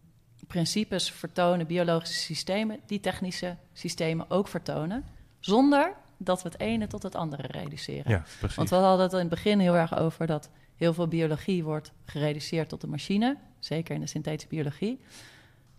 principes 0.46 1.10
vertonen 1.10 1.66
biologische 1.66 2.20
systemen 2.20 2.80
die 2.86 3.00
technische 3.00 3.56
systemen 3.72 4.30
ook 4.30 4.48
vertonen, 4.48 5.04
zonder 5.40 5.94
dat 6.16 6.42
we 6.42 6.48
het 6.48 6.60
ene 6.60 6.86
tot 6.86 7.02
het 7.02 7.14
andere 7.14 7.46
reduceren? 7.46 8.10
ja, 8.10 8.24
precies. 8.38 8.56
Want 8.56 8.70
we 8.70 8.76
hadden 8.76 9.04
het 9.04 9.12
in 9.12 9.18
het 9.18 9.28
begin 9.28 9.58
heel 9.58 9.76
erg 9.76 9.98
over 9.98 10.26
dat 10.26 10.50
heel 10.76 10.94
veel 10.94 11.08
biologie 11.08 11.64
wordt 11.64 11.92
gereduceerd 12.04 12.68
tot 12.68 12.80
de 12.80 12.86
machine, 12.86 13.36
zeker 13.58 13.94
in 13.94 14.00
de 14.00 14.06
synthetische 14.06 14.48
biologie. 14.48 15.00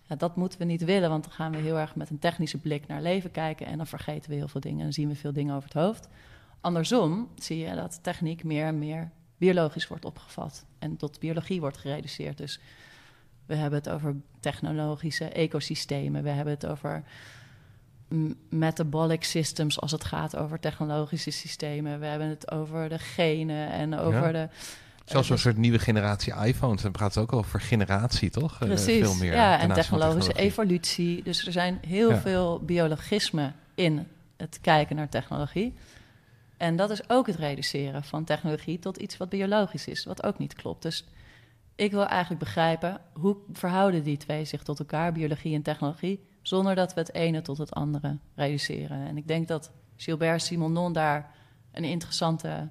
Ja, 0.08 0.16
dat 0.16 0.36
moeten 0.36 0.60
we 0.60 0.66
niet 0.66 0.84
willen, 0.84 1.10
want 1.10 1.24
dan 1.24 1.34
gaan 1.34 1.52
we 1.52 1.58
heel 1.58 1.78
erg 1.78 1.96
met 1.96 2.10
een 2.10 2.20
technische 2.20 2.58
blik 2.58 2.88
naar 2.88 3.02
leven 3.02 3.32
kijken 3.32 3.66
en 3.66 3.78
dan 3.78 3.88
vergeten 3.88 4.30
we 4.30 4.36
heel 4.36 4.48
veel 4.48 4.62
dingen 4.62 4.86
en 4.86 4.94
zien 4.94 5.08
we 5.08 5.16
veel 5.16 5.34
dingen 5.34 5.56
over 5.56 5.70
het 5.70 5.82
hoofd. 5.82 6.08
Andersom 6.62 7.30
zie 7.36 7.58
je 7.58 7.76
dat 7.76 8.00
techniek 8.04 8.44
meer 8.44 8.66
en 8.66 8.80
meer 8.80 9.12
biologisch 9.38 9.88
wordt 9.88 10.06
opgevat 10.06 10.66
en 10.80 10.98
tot 10.98 11.20
biologie 11.20 11.60
wordt 11.60 11.78
gereduceerd. 11.78 12.38
Dus 12.38 12.60
we 13.46 13.56
hebben 13.56 13.80
het 13.80 13.90
over 13.90 14.16
technologische 14.40 15.26
ecosystemen, 15.26 16.24
we 16.24 16.30
hebben 16.30 16.54
het 16.54 16.66
over 16.66 17.04
metabolic 18.50 19.24
systems 19.24 19.82
als 19.82 19.92
het 19.92 20.04
gaat 20.04 20.36
over 20.36 20.60
technologische 20.60 21.32
systemen. 21.32 22.00
We 22.00 22.06
hebben 22.06 22.28
het 22.28 22.52
over 22.52 22.90
de 22.90 23.00
genen 23.00 23.70
en 23.70 23.98
over 23.98 24.26
Ja. 24.26 24.32
de... 24.32 24.50
Zelfs 25.06 25.30
een 25.30 25.40
soort 25.40 25.58
nieuwe 25.58 25.80
generatie 25.80 26.34
iPhones. 26.34 26.82
Dan 26.82 26.92
praat 26.92 27.16
het 27.16 27.24
ook 27.24 27.34
over 27.34 27.62
generatie, 27.62 28.30
toch? 28.30 28.54
Eh, 28.62 28.68
Precies, 28.68 29.00
veel 29.00 29.16
meer 29.16 29.34
ja, 29.34 29.60
en 29.60 29.74
technologische 29.74 30.34
evolutie. 30.34 31.24
Dus 31.24 31.46
er 31.46 31.52
zijn 31.52 31.78
heel 31.88 32.10
Ja. 32.12 32.18
veel 32.20 32.60
biologisme 32.60 33.52
in 33.76 34.08
het 34.38 34.60
kijken 34.62 34.96
naar 34.96 35.10
technologie. 35.10 35.74
En 36.58 36.76
dat 36.76 36.90
is 36.90 37.10
ook 37.10 37.28
het 37.28 37.36
reduceren 37.36 38.04
van 38.04 38.24
technologie 38.24 38.80
tot 38.80 38.98
iets 38.98 39.18
wat 39.18 39.30
biologisch 39.30 39.88
is, 39.88 40.06
wat 40.06 40.24
ook 40.24 40.38
niet 40.38 40.54
klopt. 40.54 40.82
Dus 40.82 41.06
ik 41.76 41.92
wil 41.92 42.06
eigenlijk 42.06 42.40
begrijpen 42.44 43.02
hoe 43.14 43.36
verhouden 43.54 44.04
die 44.04 44.18
twee 44.18 44.46
zich 44.46 44.64
tot 44.64 44.80
elkaar, 44.80 45.12
biologie 45.12 45.56
en 45.56 45.62
technologie, 45.62 46.26
zonder 46.42 46.76
dat 46.76 46.94
we 46.94 47.00
het 47.00 47.14
ene 47.14 47.42
tot 47.42 47.58
het 47.58 47.72
andere 47.74 48.18
reduceren. 48.36 49.08
En 49.08 49.18
ik 49.18 49.28
denk 49.28 49.48
dat 49.48 49.72
Gilbert 49.96 50.42
Simondon 50.42 50.94
daar 50.94 51.32
een 51.72 51.84
interessante 51.84 52.70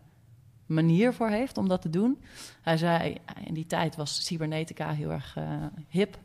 manier 0.67 1.12
voor 1.12 1.29
heeft 1.29 1.57
om 1.57 1.69
dat 1.69 1.83
te 1.83 1.91
doen. 1.91 2.23
Hij 2.62 2.77
zei, 2.77 3.17
in 3.45 3.55
die 3.55 3.67
tijd 3.67 3.97
was 3.97 4.25
cybernetica 4.25 4.91
heel 4.91 5.11
erg 5.11 5.37
eh, 5.37 5.45
hip. 5.89 6.19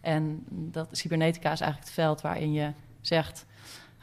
En 0.00 0.44
dat 0.48 0.88
cybernetica 0.92 1.52
is 1.52 1.60
eigenlijk 1.60 1.90
het 1.90 2.04
veld 2.04 2.20
waarin 2.20 2.52
je 2.52 2.72
zegt... 3.00 3.46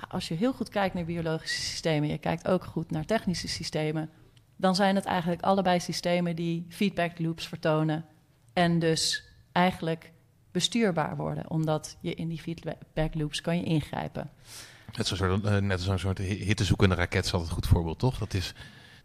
als 0.10 0.28
je 0.28 0.34
heel 0.34 0.54
goed 0.54 0.70
kijkt 0.70 0.94
naar 0.94 1.06
biologische 1.06 1.62
systemen... 1.62 2.10
je 2.10 2.18
kijkt 2.18 2.48
ook 2.48 2.64
goed 2.64 2.92
naar 2.92 3.06
technische 3.06 3.48
systemen... 3.48 4.10
dan 4.56 4.76
zijn 4.76 4.96
het 4.96 5.06
eigenlijk 5.06 5.42
allebei 5.42 5.80
systemen 5.80 6.36
die 6.36 6.66
feedback 6.70 7.20
loops 7.20 7.48
vertonen... 7.48 8.06
en 8.54 8.80
dus 8.80 9.24
eigenlijk 9.52 10.12
bestuurbaar 10.52 11.16
worden... 11.16 11.50
omdat 11.50 11.98
je 12.00 12.14
in 12.14 12.28
die 12.28 12.42
feedback 12.42 13.14
loops 13.14 13.42
kan 13.42 13.58
je 13.58 13.64
ingrijpen. 13.64 14.30
Net 14.98 15.08
zo'n 15.08 15.18
soort, 15.18 15.44
eh, 15.44 15.58
net 15.58 15.82
zo'n 15.82 16.00
soort 16.00 16.18
hi- 16.18 16.44
hittezoekende 16.44 16.96
raket 16.96 17.26
is 17.26 17.34
altijd 17.34 17.50
een 17.50 17.56
goed 17.56 17.68
voorbeeld, 17.68 18.00
toch? 18.00 18.18
Dat 18.18 18.34
is 18.34 18.54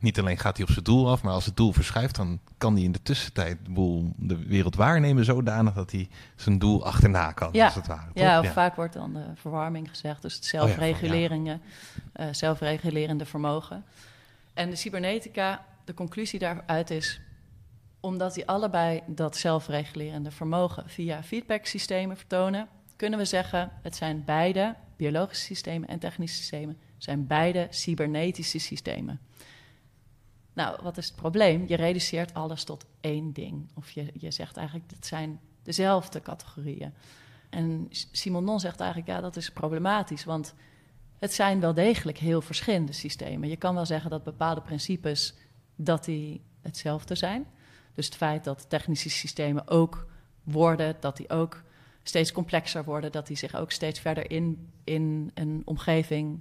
niet 0.04 0.18
alleen 0.18 0.38
gaat 0.38 0.56
hij 0.56 0.66
op 0.66 0.72
zijn 0.72 0.84
doel 0.84 1.10
af, 1.10 1.22
maar 1.22 1.32
als 1.32 1.46
het 1.46 1.56
doel 1.56 1.72
verschuift, 1.72 2.16
dan 2.16 2.40
kan 2.58 2.74
hij 2.74 2.82
in 2.82 2.92
de 2.92 3.02
tussentijd 3.02 3.58
de, 3.64 3.70
boel, 3.70 4.12
de 4.16 4.46
wereld 4.46 4.74
waarnemen 4.74 5.24
zodanig 5.24 5.74
dat 5.74 5.90
hij 5.90 6.08
zijn 6.36 6.58
doel 6.58 6.84
achterna 6.84 7.32
kan, 7.32 7.48
Ja. 7.52 7.64
als 7.64 7.74
het 7.74 7.86
ware. 7.86 8.10
Ja, 8.14 8.44
vaak 8.44 8.76
wordt 8.76 8.92
dan 8.92 9.12
de 9.12 9.24
verwarming 9.34 9.88
gezegd. 9.88 10.22
Dus 10.22 10.34
het 10.34 10.44
Oh 10.44 10.50
zelfreguleringen, 10.50 11.62
eh, 12.12 12.26
zelfregulerende 12.30 13.24
vermogen. 13.24 13.84
En 14.54 14.70
de 14.70 14.76
cybernetica, 14.76 15.64
de 15.84 15.94
conclusie 15.94 16.38
daaruit 16.38 16.90
is... 16.90 17.20
omdat 18.00 18.34
die 18.34 18.46
allebei 18.46 19.02
dat 19.06 19.36
zelfregulerende 19.36 20.30
vermogen... 20.30 20.84
via 20.86 21.22
feedbacksystemen 21.22 22.16
vertonen... 22.16 22.68
kunnen 22.96 23.18
we 23.18 23.24
zeggen, 23.24 23.70
het 23.82 23.96
zijn 23.96 24.24
beide 24.24 24.74
biologische 24.96 25.44
systemen 25.44 25.88
en 25.88 25.98
technische 25.98 26.36
systemen... 26.36 26.76
zijn 26.98 27.26
beide 27.26 27.66
cybernetische 27.70 28.58
systemen. 28.58 29.20
Nou, 30.54 30.78
wat 30.82 30.96
is 30.96 31.06
het 31.06 31.16
probleem? 31.16 31.64
Je 31.66 31.76
reduceert 31.76 32.34
alles 32.34 32.64
tot 32.64 32.84
één 33.00 33.32
ding. 33.32 33.70
Of 33.74 33.90
je, 33.90 34.10
je 34.14 34.30
zegt 34.30 34.56
eigenlijk, 34.56 34.90
het 34.90 35.06
zijn 35.06 35.40
dezelfde 35.62 36.20
categorieën. 36.20 36.92
En 37.50 37.86
Simonon 37.90 38.60
zegt 38.60 38.80
eigenlijk, 38.80 39.10
ja, 39.10 39.20
dat 39.20 39.36
is 39.36 39.50
problematisch, 39.50 40.24
want 40.24 40.54
het 41.18 41.32
zijn 41.32 41.60
wel 41.60 41.74
degelijk 41.74 42.18
heel 42.18 42.40
verschillende 42.40 42.92
systemen. 42.92 43.48
Je 43.48 43.56
kan 43.56 43.74
wel 43.74 43.86
zeggen 43.86 44.10
dat 44.10 44.24
bepaalde 44.24 44.60
principes, 44.60 45.34
dat 45.76 46.04
die 46.04 46.42
hetzelfde 46.60 47.14
zijn. 47.14 47.46
Dus 47.94 48.06
het 48.06 48.14
feit 48.14 48.44
dat 48.44 48.68
technische 48.68 49.10
systemen 49.10 49.68
ook 49.68 50.06
worden, 50.42 50.96
dat 51.00 51.16
die 51.16 51.30
ook 51.30 51.62
steeds 52.02 52.32
complexer 52.32 52.84
worden, 52.84 53.12
dat 53.12 53.26
die 53.26 53.36
zich 53.36 53.54
ook 53.54 53.70
steeds 53.70 54.00
verder 54.00 54.30
in, 54.30 54.70
in 54.84 55.30
een 55.34 55.62
omgeving 55.64 56.40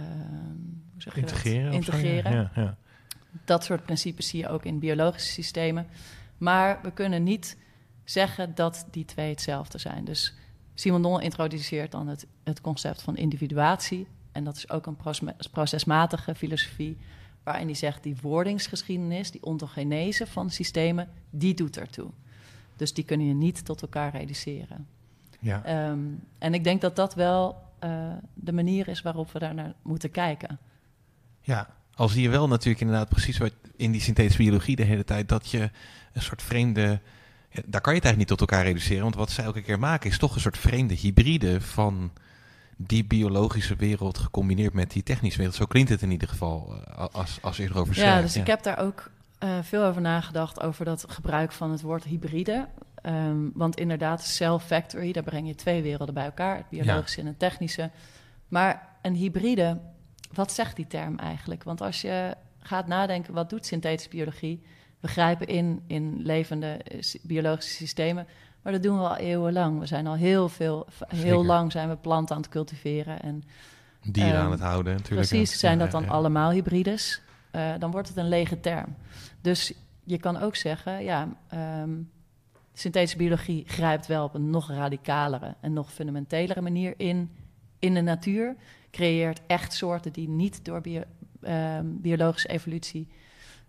uh, 0.00 0.04
integreren. 1.14 1.64
Dat? 1.64 1.74
integreren. 1.74 2.32
Ja, 2.32 2.50
ja. 2.54 2.76
Dat 3.44 3.64
soort 3.64 3.82
principes 3.84 4.28
zie 4.28 4.40
je 4.40 4.48
ook 4.48 4.64
in 4.64 4.78
biologische 4.78 5.32
systemen. 5.32 5.86
Maar 6.38 6.78
we 6.82 6.92
kunnen 6.92 7.22
niet 7.22 7.56
zeggen 8.04 8.54
dat 8.54 8.86
die 8.90 9.04
twee 9.04 9.30
hetzelfde 9.30 9.78
zijn. 9.78 10.04
Dus 10.04 10.34
Simondon 10.74 11.20
introduceert 11.20 11.90
dan 11.90 12.08
het, 12.08 12.26
het 12.42 12.60
concept 12.60 13.02
van 13.02 13.16
individuatie. 13.16 14.06
En 14.32 14.44
dat 14.44 14.56
is 14.56 14.70
ook 14.70 14.86
een 14.86 14.96
procesmatige 15.50 16.34
filosofie, 16.34 16.96
waarin 17.42 17.66
hij 17.66 17.74
zegt 17.74 18.02
die 18.02 18.16
wordingsgeschiedenis, 18.22 19.30
die 19.30 19.42
ontogenese 19.42 20.26
van 20.26 20.50
systemen, 20.50 21.08
die 21.30 21.54
doet 21.54 21.76
ertoe. 21.76 22.10
Dus 22.76 22.94
die 22.94 23.04
kunnen 23.04 23.26
je 23.26 23.34
niet 23.34 23.64
tot 23.64 23.82
elkaar 23.82 24.10
reduceren. 24.10 24.86
Ja. 25.40 25.64
Ehm, 25.64 26.00
en 26.38 26.54
ik 26.54 26.64
denk 26.64 26.80
dat 26.80 26.96
dat 26.96 27.14
wel 27.14 27.62
uh, 27.84 28.12
de 28.34 28.52
manier 28.52 28.88
is 28.88 29.02
waarop 29.02 29.32
we 29.32 29.38
daar 29.38 29.54
naar 29.54 29.74
moeten 29.82 30.10
kijken. 30.10 30.58
Ja, 31.40 31.68
al 31.94 32.08
zie 32.08 32.22
je 32.22 32.28
wel 32.28 32.48
natuurlijk 32.48 32.80
inderdaad 32.80 33.08
precies 33.08 33.38
wat 33.38 33.52
in 33.76 33.92
die 33.92 34.00
synthetische 34.00 34.42
biologie 34.42 34.76
de 34.76 34.82
hele 34.82 35.04
tijd 35.04 35.28
dat 35.28 35.50
je 35.50 35.70
een 36.12 36.22
soort 36.22 36.42
vreemde. 36.42 37.00
Daar 37.66 37.80
kan 37.80 37.92
je 37.92 37.98
het 37.98 38.04
eigenlijk 38.04 38.16
niet 38.16 38.28
tot 38.28 38.40
elkaar 38.40 38.64
reduceren, 38.64 39.02
want 39.02 39.14
wat 39.14 39.30
ze 39.30 39.42
elke 39.42 39.62
keer 39.62 39.78
maken 39.78 40.10
is 40.10 40.18
toch 40.18 40.34
een 40.34 40.40
soort 40.40 40.58
vreemde 40.58 40.94
hybride 40.94 41.60
van 41.60 42.12
die 42.76 43.04
biologische 43.04 43.76
wereld 43.76 44.18
gecombineerd 44.18 44.72
met 44.72 44.90
die 44.90 45.02
technische 45.02 45.38
wereld. 45.38 45.56
Zo 45.56 45.64
klinkt 45.64 45.90
het 45.90 46.02
in 46.02 46.10
ieder 46.10 46.28
geval 46.28 46.74
uh, 46.74 47.06
als, 47.12 47.38
als 47.42 47.56
je 47.56 47.62
erover 47.62 47.94
schrijft. 47.94 48.16
Ja, 48.16 48.22
dus 48.22 48.36
ik 48.36 48.46
heb 48.46 48.62
daar 48.62 48.78
ook 48.78 49.10
uh, 49.44 49.58
veel 49.62 49.84
over 49.84 50.00
nagedacht, 50.00 50.60
over 50.60 50.84
dat 50.84 51.04
gebruik 51.08 51.52
van 51.52 51.70
het 51.70 51.80
woord 51.80 52.04
hybride. 52.04 52.68
Um, 53.06 53.50
want 53.54 53.76
inderdaad, 53.76 54.24
cell 54.24 54.58
factory, 54.58 55.12
daar 55.12 55.22
breng 55.22 55.46
je 55.46 55.54
twee 55.54 55.82
werelden 55.82 56.14
bij 56.14 56.24
elkaar, 56.24 56.56
het 56.56 56.68
biologische 56.68 57.16
ja. 57.16 57.22
en 57.22 57.28
het 57.28 57.38
technische. 57.38 57.90
Maar 58.48 58.88
een 59.02 59.14
hybride, 59.14 59.80
wat 60.32 60.52
zegt 60.52 60.76
die 60.76 60.86
term 60.86 61.18
eigenlijk? 61.18 61.64
Want 61.64 61.80
als 61.80 62.00
je 62.00 62.34
gaat 62.58 62.86
nadenken, 62.86 63.34
wat 63.34 63.50
doet 63.50 63.66
synthetische 63.66 64.10
biologie? 64.10 64.62
We 65.00 65.08
grijpen 65.08 65.46
in 65.46 65.82
in 65.86 66.22
levende 66.22 66.80
biologische 67.22 67.74
systemen, 67.74 68.26
maar 68.62 68.72
dat 68.72 68.82
doen 68.82 68.98
we 68.98 69.08
al 69.08 69.16
eeuwenlang. 69.16 69.78
We 69.78 69.86
zijn 69.86 70.06
al 70.06 70.14
heel 70.14 70.48
veel, 70.48 70.86
heel 71.06 71.20
Zeker. 71.20 71.44
lang 71.44 71.72
zijn 71.72 71.88
we 71.88 71.96
planten 71.96 72.36
aan 72.36 72.42
het 72.42 72.50
cultiveren 72.50 73.22
en 73.22 73.42
dieren 74.02 74.34
um, 74.34 74.44
aan 74.44 74.50
het 74.50 74.60
houden. 74.60 74.94
Natuurlijk. 74.96 75.28
Precies, 75.28 75.58
zijn 75.58 75.78
dat 75.78 75.90
dan 75.90 76.02
ja. 76.02 76.08
allemaal 76.08 76.50
hybrides? 76.50 77.20
Uh, 77.52 77.72
dan 77.78 77.90
wordt 77.90 78.08
het 78.08 78.16
een 78.16 78.28
lege 78.28 78.60
term. 78.60 78.96
Dus 79.40 79.72
je 80.04 80.18
kan 80.18 80.36
ook 80.36 80.56
zeggen, 80.56 81.04
ja, 81.04 81.28
um, 81.82 82.10
synthetische 82.72 83.16
biologie 83.16 83.64
grijpt 83.66 84.06
wel 84.06 84.24
op 84.24 84.34
een 84.34 84.50
nog 84.50 84.70
radicalere 84.70 85.54
en 85.60 85.72
nog 85.72 85.92
fundamentelere 85.92 86.60
manier 86.60 86.94
in, 86.96 87.30
in 87.78 87.94
de 87.94 88.00
natuur. 88.00 88.56
Creëert 88.92 89.40
echt 89.46 89.72
soorten 89.72 90.12
die 90.12 90.28
niet 90.28 90.64
door 90.64 90.80
bio, 90.80 91.02
um, 91.42 92.00
biologische 92.00 92.48
evolutie 92.48 93.08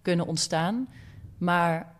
kunnen 0.01 0.25
ontstaan. 0.27 0.87
Maar 1.37 1.95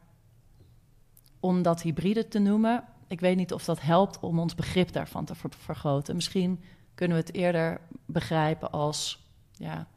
om 1.40 1.62
dat 1.62 1.82
hybride 1.82 2.28
te 2.28 2.40
noemen, 2.40 2.84
ik 3.08 3.20
weet 3.20 3.36
niet 3.36 3.54
of 3.54 3.66
dat 3.66 3.82
helpt 3.82 4.20
om 4.20 4.40
ons 4.40 4.56
begrip 4.56 4.92
daarvan 4.92 5.26
te 5.26 5.36
ver 5.36 5.50
vergroten. 5.58 6.16
Misschien 6.16 6.64
kunnen 6.96 7.18
we 7.18 7.24
het 7.24 7.34
eerder 7.36 7.82
begrijpen 8.06 8.72
als 8.72 9.28
ja, 9.52 9.88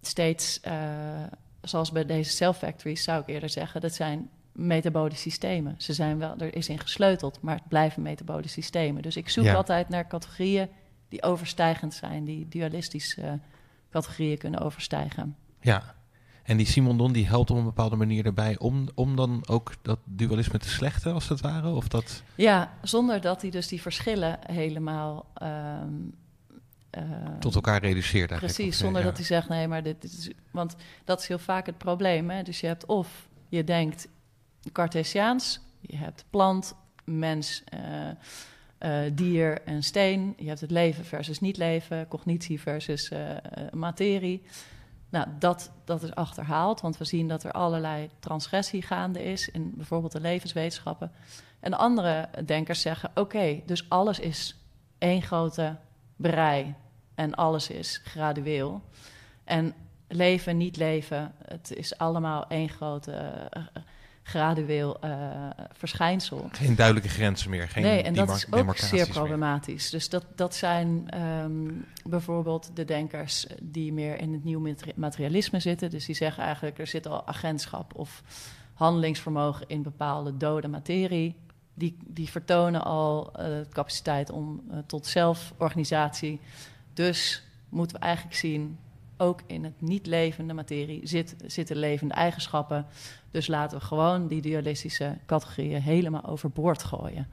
steeds, 0.00 0.60
uh, 0.66 0.72
zoals 1.62 1.92
bij 1.92 2.04
deze 2.04 2.30
cell 2.30 2.52
factories, 2.52 3.02
zou 3.02 3.20
ik 3.20 3.28
eerder 3.28 3.48
zeggen, 3.48 3.80
dat 3.80 3.94
zijn 3.94 4.30
metabole 4.52 5.14
systemen. 5.14 5.74
Ze 5.78 5.92
zijn 5.92 6.18
wel, 6.18 6.36
er 6.38 6.56
is 6.56 6.68
in 6.68 6.78
gesleuteld, 6.78 7.40
maar 7.40 7.54
het 7.54 7.68
blijven 7.68 8.02
metabole 8.02 8.48
systemen. 8.48 9.02
Dus 9.02 9.16
ik 9.16 9.28
zoek 9.28 9.44
Ja. 9.44 9.54
altijd 9.54 9.88
naar 9.88 10.06
categorieën 10.06 10.68
die 11.12 11.22
overstijgend 11.22 11.94
zijn, 11.94 12.24
die 12.24 12.48
dualistische 12.48 13.22
uh, 13.22 13.32
categorieën 13.90 14.38
kunnen 14.38 14.60
overstijgen. 14.60 15.36
Ja, 15.60 15.94
en 16.42 16.56
die 16.56 16.66
Simondon 16.66 17.12
die 17.12 17.26
helpt 17.26 17.50
op 17.50 17.56
een 17.56 17.64
bepaalde 17.64 17.96
manier 17.96 18.26
erbij 18.26 18.58
om, 18.58 18.88
om 18.94 19.16
dan 19.16 19.42
ook 19.48 19.72
dat 19.82 19.98
dualisme 20.04 20.58
te 20.58 20.68
slechten, 20.68 21.12
als 21.12 21.28
het 21.28 21.40
ware? 21.40 21.68
Of 21.68 21.88
dat... 21.88 22.22
Ja, 22.34 22.72
zonder 22.82 23.20
dat 23.20 23.42
hij 23.42 23.50
dus 23.50 23.68
die 23.68 23.80
verschillen 23.80 24.38
helemaal... 24.46 25.26
Um, 25.42 26.14
uh, 26.98 27.38
Tot 27.38 27.54
elkaar 27.54 27.80
reduceert 27.80 28.30
eigenlijk. 28.30 28.54
Precies, 28.54 28.78
zonder 28.78 29.00
ja. 29.00 29.06
dat 29.06 29.16
hij 29.16 29.26
zegt, 29.26 29.48
nee, 29.48 29.68
maar 29.68 29.82
dit 29.82 30.04
is... 30.04 30.30
Want 30.50 30.76
dat 31.04 31.20
is 31.20 31.28
heel 31.28 31.38
vaak 31.38 31.66
het 31.66 31.78
probleem, 31.78 32.30
hè? 32.30 32.42
Dus 32.42 32.60
je 32.60 32.66
hebt 32.66 32.86
of 32.86 33.28
je 33.48 33.64
denkt 33.64 34.08
Cartesiaans, 34.72 35.60
je 35.80 35.96
hebt 35.96 36.24
plant, 36.30 36.74
mens, 37.04 37.64
uh, 37.74 37.80
uh, 38.84 38.98
dier 39.12 39.62
en 39.62 39.82
steen. 39.82 40.34
Je 40.36 40.48
hebt 40.48 40.60
het 40.60 40.70
leven 40.70 41.04
versus 41.04 41.40
niet 41.40 41.56
leven, 41.56 42.08
cognitie 42.08 42.60
versus 42.60 43.10
uh, 43.10 43.18
materie. 43.72 44.42
Nou, 45.08 45.26
dat, 45.38 45.70
dat 45.84 46.02
is 46.02 46.14
achterhaald, 46.14 46.80
want 46.80 46.98
we 46.98 47.04
zien 47.04 47.28
dat 47.28 47.44
er 47.44 47.52
allerlei 47.52 48.08
transgressie 48.18 48.82
gaande 48.82 49.24
is 49.24 49.48
in 49.48 49.72
bijvoorbeeld 49.76 50.12
de 50.12 50.20
levenswetenschappen. 50.20 51.12
En 51.60 51.74
andere 51.74 52.28
denkers 52.44 52.80
zeggen: 52.80 53.10
oké, 53.14 53.60
dus 53.66 53.88
alles 53.88 54.18
is 54.18 54.56
één 54.98 55.22
grote 55.22 55.76
brei 56.16 56.74
en 57.14 57.34
alles 57.34 57.70
is 57.70 58.00
gradueel. 58.04 58.82
En 59.44 59.74
leven, 60.08 60.56
niet 60.56 60.76
leven, 60.76 61.34
het 61.44 61.72
is 61.72 61.98
allemaal 61.98 62.46
één 62.46 62.68
grote 62.68 63.48
gradueel 64.22 65.04
uh, 65.04 65.50
verschijnsel. 65.72 66.48
Geen 66.52 66.74
duidelijke 66.74 67.08
grenzen 67.08 67.50
meer. 67.50 67.68
Geen 67.68 67.82
nee, 67.82 68.02
en 68.02 68.14
dat 68.14 68.36
is 68.36 68.52
ook 68.52 68.76
zeer 68.76 69.04
meer. 69.04 69.08
problematisch. 69.08 69.90
Dus 69.90 70.08
dat, 70.08 70.24
dat 70.34 70.54
zijn 70.54 71.20
um, 71.20 71.84
bijvoorbeeld 72.04 72.70
de 72.74 72.84
denkers 72.84 73.46
die 73.62 73.92
meer 73.92 74.18
in 74.18 74.32
het 74.32 74.44
nieuw 74.44 74.74
materialisme 74.94 75.60
zitten. 75.60 75.90
Dus 75.90 76.06
die 76.06 76.14
zeggen 76.14 76.44
eigenlijk, 76.44 76.78
er 76.78 76.86
zit 76.86 77.06
al 77.06 77.26
agentschap 77.26 77.94
of 77.94 78.22
handelingsvermogen 78.74 79.68
in 79.68 79.82
bepaalde 79.82 80.36
dode 80.36 80.68
materie. 80.68 81.36
Die, 81.74 81.96
die 82.06 82.30
vertonen 82.30 82.84
al 82.84 83.30
uh, 83.36 83.44
de 83.44 83.66
capaciteit 83.72 84.30
om 84.30 84.62
uh, 84.70 84.78
tot 84.86 85.06
zelforganisatie. 85.06 86.40
Dus 86.92 87.42
moeten 87.68 87.96
we 87.96 88.02
eigenlijk 88.02 88.36
zien, 88.36 88.78
ook 89.16 89.40
in 89.46 89.64
het 89.64 89.80
niet 89.80 90.06
levende 90.06 90.54
materie 90.54 91.06
zit, 91.06 91.36
zitten 91.46 91.76
levende 91.76 92.14
eigenschappen. 92.14 92.86
Dus 93.30 93.46
laten 93.46 93.78
we 93.78 93.84
gewoon 93.84 94.28
die 94.28 94.42
dualistische 94.42 95.18
categorieën 95.26 95.82
helemaal 95.82 96.24
overboord 96.24 96.82
gooien. 96.82 97.28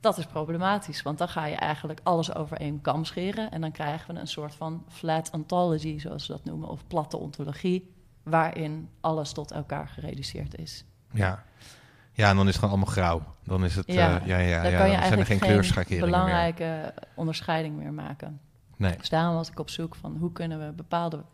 Dat 0.00 0.18
is 0.18 0.26
problematisch, 0.26 1.02
want 1.02 1.18
dan 1.18 1.28
ga 1.28 1.46
je 1.46 1.56
eigenlijk 1.56 2.00
alles 2.02 2.34
over 2.34 2.56
één 2.56 2.80
kam 2.80 3.04
scheren. 3.04 3.50
En 3.50 3.60
dan 3.60 3.72
krijgen 3.72 4.14
we 4.14 4.20
een 4.20 4.26
soort 4.26 4.54
van 4.54 4.84
flat 4.88 5.30
ontology, 5.32 5.98
zoals 5.98 6.26
we 6.26 6.32
dat 6.32 6.44
noemen, 6.44 6.68
of 6.68 6.86
platte 6.86 7.16
ontologie, 7.16 7.94
waarin 8.22 8.88
alles 9.00 9.32
tot 9.32 9.50
elkaar 9.50 9.88
gereduceerd 9.88 10.58
is. 10.58 10.84
Ja. 11.12 11.44
Ja, 12.12 12.28
en 12.30 12.36
dan 12.36 12.48
is 12.48 12.54
het 12.54 12.64
gewoon 12.64 12.70
allemaal 12.70 12.94
grauw. 12.94 13.22
Dan 13.44 13.64
is 13.64 13.76
het, 13.76 13.86
ja, 13.86 14.20
uh, 14.20 14.26
ja, 14.26 14.38
ja, 14.38 14.62
dan 14.62 14.70
ja, 14.70 14.78
kan 14.78 14.90
je 14.90 14.96
dan 14.96 15.06
zijn 15.06 15.18
er 15.18 15.26
geen 15.26 15.38
kleurschakeringen 15.38 16.04
belangrijke 16.04 16.64
meer. 16.64 16.92
onderscheiding 17.14 17.76
meer 17.76 17.92
maken. 17.92 18.40
Nee. 18.84 18.96
Dus 18.96 19.08
daarom 19.08 19.34
was 19.34 19.50
ik 19.50 19.58
op 19.58 19.70
zoek 19.70 19.94
van 19.94 20.16
hoe 20.16 20.32
kunnen 20.32 20.66
we 20.66 20.72
bepaalde 20.72 21.24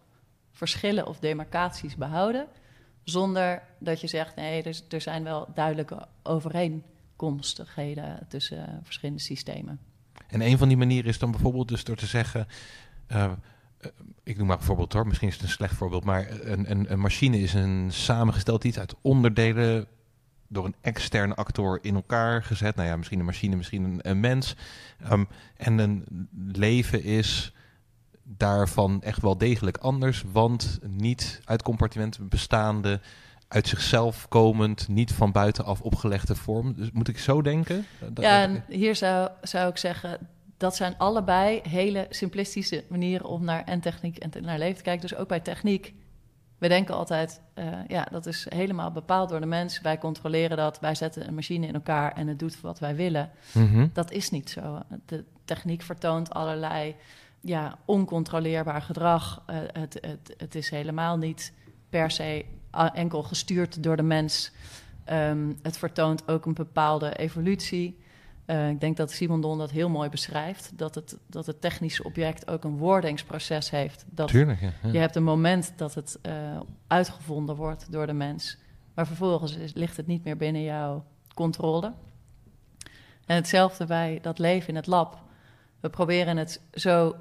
verschillen 0.51 1.07
of 1.07 1.19
demarcaties 1.19 1.97
behouden, 1.97 2.47
zonder 3.05 3.63
dat 3.79 4.01
je 4.01 4.07
zegt, 4.07 4.37
nee, 4.37 4.63
er, 4.63 4.81
er 4.89 5.01
zijn 5.01 5.25
wel 5.25 5.49
duidelijke 5.55 6.07
overeenkomstigheden 6.23 8.27
tussen 8.29 8.59
uh, 8.59 8.65
verschillende 8.83 9.21
systemen. 9.21 9.81
En 10.29 10.41
een 10.41 10.59
van 10.59 10.69
die 10.69 10.77
manieren 10.77 11.11
is 11.11 11.19
dan 11.19 11.31
bijvoorbeeld 11.31 11.69
dus 11.69 11.85
door 11.85 11.97
te 11.97 12.07
zeggen, 12.07 12.47
uh, 13.09 13.17
uh, 13.17 13.33
ik 14.23 14.39
noem 14.39 14.47
maar 14.47 14.57
bijvoorbeeld 14.57 14.93
hoor, 14.93 15.07
misschien 15.07 15.29
is 15.29 15.35
het 15.35 15.43
een 15.43 15.49
slecht 15.49 15.75
voorbeeld, 15.75 16.05
maar 16.05 16.31
een, 16.31 16.71
een, 16.71 16.93
een 16.93 17.01
machine 17.01 17.39
is 17.39 17.55
een 17.55 17.89
samengesteld 17.93 18.65
iets 18.65 18.79
uit 18.79 18.95
onderdelen 19.01 19.87
door 20.53 20.65
een 20.65 20.75
externe 20.81 21.35
actor 21.35 21.79
in 21.83 21.95
elkaar 21.95 22.43
gezet. 22.43 22.77
Nou 22.77 22.89
ja, 22.89 22.97
misschien 22.97 23.19
een 23.19 23.25
machine, 23.25 23.57
misschien 23.57 23.85
een, 23.85 23.99
een 24.03 24.21
mens. 24.21 24.57
Um, 25.13 25.29
en 25.57 25.79
een 25.79 26.29
leven 26.53 27.03
is 27.03 27.53
daarvan 28.23 29.03
echt 29.03 29.23
wel 29.23 29.39
degelijk 29.39 29.77
anders, 29.77 30.25
want 30.33 30.79
niet 30.87 31.41
uit 31.45 31.63
compartimenten 31.63 32.29
bestaande, 32.29 33.01
uit 33.49 33.69
zichzelf 33.69 34.29
komend, 34.29 34.89
niet 34.89 35.13
van 35.13 35.33
buitenaf 35.33 35.81
opgelegde 35.81 36.35
vorm. 36.35 36.75
Dus 36.75 36.91
moet 36.91 37.09
ik 37.09 37.19
zo 37.19 37.43
denken? 37.43 37.87
Ja, 38.15 38.43
en 38.43 38.65
hier 38.69 38.97
zou, 38.97 39.31
zou 39.43 39.71
ik 39.71 39.77
zeggen, 39.77 40.19
dat 40.57 40.77
zijn 40.77 40.95
allebei 40.99 41.61
hele 41.69 42.07
simplistische 42.11 42.85
manieren 42.89 43.27
om 43.27 43.45
naar 43.45 43.65
en 43.65 43.81
techniek 43.81 44.17
en 44.17 44.43
naar 44.43 44.59
leven 44.59 44.77
te 44.77 44.83
kijken. 44.83 45.09
Dus 45.09 45.19
ook 45.19 45.29
bij 45.29 45.41
techniek 45.41 45.95
We 46.61 46.69
denken 46.69 46.95
altijd, 46.95 47.41
uh, 47.55 47.65
ja, 47.89 48.07
dat 48.11 48.27
is 48.27 48.47
helemaal 48.49 48.91
bepaald 48.91 49.29
door 49.29 49.41
de 49.41 49.47
mens. 49.47 49.81
Wij 49.81 49.99
controleren 49.99 50.57
dat, 50.57 50.81
wij 50.81 50.95
zetten 50.95 51.29
een 51.29 51.35
machine 51.35 51.67
in 51.67 51.75
elkaar 51.75 52.13
en 52.13 52.27
het 52.29 52.39
doet 52.39 52.61
wat 52.61 52.79
wij 52.79 52.97
willen. 52.97 53.31
Mhm. 53.53 53.89
Dat 53.93 54.11
is 54.11 54.31
niet 54.31 54.51
zo. 54.51 54.83
De 55.07 55.25
techniek 55.45 55.83
vertoont 55.83 56.31
allerlei 56.31 56.97
ja, 57.41 57.79
oncontroleerbaar 57.85 58.83
gedrag. 58.83 59.43
Uh, 59.51 59.57
het, 59.73 59.99
het, 60.01 60.35
het 60.37 60.55
is 60.55 60.71
helemaal 60.71 61.17
niet 61.17 61.53
per 61.89 62.11
se 62.11 62.45
enkel 62.93 63.23
gestuurd 63.23 63.83
door 63.83 63.97
de 63.97 64.03
mens. 64.03 64.53
Um, 65.13 65.59
het 65.63 65.79
vertoont 65.79 66.29
ook 66.29 66.47
een 66.47 66.55
bepaalde 66.55 67.17
evolutie. 67.17 68.00
Uh, 68.51 68.69
ik 68.69 68.81
denk 68.81 68.97
dat 68.97 69.11
Simon 69.11 69.41
Don 69.41 69.59
dat 69.59 69.71
heel 69.71 69.89
mooi 69.89 70.09
beschrijft. 70.09 70.79
Dat 70.79 70.95
het, 70.95 71.17
dat 71.27 71.47
het 71.47 71.61
technische 71.61 72.05
object 72.05 72.49
ook 72.49 72.65
een 72.65 72.77
wordingsproces 72.77 73.71
heeft. 73.71 74.05
Dat 74.09 74.29
Tuurlijk, 74.29 74.61
ja, 74.61 74.73
ja. 74.83 74.93
Je 74.93 74.99
hebt 74.99 75.17
een 75.17 75.25
moment 75.25 75.73
dat 75.77 75.95
het 75.95 76.19
uh, 76.23 76.61
uitgevonden 76.87 77.57
wordt 77.57 77.93
door 77.93 78.07
de 78.07 78.13
mens. 78.13 78.59
Maar 78.95 79.07
vervolgens 79.07 79.57
is, 79.57 79.73
ligt 79.75 79.97
het 79.97 80.07
niet 80.07 80.25
meer 80.25 80.37
binnen 80.37 80.63
jouw 80.63 81.05
controle. 81.35 81.93
En 83.27 83.37
hetzelfde 83.37 83.87
bij 83.87 84.19
dat 84.23 84.39
leven 84.39 84.69
in 84.69 84.77
het 84.77 84.87
lab. 84.87 85.19
We 85.81 85.91
proberen 85.91 86.37
het 86.37 86.61
zo 86.73 87.17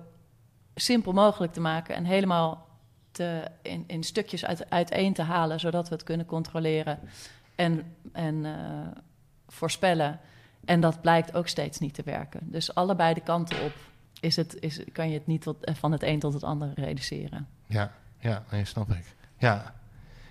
simpel 0.75 1.11
mogelijk 1.11 1.53
te 1.53 1.61
maken 1.61 1.95
en 1.95 2.05
helemaal 2.05 2.67
te, 3.11 3.43
in, 3.61 3.83
in 3.87 4.03
stukjes 4.03 4.45
uit, 4.45 4.69
uiteen 4.69 5.13
te 5.13 5.21
halen, 5.21 5.59
zodat 5.59 5.89
we 5.89 5.95
het 5.95 6.03
kunnen 6.03 6.25
controleren 6.25 6.99
en, 7.55 7.95
en 8.11 8.35
uh, 8.35 8.51
voorspellen. 9.47 10.19
En 10.65 10.81
dat 10.81 11.01
blijkt 11.01 11.33
ook 11.33 11.47
steeds 11.47 11.79
niet 11.79 11.93
te 11.93 12.03
werken. 12.05 12.39
Dus 12.43 12.75
allebei 12.75 13.13
de 13.13 13.21
kanten 13.21 13.63
op 13.63 13.73
is 14.19 14.35
het, 14.35 14.57
is, 14.59 14.83
kan 14.91 15.07
je 15.07 15.13
het 15.13 15.27
niet 15.27 15.41
tot, 15.41 15.57
van 15.61 15.91
het 15.91 16.03
een 16.03 16.19
tot 16.19 16.33
het 16.33 16.43
ander 16.43 16.71
reduceren. 16.75 17.47
Ja, 17.65 17.91
ja 18.19 18.43
nee, 18.51 18.65
snap 18.65 18.89
ik. 18.89 19.15
Ja. 19.37 19.73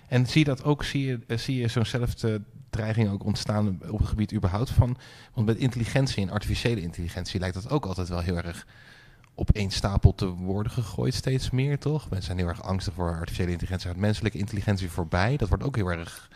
En 0.07 0.25
zie 0.25 0.39
je 0.39 0.45
dat 0.45 0.63
ook, 0.63 0.83
zie 0.83 1.05
je, 1.05 1.37
zie 1.37 1.57
je 1.57 1.67
zo'nzelfde 1.67 2.41
dreiging 2.69 3.09
ook 3.09 3.23
ontstaan 3.23 3.79
op 3.89 3.99
het 3.99 4.07
gebied 4.07 4.33
überhaupt 4.33 4.69
van? 4.69 4.97
Want 5.33 5.47
met 5.47 5.57
intelligentie 5.57 6.23
en 6.23 6.29
artificiële 6.29 6.81
intelligentie 6.81 7.39
lijkt 7.39 7.55
dat 7.55 7.69
ook 7.69 7.85
altijd 7.85 8.09
wel 8.09 8.19
heel 8.19 8.37
erg 8.37 8.65
op 9.33 9.51
één 9.51 9.71
stapel 9.71 10.15
te 10.15 10.27
worden 10.27 10.71
gegooid, 10.71 11.13
steeds 11.13 11.49
meer, 11.49 11.79
toch? 11.79 12.09
Mensen 12.09 12.25
zijn 12.25 12.37
heel 12.37 12.47
erg 12.47 12.63
angstig 12.63 12.93
voor 12.93 13.09
artificiële 13.09 13.51
intelligentie, 13.51 13.89
gaat 13.89 13.97
menselijke 13.97 14.37
intelligentie 14.37 14.91
voorbij. 14.91 15.37
Dat 15.37 15.49
wordt 15.49 15.63
ook 15.63 15.75
heel 15.75 15.91
erg, 15.91 16.29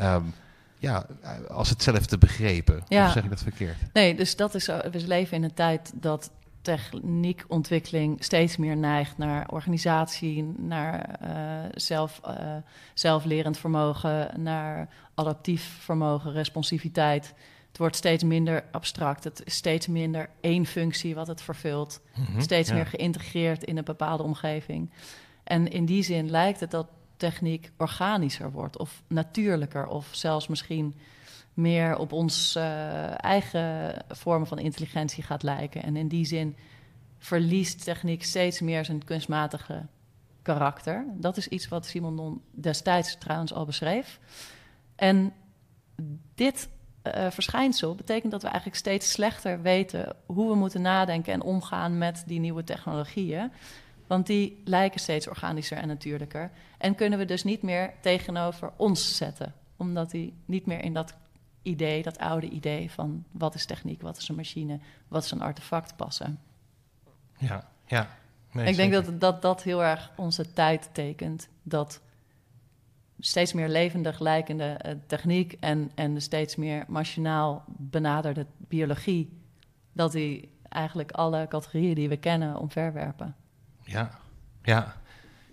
um, 0.00 0.34
ja, 0.82 1.06
als 1.48 1.68
hetzelfde 1.68 2.18
begrepen. 2.18 2.82
Ja. 2.88 3.06
Of 3.06 3.12
zeg 3.12 3.24
ik 3.24 3.30
dat 3.30 3.42
verkeerd? 3.42 3.76
Nee, 3.92 4.14
dus 4.14 4.36
dat 4.36 4.54
is, 4.54 4.66
we 4.66 5.02
leven 5.06 5.36
in 5.36 5.42
een 5.42 5.54
tijd 5.54 5.92
dat 5.94 6.30
techniekontwikkeling 6.62 8.24
steeds 8.24 8.56
meer 8.56 8.76
neigt 8.76 9.18
naar 9.18 9.48
organisatie, 9.50 10.42
naar 10.58 11.18
uh, 11.22 11.70
zelf, 11.74 12.20
uh, 12.26 12.56
zelflerend 12.94 13.58
vermogen, 13.58 14.42
naar 14.42 14.88
adaptief 15.14 15.76
vermogen, 15.80 16.32
responsiviteit. 16.32 17.34
Het 17.68 17.78
wordt 17.78 17.96
steeds 17.96 18.24
minder 18.24 18.64
abstract. 18.70 19.24
Het 19.24 19.42
is 19.44 19.54
steeds 19.54 19.86
minder 19.86 20.28
één 20.40 20.66
functie 20.66 21.14
wat 21.14 21.26
het 21.26 21.42
vervult. 21.42 22.00
Mhm, 22.12 22.20
Mm 22.20 22.26
-hmm, 22.26 22.40
steeds 22.40 22.68
ja. 22.68 22.74
meer 22.74 22.86
geïntegreerd 22.86 23.64
in 23.64 23.76
een 23.76 23.84
bepaalde 23.84 24.22
omgeving. 24.22 24.90
En 25.44 25.68
in 25.68 25.84
die 25.84 26.02
zin 26.02 26.30
lijkt 26.30 26.60
het 26.60 26.70
dat 26.70 26.86
techniek 27.22 27.70
organischer 27.76 28.50
wordt, 28.50 28.78
of 28.78 29.02
natuurlijker, 29.06 29.86
of 29.86 30.08
zelfs 30.10 30.46
misschien 30.46 30.94
meer 31.54 31.96
op 31.96 32.12
ons 32.12 32.56
uh, 32.56 33.24
eigen 33.24 33.94
vormen 34.08 34.46
van 34.48 34.58
intelligentie 34.58 35.22
gaat 35.22 35.42
lijken. 35.42 35.82
En 35.82 35.96
in 35.96 36.08
die 36.08 36.24
zin 36.24 36.56
verliest 37.18 37.84
techniek 37.84 38.24
steeds 38.24 38.60
meer 38.60 38.84
zijn 38.84 39.04
kunstmatige 39.04 39.86
karakter. 40.42 41.04
Dat 41.14 41.36
is 41.36 41.48
iets 41.48 41.68
wat 41.68 41.86
Simon 41.86 42.42
destijds 42.50 43.18
trouwens 43.18 43.52
al 43.52 43.64
beschreef. 43.64 44.20
En 44.96 45.32
dit 46.34 46.68
uh, 47.04 47.30
verschijnsel 47.30 47.94
betekent 47.94 48.32
dat 48.32 48.42
we 48.42 48.48
eigenlijk 48.48 48.78
steeds 48.78 49.10
slechter 49.10 49.62
weten 49.62 50.16
hoe 50.26 50.48
we 50.48 50.54
moeten 50.54 50.82
nadenken 50.82 51.32
en 51.32 51.42
omgaan 51.42 51.98
met 51.98 52.22
die 52.26 52.40
nieuwe 52.40 52.64
technologieën. 52.64 53.52
Want 54.12 54.26
die 54.26 54.62
lijken 54.64 55.00
steeds 55.00 55.28
organischer 55.28 55.76
en 55.76 55.88
natuurlijker. 55.88 56.50
En 56.78 56.94
kunnen 56.94 57.18
we 57.18 57.24
dus 57.24 57.44
niet 57.44 57.62
meer 57.62 57.92
tegenover 58.00 58.72
ons 58.76 59.16
zetten. 59.16 59.54
Omdat 59.76 60.10
die 60.10 60.34
niet 60.44 60.66
meer 60.66 60.82
in 60.84 60.92
dat 60.92 61.14
idee, 61.62 62.02
dat 62.02 62.18
oude 62.18 62.48
idee 62.48 62.90
van 62.90 63.24
wat 63.30 63.54
is 63.54 63.66
techniek, 63.66 64.02
wat 64.02 64.16
is 64.16 64.28
een 64.28 64.34
machine, 64.34 64.78
wat 65.08 65.24
is 65.24 65.30
een 65.30 65.42
artefact 65.42 65.96
passen. 65.96 66.40
Ja, 67.38 67.68
ja. 67.86 68.08
Nee, 68.50 68.66
ik 68.66 68.76
denk 68.76 68.92
zeker. 68.92 69.10
dat, 69.10 69.20
dat 69.20 69.42
dat 69.42 69.62
heel 69.62 69.84
erg 69.84 70.10
onze 70.16 70.52
tijd 70.52 70.88
tekent. 70.92 71.48
Dat 71.62 72.00
steeds 73.18 73.52
meer 73.52 73.68
levendig 73.68 74.18
lijkende 74.18 74.80
uh, 74.86 74.92
techniek 75.06 75.52
en, 75.52 75.90
en 75.94 76.14
de 76.14 76.20
steeds 76.20 76.56
meer 76.56 76.84
machinaal 76.88 77.64
benaderde 77.66 78.46
biologie, 78.56 79.40
dat 79.92 80.12
die 80.12 80.52
eigenlijk 80.68 81.10
alle 81.10 81.48
categorieën 81.48 81.94
die 81.94 82.08
we 82.08 82.16
kennen 82.16 82.56
omverwerpen. 82.56 83.36
Ja, 83.92 84.10
ja. 84.62 85.00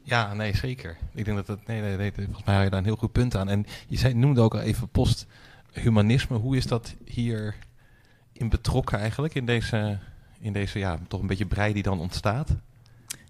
Ja, 0.03 0.33
nee, 0.33 0.55
zeker. 0.55 0.97
Ik 1.13 1.25
denk 1.25 1.37
dat 1.37 1.45
dat, 1.45 1.67
nee, 1.67 1.81
nee, 1.81 1.97
nee, 1.97 2.11
volgens 2.13 2.43
mij 2.43 2.55
had 2.55 2.63
je 2.63 2.69
daar 2.69 2.79
een 2.79 2.85
heel 2.85 2.95
goed 2.95 3.11
punt 3.11 3.35
aan. 3.35 3.49
En 3.49 3.65
je 3.87 3.97
zei, 3.97 4.13
noemde 4.13 4.41
ook 4.41 4.53
al 4.53 4.59
even 4.59 4.89
posthumanisme. 4.89 6.37
Hoe 6.37 6.57
is 6.57 6.67
dat 6.67 6.95
hier 7.05 7.55
in 8.31 8.49
betrokken 8.49 8.99
eigenlijk, 8.99 9.35
in 9.35 9.45
deze, 9.45 9.99
in 10.39 10.53
deze 10.53 10.79
ja, 10.79 10.99
toch 11.07 11.21
een 11.21 11.27
beetje 11.27 11.45
brei 11.45 11.73
die 11.73 11.83
dan 11.83 11.99
ontstaat? 11.99 12.55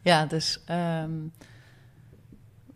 Ja, 0.02 0.26
dus 0.26 0.60
um, 0.70 1.32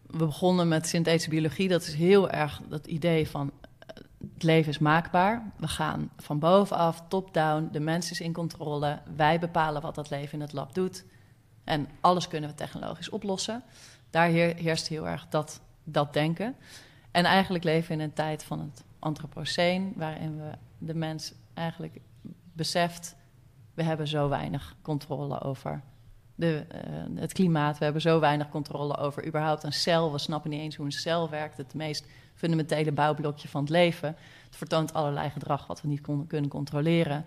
we 0.08 0.26
begonnen 0.26 0.68
met 0.68 0.88
synthetische 0.88 1.30
biologie. 1.30 1.68
Dat 1.68 1.82
is 1.82 1.94
heel 1.94 2.30
erg 2.30 2.62
dat 2.70 2.88
idee 2.88 3.28
van 3.30 3.52
het 4.34 4.44
leven 4.44 4.72
is 4.72 4.80
maakbaar. 4.80 5.52
We 5.58 5.68
gaan 5.68 6.10
van 6.18 6.40
bovenaf, 6.40 7.04
top-down, 7.08 7.70
de 7.72 7.80
mens 7.80 8.12
is 8.12 8.22
in 8.22 8.34
controle. 8.34 9.00
Wij 9.16 9.40
bepalen 9.40 9.82
wat 9.82 9.96
dat 9.96 10.10
leven 10.10 10.34
in 10.34 10.42
het 10.42 10.54
lab 10.54 10.74
doet. 10.74 11.04
En 11.64 11.88
alles 12.02 12.28
kunnen 12.28 12.50
we 12.50 12.56
technologisch 12.56 13.10
oplossen. 13.10 13.64
Daar 14.10 14.28
heerst 14.28 14.88
heel 14.88 15.08
erg 15.08 15.28
dat, 15.30 15.62
dat 15.84 16.14
denken. 16.14 16.56
En 17.12 17.26
eigenlijk 17.26 17.64
leven 17.64 17.88
we 17.88 17.94
in 17.94 18.10
een 18.10 18.14
tijd 18.14 18.44
van 18.44 18.60
het 18.60 18.84
antropoceen, 19.00 19.94
waarin 19.96 20.38
we 20.38 20.52
de 20.78 20.96
mens 20.96 21.34
eigenlijk 21.54 22.00
beseft, 22.54 23.16
we 23.74 23.84
hebben 23.84 24.08
zo 24.08 24.30
weinig 24.30 24.76
controle 24.82 25.42
over 25.42 25.82
de, 26.36 26.66
uh, 26.76 27.20
het 27.22 27.34
klimaat. 27.34 27.78
We 27.78 27.84
hebben 27.84 28.02
zo 28.02 28.20
weinig 28.20 28.50
controle 28.50 28.98
over 28.98 29.26
überhaupt 29.26 29.64
een 29.64 29.74
cel. 29.74 30.12
We 30.12 30.18
snappen 30.18 30.50
niet 30.50 30.60
eens 30.60 30.76
hoe 30.76 30.86
een 30.86 30.92
cel 30.92 31.30
werkt. 31.30 31.58
Het 31.58 31.74
meest 31.74 32.06
fundamentele 32.34 32.92
bouwblokje 32.92 33.48
van 33.48 33.62
het 33.62 33.70
leven. 33.70 34.08
Het 34.46 34.56
vertoont 34.56 34.94
allerlei 34.94 35.30
gedrag 35.30 35.68
wat 35.68 35.82
we 35.82 35.88
niet 35.88 36.02
kunnen 36.28 36.50
controleren. 36.50 37.26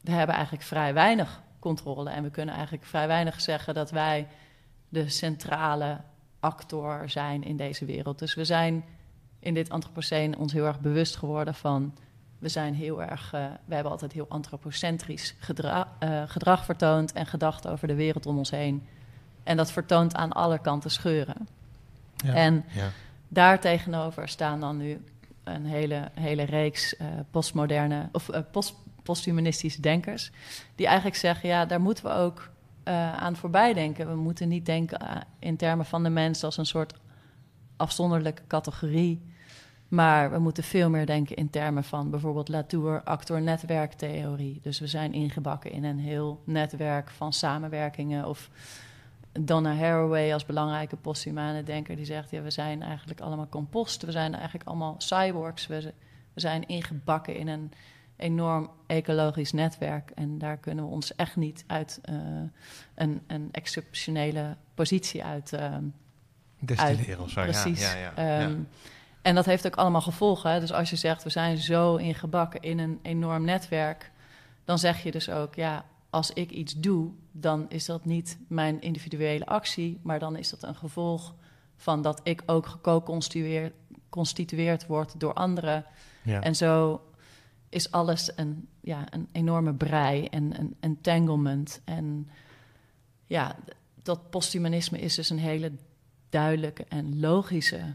We 0.00 0.10
hebben 0.10 0.34
eigenlijk 0.34 0.64
vrij 0.64 0.94
weinig 0.94 1.42
controle. 1.60 2.10
En 2.10 2.22
we 2.22 2.30
kunnen 2.30 2.54
eigenlijk 2.54 2.84
vrij 2.84 3.06
weinig 3.06 3.40
zeggen 3.40 3.74
dat 3.74 3.90
wij 3.90 4.26
de 4.88 5.08
centrale 5.08 6.00
actor 6.40 7.10
zijn 7.10 7.42
in 7.42 7.56
deze 7.56 7.84
wereld. 7.84 8.18
Dus 8.18 8.34
we 8.34 8.44
zijn 8.44 8.84
in 9.38 9.54
dit 9.54 9.70
antropoceen 9.70 10.38
ons 10.38 10.52
heel 10.52 10.66
erg 10.66 10.80
bewust 10.80 11.16
geworden 11.16 11.54
van... 11.54 11.94
we 12.38 12.48
zijn 12.48 12.74
heel 12.74 13.02
erg... 13.02 13.34
Uh, 13.34 13.44
we 13.64 13.74
hebben 13.74 13.92
altijd 13.92 14.12
heel 14.12 14.26
antropocentrisch 14.28 15.34
gedra 15.38 15.88
uh, 16.02 16.22
gedrag 16.26 16.64
vertoond... 16.64 17.12
en 17.12 17.26
gedacht 17.26 17.66
over 17.66 17.88
de 17.88 17.94
wereld 17.94 18.26
om 18.26 18.38
ons 18.38 18.50
heen. 18.50 18.86
En 19.42 19.56
dat 19.56 19.72
vertoont 19.72 20.14
aan 20.14 20.32
alle 20.32 20.58
kanten 20.58 20.90
scheuren. 20.90 21.48
Ja, 22.16 22.34
en 22.34 22.64
ja. 22.68 22.88
daar 23.28 23.60
tegenover 23.60 24.28
staan 24.28 24.60
dan 24.60 24.76
nu 24.76 25.04
een 25.44 25.66
hele, 25.66 26.10
hele 26.14 26.42
reeks 26.42 26.94
uh, 26.94 27.06
postmoderne... 27.30 28.08
of 28.12 28.30
post, 28.50 28.74
posthumanistische 29.02 29.80
denkers... 29.80 30.30
die 30.74 30.86
eigenlijk 30.86 31.16
zeggen, 31.16 31.48
ja, 31.48 31.66
daar 31.66 31.80
moeten 31.80 32.04
we 32.04 32.10
ook 32.10 32.50
uh, 32.84 33.12
aan 33.12 33.36
voorbij 33.36 33.72
denken. 33.72 34.08
We 34.08 34.16
moeten 34.16 34.48
niet 34.48 34.66
denken 34.66 35.02
uh, 35.02 35.16
in 35.38 35.56
termen 35.56 35.86
van 35.86 36.02
de 36.02 36.10
mens 36.10 36.44
als 36.44 36.56
een 36.56 36.66
soort 36.66 36.94
afzonderlijke 37.76 38.42
categorie. 38.46 39.28
Maar 39.88 40.30
we 40.30 40.38
moeten 40.38 40.64
veel 40.64 40.90
meer 40.90 41.06
denken 41.06 41.36
in 41.36 41.50
termen 41.50 41.84
van 41.84 42.10
bijvoorbeeld 42.10 42.48
Latour-actor-netwerktheorie. 42.48 44.58
Dus 44.62 44.80
we 44.80 44.86
zijn 44.86 45.12
ingebakken 45.12 45.72
in 45.72 45.84
een 45.84 45.98
heel 45.98 46.42
netwerk 46.44 47.10
van 47.10 47.32
samenwerkingen. 47.32 48.26
Of 48.26 48.50
Donna 49.32 49.74
Haraway 49.74 50.32
als 50.32 50.46
belangrijke 50.46 50.96
posthumane 50.96 51.62
denker 51.62 51.96
die 51.96 52.04
zegt... 52.04 52.30
Ja, 52.30 52.42
we 52.42 52.50
zijn 52.50 52.82
eigenlijk 52.82 53.20
allemaal 53.20 53.48
compost, 53.48 54.02
we 54.02 54.12
zijn 54.12 54.34
eigenlijk 54.34 54.68
allemaal 54.68 54.94
cyborgs. 54.98 55.66
We 55.66 55.92
zijn 56.34 56.66
ingebakken 56.66 57.36
in 57.36 57.48
een 57.48 57.72
enorm 58.20 58.70
ecologisch 58.86 59.52
netwerk. 59.52 60.10
En 60.14 60.38
daar 60.38 60.56
kunnen 60.56 60.84
we 60.84 60.90
ons 60.90 61.16
echt 61.16 61.36
niet 61.36 61.64
uit 61.66 62.00
uh, 62.10 62.16
een, 62.94 63.20
een 63.26 63.48
exceptionele 63.52 64.56
positie 64.74 65.24
uit... 65.24 65.52
Uh, 65.52 65.76
Destilleren 66.58 67.20
of 67.20 67.30
zo, 67.30 67.42
Precies. 67.42 67.80
Ja, 67.80 67.96
ja, 67.96 68.12
ja, 68.16 68.44
um, 68.44 68.68
En 69.22 69.34
dat 69.34 69.44
heeft 69.44 69.66
ook 69.66 69.76
allemaal 69.76 70.00
gevolgen. 70.00 70.50
Hè? 70.50 70.60
Dus 70.60 70.72
als 70.72 70.90
je 70.90 70.96
zegt, 70.96 71.22
we 71.22 71.30
zijn 71.30 71.58
zo 71.58 71.96
ingebakken 71.96 72.60
in 72.60 72.78
een 72.78 72.98
enorm 73.02 73.44
netwerk... 73.44 74.10
dan 74.64 74.78
zeg 74.78 75.02
je 75.02 75.10
dus 75.10 75.30
ook, 75.30 75.54
ja, 75.54 75.84
als 76.10 76.32
ik 76.32 76.50
iets 76.50 76.74
doe... 76.74 77.10
dan 77.32 77.66
is 77.68 77.84
dat 77.84 78.04
niet 78.04 78.38
mijn 78.48 78.80
individuele 78.80 79.46
actie... 79.46 80.00
maar 80.02 80.18
dan 80.18 80.36
is 80.36 80.50
dat 80.50 80.62
een 80.62 80.76
gevolg 80.76 81.34
Van 81.76 82.02
dat 82.02 82.20
ik 82.22 82.42
ook 82.46 82.66
geco-constitueerd 82.66 84.86
word 84.86 85.20
door 85.20 85.34
anderen. 85.34 85.84
Ja. 86.22 86.40
En 86.40 86.56
zo 86.56 87.00
is 87.70 87.90
alles 87.90 88.32
een, 88.36 88.68
ja, 88.80 89.06
een 89.10 89.28
enorme 89.32 89.74
brei 89.74 90.24
en 90.24 90.58
een 90.60 90.76
entanglement. 90.80 91.80
En 91.84 92.28
ja, 93.26 93.56
dat 94.02 94.30
posthumanisme 94.30 94.98
is 94.98 95.14
dus 95.14 95.30
een 95.30 95.38
hele 95.38 95.72
duidelijke 96.28 96.84
en 96.88 97.20
logische, 97.20 97.94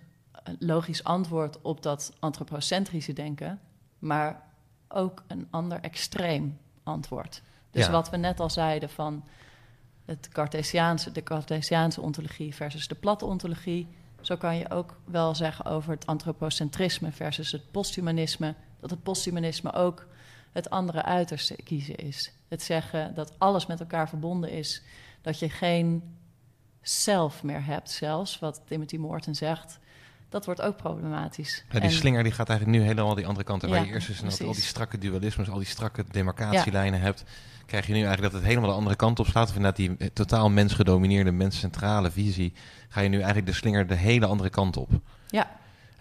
logisch 0.60 1.04
antwoord 1.04 1.62
op 1.62 1.82
dat 1.82 2.14
antropocentrische 2.20 3.14
denken, 3.14 3.60
maar 4.00 4.44
ook 4.88 5.24
een 5.28 5.48
ander 5.50 5.80
extreem 5.80 6.58
antwoord. 6.84 7.42
Dus 7.72 7.86
Ja. 7.86 7.92
wat 7.92 8.10
we 8.10 8.18
net 8.18 8.40
al 8.40 8.50
zeiden 8.50 8.90
van 8.90 9.24
het 10.06 10.28
Cartesiaanse, 10.28 11.12
de 11.12 11.24
Cartesiaanse 11.24 12.02
ontologie 12.02 12.56
versus 12.56 12.88
de 12.88 12.96
platte 12.96 13.26
ontologie, 13.26 13.88
zo 14.22 14.36
kan 14.38 14.56
je 14.56 14.70
ook 14.70 15.00
wel 15.06 15.36
zeggen 15.36 15.66
over 15.66 15.92
het 15.92 16.06
antropocentrisme 16.06 17.12
versus 17.12 17.52
het 17.52 17.72
posthumanisme, 17.72 18.56
dat 18.80 18.90
het 18.90 19.04
posthumanisme 19.04 19.74
ook 19.74 20.08
het 20.52 20.70
andere 20.70 21.04
uiterste 21.04 21.56
kiezen 21.64 21.96
is. 21.96 22.32
Het 22.48 22.64
zeggen 22.64 23.16
dat 23.16 23.34
alles 23.38 23.66
met 23.66 23.80
elkaar 23.80 24.10
verbonden 24.10 24.52
is, 24.52 24.82
dat 25.22 25.40
je 25.40 25.50
geen 25.50 26.04
zelf 26.82 27.44
meer 27.44 27.66
hebt 27.66 27.92
zelfs, 27.92 28.40
wat 28.40 28.62
Timothy 28.68 28.98
Morton 28.98 29.36
zegt, 29.36 29.80
dat 30.30 30.46
wordt 30.46 30.62
ook 30.62 30.78
problematisch. 30.78 31.64
Ja, 31.72 31.80
die 31.80 31.90
En- 31.90 31.96
slinger 31.96 32.24
die 32.24 32.32
gaat 32.32 32.50
eigenlijk 32.50 32.80
nu 32.80 32.86
helemaal 32.86 33.16
die 33.16 33.28
andere 33.28 33.46
kant. 33.46 33.64
op. 33.64 33.70
Waar 33.70 33.80
Ja, 33.80 33.86
je 33.86 33.92
eerst 33.92 34.08
dus 34.08 34.20
inderdaad 34.22 34.48
al 34.48 34.54
die 34.54 34.62
strakke 34.64 34.98
dualismes, 34.98 35.50
al 35.50 35.58
die 35.58 35.68
strakke 35.68 36.04
demarcatielijnen 36.12 37.00
hebt, 37.02 37.24
krijg 37.66 37.88
je 37.88 37.94
nu 37.94 38.00
eigenlijk 38.04 38.32
dat 38.32 38.42
het 38.42 38.50
helemaal 38.50 38.70
de 38.70 38.76
andere 38.76 38.96
kant 38.96 39.20
op 39.20 39.26
slaat. 39.28 39.50
Of 39.50 39.56
inderdaad 39.56 39.76
die 39.78 39.96
eh, 39.98 40.08
totaal 40.14 40.50
mensgedomineerde, 40.50 41.32
menscentrale 41.32 42.12
visie, 42.12 42.54
ga 42.90 43.02
je 43.02 43.10
nu 43.10 43.18
eigenlijk 43.18 43.46
de 43.48 43.54
slinger 43.54 43.88
de 43.88 43.96
hele 43.96 44.26
andere 44.26 44.50
kant 44.50 44.78
op. 44.78 44.90
Ja, 45.28 45.52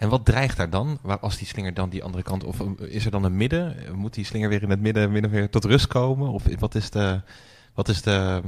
En 0.04 0.10
wat 0.10 0.24
dreigt 0.24 0.56
daar 0.56 0.70
dan? 0.70 0.98
Waar, 1.02 1.18
als 1.18 1.36
die 1.36 1.46
slinger 1.46 1.74
dan 1.74 1.88
die 1.88 2.04
andere 2.04 2.22
kant, 2.22 2.44
of 2.44 2.60
is 2.78 3.04
er 3.04 3.10
dan 3.10 3.24
een 3.24 3.36
midden? 3.36 3.76
Moet 3.94 4.14
die 4.14 4.24
slinger 4.24 4.48
weer 4.48 4.62
in 4.62 4.70
het 4.70 4.80
midden, 4.80 5.12
midden 5.12 5.30
weer 5.30 5.50
tot 5.50 5.64
rust 5.64 5.86
komen? 5.86 6.28
Of 6.28 6.44
wat 6.58 6.74
is 6.74 6.90
de, 6.90 7.20
wat 7.74 7.88
is 7.88 8.02
de, 8.02 8.42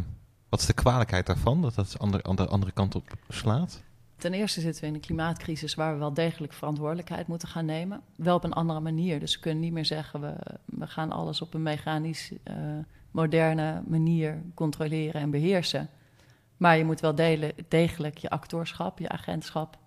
wat 0.48 0.60
is 0.60 0.66
de 0.66 0.72
kwalijkheid 0.72 1.26
daarvan, 1.26 1.62
dat 1.62 1.74
dat 1.74 1.90
de 1.90 1.98
andere, 1.98 2.22
andere, 2.22 2.48
andere 2.48 2.72
kant 2.72 2.94
op 2.94 3.04
slaat? 3.28 3.82
Ten 4.16 4.34
eerste 4.34 4.60
zitten 4.60 4.82
we 4.82 4.88
in 4.88 4.94
een 4.94 5.00
klimaatcrisis 5.00 5.74
waar 5.74 5.92
we 5.92 5.98
wel 5.98 6.14
degelijk 6.14 6.52
verantwoordelijkheid 6.52 7.26
moeten 7.26 7.48
gaan 7.48 7.64
nemen. 7.64 8.00
Wel 8.16 8.36
op 8.36 8.44
een 8.44 8.52
andere 8.52 8.80
manier. 8.80 9.20
Dus 9.20 9.34
we 9.34 9.40
kunnen 9.40 9.60
niet 9.60 9.72
meer 9.72 9.84
zeggen, 9.84 10.20
we, 10.20 10.34
we 10.64 10.86
gaan 10.86 11.12
alles 11.12 11.42
op 11.42 11.54
een 11.54 11.62
mechanisch, 11.62 12.32
eh, 12.42 12.54
moderne 13.10 13.82
manier 13.86 14.42
controleren 14.54 15.20
en 15.20 15.30
beheersen. 15.30 15.88
Maar 16.56 16.76
je 16.76 16.84
moet 16.84 17.00
wel 17.00 17.14
delen, 17.14 17.52
degelijk 17.68 18.18
je 18.18 18.30
acteurschap, 18.30 18.98
je 18.98 19.08
agentschap 19.08 19.78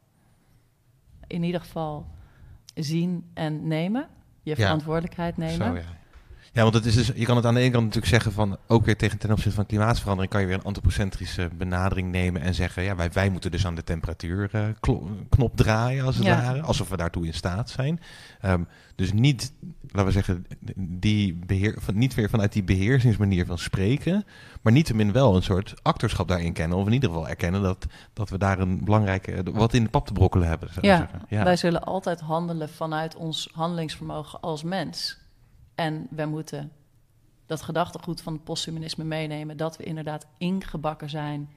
in 1.30 1.44
ieder 1.44 1.62
geval 1.62 2.06
zien 2.74 3.30
en 3.34 3.68
nemen. 3.68 4.08
Je 4.42 4.56
verantwoordelijkheid 4.56 5.38
nemen. 5.38 5.68
Zo, 5.68 5.76
ja. 5.76 5.99
Ja, 6.54 6.62
want 6.62 6.74
het 6.74 6.86
is 6.86 6.96
dus, 6.96 7.12
je 7.16 7.26
kan 7.26 7.36
het 7.36 7.46
aan 7.46 7.54
de 7.54 7.60
ene 7.60 7.72
kant 7.72 7.84
natuurlijk 7.84 8.12
zeggen 8.14 8.32
van, 8.32 8.58
ook 8.68 8.86
weer 8.86 8.98
tegen 8.98 9.18
ten 9.18 9.32
opzichte 9.32 9.56
van 9.56 9.66
klimaatverandering, 9.66 10.32
kan 10.32 10.42
je 10.42 10.48
weer 10.48 10.56
een 10.58 10.64
antropocentrische 10.64 11.50
benadering 11.58 12.12
nemen 12.12 12.42
en 12.42 12.54
zeggen, 12.54 12.84
ja, 12.84 12.96
wij, 12.96 13.12
wij 13.12 13.30
moeten 13.30 13.52
dus 13.52 13.66
aan 13.66 13.76
de 13.76 13.84
temperatuurknop 13.84 15.56
draaien, 15.56 16.06
als 16.06 16.16
het 16.16 16.26
Ja. 16.26 16.42
ware, 16.42 16.62
alsof 16.62 16.90
we 16.90 16.98
daartoe 16.98 17.26
in 17.26 17.34
staat 17.34 17.70
zijn. 17.70 18.00
Ehm, 18.42 18.64
dus 18.96 19.14
niet, 19.14 19.54
laten 19.88 20.06
we 20.06 20.12
zeggen, 20.12 20.46
die 20.76 21.40
beheer, 21.46 21.76
van, 21.78 21.98
niet 21.98 22.14
weer 22.16 22.30
vanuit 22.30 22.54
die 22.54 22.64
beheersingsmanier 22.64 23.46
van 23.46 23.58
spreken, 23.58 24.26
maar 24.62 24.74
niettemin 24.74 25.12
wel 25.12 25.36
een 25.36 25.44
soort 25.44 25.74
actorschap 25.82 26.28
daarin 26.28 26.54
kennen, 26.54 26.78
of 26.78 26.88
in 26.88 26.94
ieder 26.94 27.10
geval 27.10 27.28
erkennen 27.28 27.62
dat, 27.62 27.86
dat 28.14 28.30
we 28.30 28.38
daar 28.38 28.60
een 28.60 28.84
belangrijke, 28.84 29.44
wat 29.52 29.74
in 29.74 29.84
de 29.84 29.90
pap 29.90 30.08
te 30.08 30.14
brokkelen 30.14 30.48
hebben. 30.48 30.70
Ja. 30.82 31.10
wij 31.30 31.56
zullen 31.56 31.84
altijd 31.84 32.20
handelen 32.20 32.70
vanuit 32.70 33.16
ons 33.16 33.50
handelingsvermogen 33.54 34.40
als 34.40 34.64
mens. 34.64 35.18
En 35.80 36.08
wij 36.10 36.26
moeten 36.26 36.72
dat 37.46 37.62
gedachtegoed 37.62 38.22
van 38.22 38.34
het 38.34 38.44
posthumanisme 38.44 39.04
meenemen... 39.04 39.58
dat 39.58 39.78
we 39.78 39.84
inderdaad 39.84 40.28
ingebakken 40.38 41.10
zijn 41.10 41.50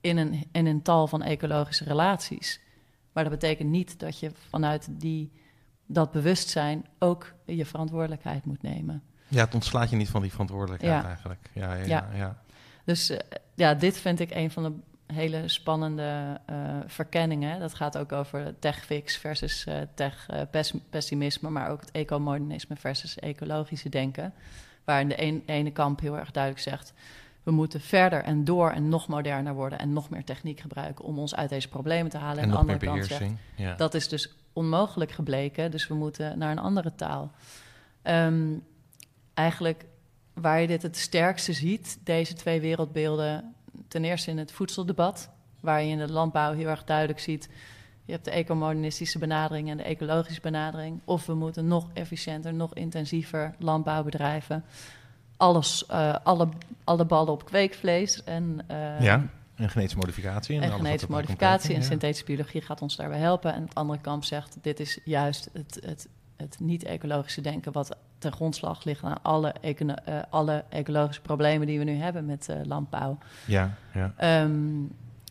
in 0.00 0.16
een, 0.16 0.44
in 0.52 0.66
een 0.66 0.82
tal 0.82 1.06
van 1.06 1.22
ecologische 1.22 1.84
relaties. 1.84 2.60
Maar 3.12 3.24
dat 3.24 3.32
betekent 3.32 3.68
niet 3.70 3.98
dat 4.00 4.18
je 4.18 4.30
vanuit 4.48 4.88
die, 4.90 5.32
dat 5.86 6.10
bewustzijn 6.10 6.86
ook 6.98 7.34
je 7.44 7.66
verantwoordelijkheid 7.66 8.44
moet 8.44 8.62
nemen. 8.62 9.02
ja, 9.28 9.44
het 9.44 9.54
ontslaat 9.54 9.90
je 9.90 9.96
niet 9.96 10.10
van 10.10 10.22
die 10.22 10.30
verantwoordelijkheid 10.30 11.02
Ja. 11.02 11.08
eigenlijk. 11.08 11.50
Ja, 11.52 11.74
ja, 11.74 11.84
ja. 11.84 11.86
Ja. 11.86 12.16
ja. 12.16 12.42
Dus 12.84 13.10
eh, 13.10 13.18
ja, 13.54 13.74
dit 13.74 13.98
vind 13.98 14.20
ik 14.20 14.30
een 14.30 14.50
van 14.50 14.62
de 14.62 14.72
hele 15.12 15.48
spannende 15.48 16.40
eh, 16.46 16.56
verkenningen. 16.86 17.60
Dat 17.60 17.74
gaat 17.74 17.98
ook 17.98 18.12
over 18.12 18.54
tech-fix 18.58 19.16
versus 19.16 19.64
eh, 19.64 19.76
tech-pessimisme, 19.94 21.50
maar 21.50 21.70
ook 21.70 21.80
het 21.80 21.90
ecomodernisme 21.90 22.76
versus 22.76 23.18
ecologische 23.18 23.88
denken. 23.88 24.32
Waarin 24.84 25.08
de 25.08 25.22
een, 25.22 25.42
ene 25.46 25.70
kamp 25.70 26.00
heel 26.00 26.18
erg 26.18 26.30
duidelijk 26.30 26.62
zegt... 26.62 26.92
we 27.42 27.50
moeten 27.50 27.80
verder 27.80 28.22
en 28.22 28.44
door 28.44 28.70
en 28.70 28.88
nog 28.88 29.08
moderner 29.08 29.54
worden... 29.54 29.78
en 29.78 29.92
nog 29.92 30.10
meer 30.10 30.24
techniek 30.24 30.60
gebruiken 30.60 31.04
om 31.04 31.18
ons 31.18 31.34
uit 31.34 31.48
deze 31.48 31.68
problemen 31.68 32.10
te 32.10 32.18
halen. 32.18 32.42
En 32.42 32.50
de 32.50 32.56
andere 32.56 32.78
kant 32.78 33.04
zegt. 33.04 33.30
Ja. 33.56 33.74
dat 33.74 33.94
is 33.94 34.08
dus 34.08 34.34
onmogelijk 34.52 35.10
gebleken, 35.10 35.70
dus 35.70 35.88
we 35.88 35.94
moeten 35.94 36.38
naar 36.38 36.50
een 36.50 36.58
andere 36.58 36.94
taal. 36.94 37.30
Ehm, 38.02 38.56
eigenlijk 39.34 39.84
waar 40.34 40.60
je 40.60 40.66
dit 40.66 40.82
het 40.82 40.96
sterkste 40.96 41.52
ziet, 41.52 41.98
deze 42.04 42.34
twee 42.34 42.60
wereldbeelden, 42.60 43.54
ten 43.88 44.04
eerste 44.04 44.30
in 44.30 44.38
het 44.38 44.52
voedseldebat, 44.52 45.30
waar 45.60 45.82
je 45.82 45.90
in 45.90 45.98
de 45.98 46.12
landbouw 46.12 46.52
heel 46.52 46.68
erg 46.68 46.84
duidelijk 46.84 47.20
ziet, 47.20 47.48
je 48.04 48.12
hebt 48.12 48.24
de 48.24 48.30
ecomodernistische 48.30 49.18
benadering 49.18 49.70
en 49.70 49.76
de 49.76 49.82
ecologische 49.82 50.40
benadering, 50.40 51.00
of 51.04 51.26
we 51.26 51.34
moeten 51.34 51.66
nog 51.66 51.88
efficiënter, 51.92 52.54
nog 52.54 52.74
intensiever 52.74 53.54
landbouw 53.58 54.02
bedrijven. 54.02 54.64
Alles, 55.36 55.86
eh, 55.86 56.14
alle, 56.22 56.48
alle 56.84 57.04
ballen 57.04 57.32
op 57.32 57.44
kweekvlees 57.44 58.24
en 58.24 58.60
eh, 58.66 59.00
ja, 59.00 59.28
en 59.58 59.70
genetische 59.70 59.98
modificatie. 59.98 60.60
en 60.60 60.72
genetische 60.72 61.10
modificatie 61.10 61.74
en 61.74 61.80
ja. 61.80 61.86
synthetische 61.86 62.24
biologie 62.24 62.60
gaat 62.60 62.82
ons 62.82 62.96
daarbij 62.96 63.18
helpen. 63.18 63.54
En 63.54 63.62
het 63.62 63.74
andere 63.74 64.00
kamp 64.00 64.24
zegt, 64.24 64.56
dit 64.60 64.80
is 64.80 64.98
juist 65.04 65.50
het, 65.52 65.78
het, 65.84 66.08
het 66.36 66.56
niet-ecologische 66.60 67.40
denken... 67.40 67.72
wat 67.72 67.96
ten 68.18 68.32
grondslag 68.32 68.84
ligt 68.84 69.02
aan 69.04 69.22
alle, 69.22 69.54
econo- 69.60 69.94
eh, 70.04 70.18
alle 70.30 70.64
ecologische 70.68 71.20
problemen 71.22 71.66
die 71.66 71.78
we 71.78 71.84
nu 71.84 71.94
hebben 71.94 72.26
met 72.26 72.48
eh, 72.48 72.56
landbouw. 72.64 73.18
Ja, 73.44 73.74
ja. 73.94 74.12
Ehm, 74.16 74.84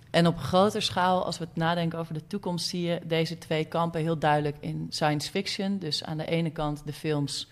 en 0.10 0.28
op 0.28 0.38
groter 0.38 0.82
schaal, 0.82 1.26
als 1.26 1.38
we 1.38 1.46
het 1.46 1.56
nadenken 1.56 2.00
over 2.00 2.14
de 2.14 2.28
toekomst... 2.28 2.68
zie 2.68 2.82
je 2.82 3.02
deze 3.06 3.38
twee 3.38 3.66
kampen 3.66 4.02
heel 4.02 4.20
duidelijk 4.20 4.58
in 4.60 4.88
science 4.90 5.30
fiction. 5.30 5.78
Dus 5.78 6.04
aan 6.04 6.18
de 6.18 6.26
ene 6.26 6.50
kant 6.50 6.82
de 6.86 6.94
films 6.94 7.50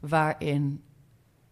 waarin 0.00 0.82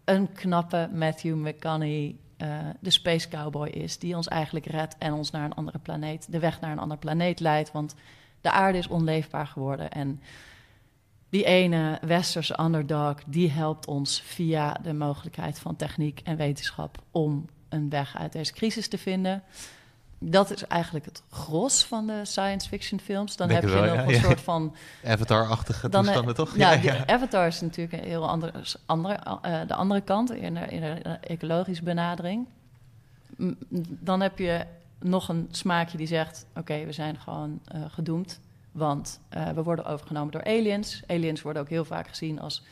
een 0.04 0.32
knappe 0.32 0.88
Matthew 0.92 1.34
McConaughey 1.34 2.16
eh, 2.36 2.58
de 2.80 2.90
space 2.90 3.28
cowboy 3.28 3.68
is... 3.68 3.98
die 3.98 4.16
ons 4.16 4.28
eigenlijk 4.28 4.66
redt 4.66 4.98
en 4.98 5.12
ons 5.12 5.30
naar 5.30 5.44
een 5.44 5.54
andere 5.54 5.78
planeet... 5.78 6.32
de 6.32 6.38
weg 6.38 6.60
naar 6.60 6.72
een 6.72 6.78
andere 6.78 7.00
planeet 7.00 7.40
leidt, 7.40 7.72
want 7.72 7.94
de 8.40 8.50
aarde 8.50 8.78
is 8.78 8.88
onleefbaar 8.88 9.46
geworden... 9.46 9.90
en 9.90 10.20
die 11.28 11.44
ene 11.44 11.98
westerse 12.02 12.58
underdog, 12.60 13.14
die 13.26 13.50
helpt 13.50 13.86
ons 13.86 14.22
via 14.24 14.72
de 14.82 14.92
mogelijkheid 14.92 15.58
van 15.58 15.76
techniek 15.76 16.20
en 16.24 16.36
wetenschap 16.36 16.98
om 17.10 17.46
een 17.68 17.90
weg 17.90 18.16
uit 18.16 18.32
deze 18.32 18.52
crisis 18.52 18.88
te 18.88 18.98
vinden. 18.98 19.42
Dat 20.20 20.50
is 20.50 20.66
eigenlijk 20.66 21.04
het 21.04 21.22
gros 21.30 21.84
van 21.84 22.06
de 22.06 22.24
science 22.24 22.68
fiction 22.68 23.00
films. 23.00 23.36
Dan 23.36 23.48
Denk 23.48 23.60
heb 23.60 23.70
je 23.70 23.76
wel, 23.76 23.84
nog 23.84 23.94
ja, 23.94 24.02
een 24.02 24.14
ja. 24.14 24.20
soort 24.20 24.40
van 24.40 24.74
Avatar-achtige 25.04 25.88
dan, 25.88 26.00
eh, 26.00 26.06
toestanden, 26.06 26.34
toch? 26.34 26.56
Ja, 26.56 26.76
die 26.76 26.92
Avatar 26.92 27.46
is 27.46 27.60
natuurlijk 27.60 28.02
een 28.02 28.08
heel 28.08 28.28
andere, 28.28 28.52
andere, 28.86 29.14
eh, 29.42 29.60
de 29.66 29.74
andere 29.74 30.00
kant, 30.00 30.32
in 30.32 30.54
de, 30.54 30.60
in 30.60 30.80
de 30.80 31.18
ecologische 31.20 31.82
benadering. 31.82 32.46
Dan 33.78 34.20
heb 34.20 34.38
je 34.38 34.66
nog 35.00 35.28
een 35.28 35.48
smaakje 35.50 35.96
die 35.96 36.06
zegt: 36.06 36.46
Oké, 36.54 36.84
we 36.84 36.92
zijn 36.92 37.18
gewoon 37.18 37.60
eh, 37.64 37.80
gedoemd, 37.88 38.40
want 38.78 39.20
eh, 39.28 39.48
we 39.50 39.62
worden 39.62 39.84
overgenomen 39.84 40.32
door 40.32 40.44
aliens. 40.44 41.02
Aliens 41.06 41.42
worden 41.42 41.62
ook 41.62 41.68
heel 41.68 41.84
vaak 41.84 42.08
gezien 42.08 42.40
als. 42.40 42.64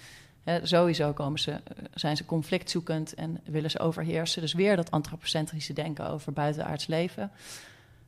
Hè, 0.45 0.67
sowieso 0.67 1.13
komen 1.13 1.39
ze, 1.39 1.51
eh, 1.51 1.61
zijn 1.95 2.17
ze 2.17 2.25
conflictzoekend 2.25 3.15
en 3.15 3.41
willen 3.45 3.71
ze 3.71 3.79
overheersen. 3.79 4.41
Dus 4.41 4.53
weer 4.53 4.77
dat 4.77 4.91
antropocentrische 4.91 5.73
denken 5.73 6.11
over 6.11 6.33
buitenaards 6.33 6.87
leven. 6.87 7.31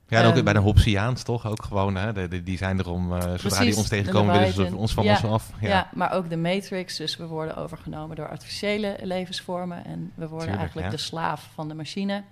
Ja, 0.09 0.21
en 0.21 0.27
ook 0.27 0.35
Ehm, 0.35 0.45
bij 0.45 0.53
de 0.53 0.59
Hobsiaans 0.59 1.23
toch 1.23 1.47
ook 1.47 1.63
gewoon, 1.65 1.95
hè? 1.97 2.13
De, 2.13 2.29
de- 2.29 2.43
die 2.43 2.57
zijn 2.57 2.79
er 2.79 2.91
om, 2.91 3.13
eh, 3.17 3.35
zodra 3.39 3.61
die 3.61 3.77
ons 3.77 3.89
tegenkomen, 3.89 4.39
willen 4.39 4.53
ze 4.53 4.77
ons 4.77 4.93
van 4.95 5.05
Ja, 5.05 5.11
ons 5.13 5.25
af. 5.25 5.53
Ja. 5.61 5.69
Ja, 5.69 5.91
maar 5.95 6.13
ook 6.13 6.31
de 6.31 6.37
Matrix. 6.37 6.97
Dus 6.97 7.17
we 7.17 7.27
worden 7.27 7.57
overgenomen 7.57 8.17
door 8.17 8.29
artificiële 8.29 8.97
levensvormen. 9.03 9.85
En 9.85 10.13
we 10.15 10.21
worden 10.29 10.39
Tuurlijk, 10.39 10.57
eigenlijk 10.59 10.87
ja. 10.91 10.97
de 10.97 11.03
slaaf 11.03 11.51
van 11.55 11.69
de 11.69 11.75
machine. 11.75 12.23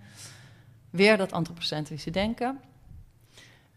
Weer 0.91 1.17
dat 1.17 1.33
antropocentrische 1.33 2.11
denken. 2.11 2.59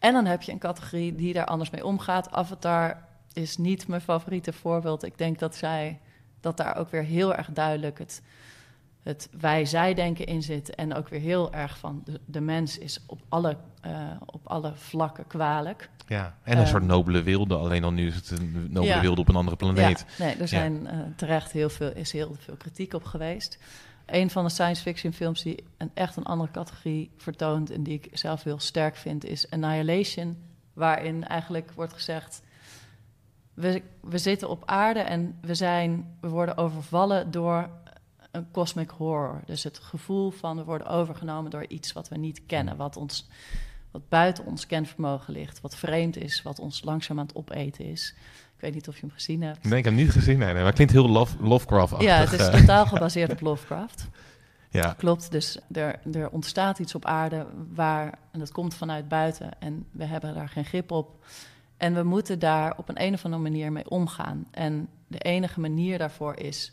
En 0.00 0.12
dan 0.12 0.26
heb 0.26 0.42
je 0.42 0.52
een 0.52 0.58
categorie 0.58 1.14
die 1.14 1.32
daar 1.32 1.44
anders 1.46 1.70
mee 1.70 1.84
omgaat. 1.86 2.30
Avatar 2.32 3.04
is 3.32 3.56
niet 3.56 3.88
mijn 3.88 4.00
favoriete 4.00 4.52
voorbeeld. 4.52 5.04
Ik 5.04 5.18
denk 5.18 5.38
dat 5.38 5.56
zij 5.56 5.98
dat 6.40 6.56
daar 6.56 6.76
ook 6.76 6.90
weer 6.90 7.02
heel 7.02 7.34
erg 7.34 7.48
duidelijk 7.52 7.98
het 7.98 8.22
het 9.02 9.28
wij-zij-denken 9.40 10.26
in 10.26 10.42
zit. 10.42 10.74
En 10.74 10.94
ook 10.94 11.08
weer 11.08 11.20
heel 11.20 11.52
erg 11.52 11.78
van 11.78 12.02
de, 12.04 12.20
de 12.24 12.40
mens 12.40 12.78
is 12.78 13.00
op 13.06 13.20
alle, 13.28 13.56
eh, 13.80 13.92
op 14.26 14.40
alle 14.46 14.72
vlakken 14.74 15.26
kwalijk. 15.26 15.90
Ja, 16.06 16.34
en 16.42 16.56
een 16.56 16.62
Eh, 16.62 16.68
soort 16.68 16.82
nobele 16.82 17.22
wilde. 17.22 17.54
Alleen 17.56 17.84
al 17.84 17.92
nu 17.92 18.06
is 18.06 18.14
het 18.14 18.30
een 18.30 18.66
nobele 18.70 18.94
Ja. 18.94 19.00
wilde 19.00 19.20
op 19.20 19.28
een 19.28 19.36
andere 19.36 19.56
planeet. 19.56 20.04
Ja, 20.18 20.24
nee, 20.24 20.34
er 20.34 20.48
zijn 20.48 20.86
eh, 20.86 20.98
terecht 21.16 21.52
heel 21.52 21.68
veel, 21.68 21.92
is 21.92 22.12
heel 22.12 22.36
veel 22.38 22.56
kritiek 22.56 22.94
op 22.94 23.04
geweest. 23.04 23.58
Een 24.10 24.30
van 24.30 24.44
de 24.44 24.50
science 24.50 24.82
fiction 24.82 25.12
films 25.12 25.42
die 25.42 25.64
een, 25.76 25.90
echt 25.94 26.16
een 26.16 26.24
andere 26.24 26.50
categorie 26.50 27.10
vertoont... 27.16 27.70
en 27.70 27.82
die 27.82 28.00
ik 28.02 28.18
zelf 28.18 28.42
heel 28.42 28.58
sterk 28.58 28.96
vind, 28.96 29.24
is 29.24 29.50
Annihilation. 29.50 30.36
Waarin 30.72 31.24
eigenlijk 31.26 31.72
wordt 31.72 31.92
gezegd... 31.92 32.42
We, 33.54 33.82
we 34.00 34.18
zitten 34.18 34.48
op 34.48 34.62
aarde 34.66 35.00
en 35.00 35.38
we, 35.40 35.54
zijn, 35.54 36.16
we 36.20 36.28
worden 36.28 36.56
overvallen 36.56 37.30
door 37.30 37.70
een 38.30 38.50
cosmic 38.50 38.90
horror. 38.90 39.42
Dus 39.44 39.64
het 39.64 39.78
gevoel 39.78 40.30
van 40.30 40.56
we 40.56 40.64
worden 40.64 40.86
overgenomen 40.86 41.50
door 41.50 41.66
iets 41.66 41.92
wat 41.92 42.08
we 42.08 42.16
niet 42.16 42.46
kennen... 42.46 42.76
wat, 42.76 42.96
ons, 42.96 43.28
wat 43.90 44.08
buiten 44.08 44.44
ons 44.44 44.66
kenvermogen 44.66 45.32
ligt, 45.32 45.60
wat 45.60 45.76
vreemd 45.76 46.16
is... 46.16 46.42
wat 46.42 46.58
ons 46.58 46.84
langzaam 46.84 47.18
aan 47.18 47.26
het 47.26 47.36
opeten 47.36 47.84
is... 47.84 48.14
Ik 48.60 48.66
weet 48.66 48.74
niet 48.74 48.88
of 48.88 48.94
je 48.94 49.00
hem 49.00 49.10
gezien 49.10 49.42
hebt. 49.42 49.62
Nee, 49.64 49.78
ik 49.78 49.84
heb 49.84 49.94
hem 49.94 50.02
niet 50.02 50.12
gezien. 50.12 50.38
Nee, 50.38 50.46
nee, 50.46 50.54
maar 50.56 50.64
het 50.64 50.74
klinkt 50.74 50.92
heel 50.92 51.08
Love, 51.08 51.36
Lovecraft-achtig. 51.42 52.08
Ja, 52.08 52.16
het 52.16 52.32
is 52.32 52.46
eh. 52.48 52.54
totaal 52.60 52.86
gebaseerd 52.86 53.32
op 53.36 53.40
Lovecraft. 53.40 54.08
ja. 54.70 54.94
Klopt, 54.98 55.30
dus 55.30 55.58
er, 55.72 56.00
er 56.12 56.30
ontstaat 56.30 56.78
iets 56.78 56.94
op 56.94 57.04
aarde 57.04 57.46
waar, 57.74 58.18
en 58.30 58.38
dat 58.38 58.52
komt 58.52 58.74
vanuit 58.74 59.08
buiten 59.08 59.60
en 59.60 59.86
we 59.90 60.04
hebben 60.04 60.34
daar 60.34 60.48
geen 60.48 60.64
grip 60.64 60.90
op. 60.90 61.24
En 61.76 61.94
we 61.94 62.02
moeten 62.02 62.38
daar 62.38 62.74
op 62.76 62.88
een, 62.88 63.02
een 63.02 63.14
of 63.14 63.24
andere 63.24 63.42
manier 63.42 63.72
mee 63.72 63.90
omgaan. 63.90 64.46
En 64.50 64.88
de 65.06 65.18
enige 65.18 65.60
manier 65.60 65.98
daarvoor 65.98 66.36
is 66.36 66.72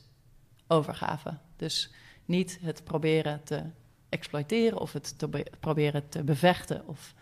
overgave. 0.68 1.34
Dus 1.56 1.92
niet 2.26 2.60
het 2.62 2.84
proberen 2.84 3.42
te 3.44 3.62
exploiteren 4.10 4.80
of 4.80 4.94
het 4.94 5.20
te 5.20 5.28
be- 5.28 5.52
proberen 5.60 6.10
te 6.10 6.24
bevechten 6.24 6.88
of 6.88 7.14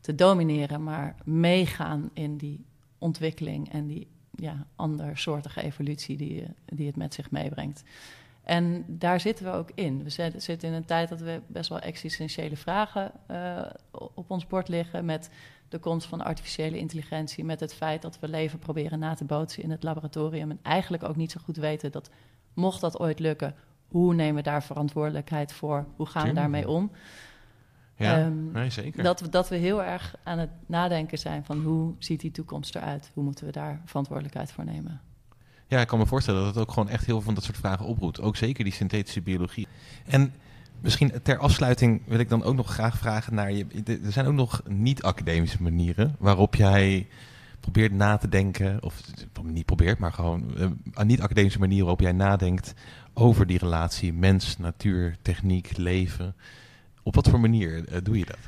te 0.00 0.14
domineren, 0.14 0.82
maar 0.82 1.14
meegaan 1.24 2.10
in 2.12 2.36
die 2.36 2.64
ontwikkeling 2.98 3.72
en 3.72 3.86
die 3.86 4.08
ja, 4.30 4.66
andersoortige 4.76 5.62
evolutie 5.62 6.16
die, 6.16 6.42
eh, 6.42 6.48
die 6.64 6.86
het 6.86 6.96
met 6.96 7.14
zich 7.14 7.30
meebrengt. 7.30 7.82
En 8.42 8.84
daar 8.88 9.20
zitten 9.20 9.44
we 9.44 9.50
ook 9.50 9.70
in. 9.74 10.02
We 10.02 10.10
zitten 10.36 10.68
in 10.68 10.74
een 10.74 10.84
tijd 10.84 11.08
dat 11.08 11.20
we 11.20 11.40
best 11.46 11.68
wel 11.68 11.80
existentiële 11.80 12.56
vragen 12.56 13.12
eh, 13.26 13.62
op 13.90 14.30
ons 14.30 14.46
bord 14.46 14.68
liggen. 14.68 15.04
Met 15.04 15.30
de 15.68 15.78
komst 15.78 16.06
van 16.06 16.20
artificiële 16.20 16.78
intelligentie. 16.78 17.44
Met 17.44 17.60
het 17.60 17.74
feit 17.74 18.02
dat 18.02 18.18
we 18.18 18.28
leven 18.28 18.58
proberen 18.58 18.98
na 18.98 19.14
te 19.14 19.24
bootsen 19.24 19.62
in 19.62 19.70
het 19.70 19.82
laboratorium. 19.82 20.50
En 20.50 20.58
eigenlijk 20.62 21.02
ook 21.02 21.16
niet 21.16 21.30
zo 21.30 21.40
goed 21.44 21.56
weten 21.56 21.92
dat, 21.92 22.10
mocht 22.54 22.80
dat 22.80 22.98
ooit 22.98 23.18
lukken, 23.18 23.54
hoe 23.88 24.14
nemen 24.14 24.34
we 24.34 24.42
daar 24.42 24.62
verantwoordelijkheid 24.62 25.52
voor? 25.52 25.86
Hoe 25.96 26.06
gaan 26.06 26.28
we 26.28 26.34
daarmee 26.34 26.68
om? 26.68 26.90
Ja, 27.96 28.18
Ehm, 28.18 28.52
nee, 28.52 28.70
zeker. 28.70 29.02
Dat 29.02 29.20
we, 29.20 29.28
dat 29.28 29.48
we 29.48 29.56
heel 29.56 29.82
erg 29.82 30.14
aan 30.22 30.38
het 30.38 30.50
nadenken 30.66 31.18
zijn 31.18 31.44
van 31.44 31.62
hoe 31.62 31.94
ziet 31.98 32.20
die 32.20 32.30
toekomst 32.30 32.74
eruit? 32.74 33.10
Hoe 33.14 33.24
moeten 33.24 33.46
we 33.46 33.52
daar 33.52 33.80
verantwoordelijkheid 33.84 34.52
voor 34.52 34.64
nemen? 34.64 35.00
Ja, 35.66 35.80
ik 35.80 35.86
kan 35.86 35.98
me 35.98 36.06
voorstellen 36.06 36.44
dat 36.44 36.54
het 36.54 36.62
ook 36.62 36.72
gewoon 36.72 36.88
echt 36.88 37.04
heel 37.04 37.14
veel 37.14 37.24
van 37.24 37.34
dat 37.34 37.44
soort 37.44 37.56
vragen 37.56 37.86
oproept. 37.86 38.20
Ook 38.20 38.36
zeker 38.36 38.64
die 38.64 38.72
synthetische 38.72 39.20
biologie. 39.20 39.66
En 40.06 40.34
misschien 40.80 41.12
ter 41.22 41.38
afsluiting 41.38 42.02
wil 42.06 42.18
ik 42.18 42.28
dan 42.28 42.42
ook 42.42 42.54
nog 42.54 42.72
graag 42.72 42.98
vragen 42.98 43.34
naar 43.34 43.52
je. 43.52 43.66
Er 44.04 44.12
zijn 44.12 44.26
ook 44.26 44.34
nog 44.34 44.62
niet-academische 44.68 45.62
manieren 45.62 46.16
waarop 46.18 46.54
jij 46.54 47.06
probeert 47.60 47.92
na 47.92 48.16
te 48.16 48.28
denken, 48.28 48.82
of 48.82 49.00
niet 49.42 49.66
probeert, 49.66 49.98
maar 49.98 50.12
gewoon 50.12 50.56
eh, 50.56 51.04
niet-academische 51.04 51.58
manieren 51.58 51.86
waarop 51.86 52.00
jij 52.04 52.12
nadenkt 52.12 52.74
over 53.14 53.46
die 53.46 53.58
relatie 53.58 54.12
mens, 54.12 54.58
natuur, 54.58 55.16
techniek, 55.22 55.76
leven. 55.76 56.34
Op 57.06 57.14
wat 57.14 57.28
voor 57.28 57.40
manier 57.40 57.88
eh, 57.88 57.98
doe 58.02 58.18
je 58.18 58.24
dat? 58.24 58.38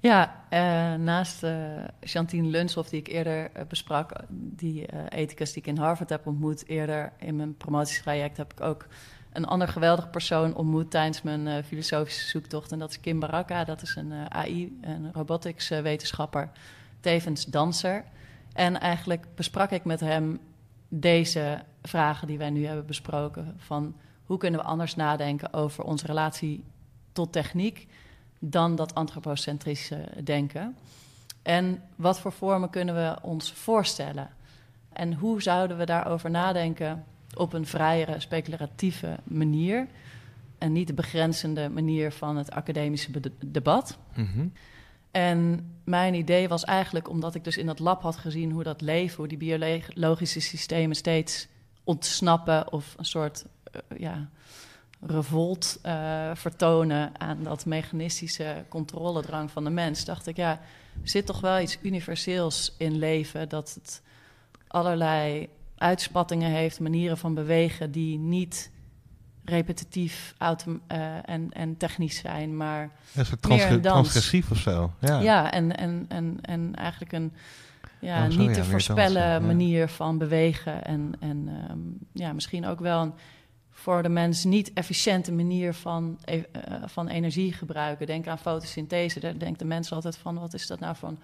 Ja, 0.00 0.44
eh, 0.48 0.60
naast 0.94 1.42
eh 1.42 1.84
Chantine 2.00 2.66
die 2.90 3.00
ik 3.00 3.08
eerder 3.08 3.50
besprak, 3.68 4.12
die 4.28 4.86
ethicus 5.08 5.52
die 5.52 5.62
ik 5.62 5.68
in 5.68 5.76
Harvard 5.76 6.10
heb 6.10 6.26
ontmoet, 6.26 6.68
eerder 6.68 7.12
in 7.18 7.36
mijn 7.36 7.56
promotietraject 7.56 8.36
heb 8.36 8.52
ik 8.52 8.60
ook 8.60 8.86
een 9.32 9.44
ander 9.44 9.68
geweldig 9.68 10.10
persoon 10.10 10.54
ontmoet 10.54 10.90
tijdens 10.90 11.22
mijn 11.22 11.64
filosofische 11.64 12.28
zoektocht. 12.28 12.72
En 12.72 12.78
dat 12.78 12.90
is 12.90 13.00
Kim 13.00 13.20
Baraka, 13.20 13.64
dat 13.64 13.82
is 13.82 13.96
een 13.96 14.12
AI, 14.12 14.78
een 14.80 15.12
robotics 15.12 15.68
wetenschapper, 15.68 16.50
tevens 17.00 17.44
danser. 17.44 18.04
En 18.52 18.80
eigenlijk 18.80 19.26
besprak 19.34 19.70
ik 19.70 19.84
met 19.84 20.00
hem 20.00 20.38
deze 20.88 21.62
vragen 21.82 22.26
die 22.26 22.38
wij 22.38 22.50
nu 22.50 22.66
hebben 22.66 22.86
besproken. 22.86 23.54
Van 23.56 23.96
hoe 24.24 24.38
kunnen 24.38 24.60
we 24.60 24.66
anders 24.66 24.96
nadenken 24.96 25.52
over 25.52 25.84
onze 25.84 26.06
relatie 26.06 26.64
tot 27.12 27.32
techniek 27.32 27.88
dan 28.40 28.76
dat 28.76 28.94
antropocentrische 28.94 30.08
denken. 30.24 30.76
En 31.42 31.82
wat 31.96 32.20
voor 32.20 32.32
vormen 32.32 32.70
kunnen 32.70 32.94
we 32.94 33.16
ons 33.22 33.52
voorstellen? 33.52 34.30
En 34.92 35.14
hoe 35.14 35.42
zouden 35.42 35.78
we 35.78 35.84
daarover 35.84 36.30
nadenken 36.30 37.04
op 37.36 37.52
een 37.52 37.66
vrijere, 37.66 38.20
speculatieve 38.20 39.16
manier? 39.24 39.86
En 40.58 40.72
niet 40.72 40.86
de 40.86 40.94
begrenzende 40.94 41.68
manier 41.68 42.12
van 42.12 42.36
het 42.36 42.50
academische 42.50 43.10
debat. 43.46 43.98
Mhm. 44.14 44.46
En 45.10 45.70
mijn 45.84 46.14
idee 46.14 46.48
was 46.48 46.64
eigenlijk, 46.64 47.08
omdat 47.08 47.34
ik 47.34 47.44
dus 47.44 47.56
in 47.56 47.66
dat 47.66 47.78
lab 47.78 48.02
had 48.02 48.16
gezien 48.16 48.50
hoe 48.50 48.62
dat 48.62 48.80
leven, 48.80 49.16
hoe 49.16 49.28
die 49.28 49.38
biologische 49.38 50.40
systemen 50.40 50.96
steeds 50.96 51.48
ontsnappen 51.84 52.72
of 52.72 52.94
een 52.96 53.04
soort 53.04 53.44
eh, 53.72 53.98
ja, 53.98 54.28
revolt 55.00 55.78
eh, 55.82 56.30
vertonen 56.34 57.20
aan 57.20 57.42
dat 57.42 57.66
mechanistische 57.66 58.64
controledrang 58.68 59.50
van 59.50 59.64
de 59.64 59.70
mens, 59.70 60.04
dacht 60.04 60.26
ik, 60.26 60.36
ja, 60.36 60.50
er 61.02 61.08
zit 61.08 61.26
toch 61.26 61.40
wel 61.40 61.60
iets 61.60 61.78
universeels 61.82 62.74
in 62.78 62.98
leven 62.98 63.48
dat 63.48 63.74
het 63.74 64.02
allerlei 64.66 65.48
uitspattingen 65.76 66.50
heeft, 66.50 66.80
manieren 66.80 67.18
van 67.18 67.34
bewegen 67.34 67.90
die 67.90 68.18
niet 68.18 68.70
repetitief 69.44 70.34
autom- 70.38 70.80
eh, 70.86 71.28
en, 71.28 71.50
en 71.50 71.76
technisch 71.76 72.16
zijn, 72.16 72.56
maar 72.56 72.90
dans. 73.80 73.82
transgressief 73.82 74.50
of 74.50 74.58
zo. 74.58 74.92
Ja. 74.98 75.20
ja, 75.20 75.52
en, 75.52 75.76
en, 75.76 76.04
en, 76.08 76.38
en 76.42 76.74
eigenlijk 76.74 77.12
een 77.12 77.32
ja, 78.00 78.22
Oh, 78.22 78.36
niet 78.36 78.48
ja, 78.48 78.62
te 78.62 78.64
voorspellen 78.64 79.22
ja. 79.22 79.40
manier 79.40 79.88
van 79.88 80.18
bewegen. 80.18 80.84
En, 80.84 81.12
en 81.20 81.48
ehm, 81.48 81.78
ja, 82.12 82.32
misschien 82.32 82.66
ook 82.66 82.80
wel 82.80 83.02
een 83.02 83.12
voor 83.70 84.02
de 84.02 84.08
mens 84.08 84.44
niet 84.44 84.72
efficiënte 84.72 85.32
manier 85.32 85.74
van, 85.74 86.18
e- 86.24 86.42
eh, 86.52 86.74
van 86.86 87.08
energie 87.08 87.52
gebruiken. 87.52 88.06
Denk 88.06 88.26
aan 88.26 88.38
fotosynthese. 88.38 89.20
Daar 89.20 89.38
denkt 89.38 89.58
de 89.58 89.64
mens 89.64 89.92
altijd 89.92 90.16
van, 90.16 90.38
wat 90.38 90.54
is 90.54 90.66
dat 90.66 90.80
nou 90.80 90.96
voor 90.96 91.08
een 91.08 91.18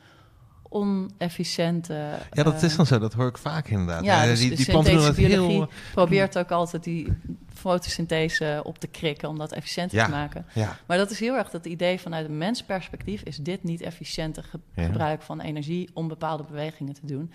onefficiënte... 0.69 2.19
Ja, 2.33 2.43
dat 2.43 2.55
eh, 2.55 2.63
is 2.63 2.77
dan 2.77 2.87
zo. 2.87 2.99
Dat 2.99 3.13
hoor 3.13 3.29
ik 3.29 3.39
vaak 3.39 3.69
inderdaad. 3.69 4.05
ja, 4.05 4.23
Eh, 4.23 4.29
dus 4.29 4.39
die, 4.41 4.57
die 4.57 4.65
planten 4.67 4.93
doen 4.95 5.03
dat 5.03 5.17
heel... 5.17 5.69
probeert 5.93 6.39
ook 6.39 6.51
altijd 6.51 6.85
die 6.85 7.13
fotosynthese 7.55 8.61
op 8.65 8.79
te 8.79 8.87
krikken... 8.87 9.29
om 9.29 9.39
dat 9.39 9.53
efficiënter 9.53 9.99
Ja. 9.99 10.05
te 10.05 10.11
maken. 10.11 10.47
Ja, 10.55 10.77
Maar 10.87 10.97
dat 10.99 11.11
is 11.11 11.21
heel 11.21 11.35
erg 11.37 11.51
dat 11.51 11.67
idee 11.67 12.01
vanuit 12.01 12.27
een 12.29 12.39
mensperspectief... 12.39 13.23
is 13.23 13.37
dit 13.37 13.63
niet 13.63 13.81
efficiënte 13.81 14.43
ge- 14.43 14.61
gebruik 14.75 15.23
van 15.23 15.41
energie 15.41 15.91
om 15.95 16.09
bepaalde 16.09 16.43
bewegingen 16.45 16.95
te 16.95 17.07
doen. 17.07 17.33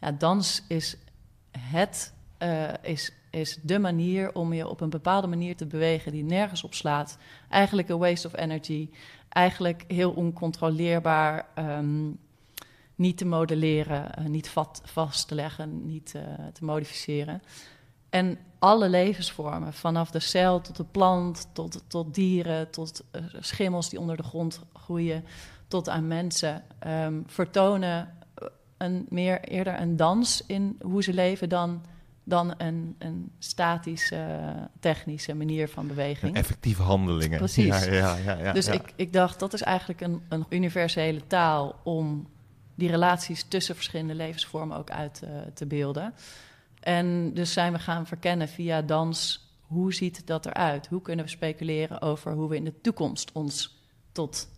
Ja, 0.00 0.12
dans 0.12 0.64
is, 0.68 0.96
het, 1.58 2.12
eh, 2.38 2.68
is, 2.82 3.12
is 3.34 3.58
de 3.62 3.78
manier 3.78 4.34
om 4.34 4.52
je 4.52 4.68
op 4.68 4.80
een 4.80 4.90
bepaalde 4.90 5.26
manier 5.26 5.56
te 5.56 5.66
bewegen... 5.66 6.12
die 6.12 6.24
nergens 6.24 6.64
op 6.64 6.74
slaat. 6.74 7.18
Eigenlijk 7.48 7.88
een 7.88 7.98
waste 7.98 8.26
of 8.26 8.36
energy. 8.36 8.90
Eigenlijk 9.28 9.84
heel 9.88 10.10
oncontroleerbaar... 10.10 11.46
ehm, 11.54 12.10
niet 12.94 13.16
te 13.16 13.26
modelleren, 13.26 14.14
eh, 14.14 14.24
niet 14.24 14.54
vast 14.82 15.28
te 15.28 15.34
leggen, 15.34 15.86
niet 15.86 16.14
eh, 16.14 16.22
te 16.52 16.64
modificeren. 16.64 17.42
En 18.10 18.38
alle 18.58 18.88
levensvormen, 18.88 19.72
vanaf 19.72 20.10
de 20.10 20.20
cel 20.20 20.60
tot 20.60 20.76
de 20.76 20.84
plant, 20.84 21.48
tot, 21.52 21.84
tot 21.86 22.14
dieren, 22.14 22.70
tot 22.70 23.04
eh, 23.10 23.22
schimmels 23.40 23.88
die 23.88 24.00
onder 24.00 24.16
de 24.16 24.22
grond 24.22 24.60
groeien, 24.72 25.24
tot 25.68 25.88
aan 25.88 26.06
mensen, 26.06 26.62
ehm, 26.78 27.22
vertonen 27.26 28.08
een, 28.76 29.06
meer 29.08 29.40
eerder 29.40 29.80
een 29.80 29.96
dans 29.96 30.46
in 30.46 30.78
hoe 30.82 31.02
ze 31.02 31.12
leven 31.12 31.48
dan, 31.48 31.82
dan 32.24 32.54
een, 32.58 32.94
een 32.98 33.32
statische, 33.38 34.54
technische 34.80 35.34
manier 35.34 35.68
van 35.68 35.86
beweging. 35.86 36.36
effectieve 36.36 36.82
handelingen. 36.82 37.38
Precies. 37.38 37.84
Ja, 37.84 37.92
ja, 37.92 38.16
ja, 38.16 38.38
ja, 38.38 38.52
dus 38.52 38.66
ja. 38.66 38.72
Ik, 38.72 38.92
ik 38.96 39.12
dacht, 39.12 39.38
dat 39.38 39.52
is 39.52 39.62
eigenlijk 39.62 40.00
een, 40.00 40.22
een 40.28 40.46
universele 40.48 41.26
taal 41.26 41.80
om 41.82 42.28
die 42.74 42.90
relaties 42.90 43.42
tussen 43.42 43.74
verschillende 43.74 44.14
levensvormen 44.14 44.76
ook 44.76 44.90
uit 44.90 45.22
eh, 45.22 45.30
te 45.54 45.66
beelden. 45.66 46.14
En 46.80 47.34
dus 47.34 47.52
zijn 47.52 47.72
we 47.72 47.78
gaan 47.78 48.06
verkennen 48.06 48.48
via 48.48 48.82
dans, 48.82 49.48
hoe 49.60 49.94
ziet 49.94 50.26
dat 50.26 50.46
eruit? 50.46 50.86
Hoe 50.86 51.02
kunnen 51.02 51.24
we 51.24 51.30
speculeren 51.30 52.00
over 52.00 52.32
hoe 52.32 52.48
we 52.48 52.56
in 52.56 52.64
de 52.64 52.80
toekomst 52.80 53.32
ons 53.32 53.82
tot 54.12 54.48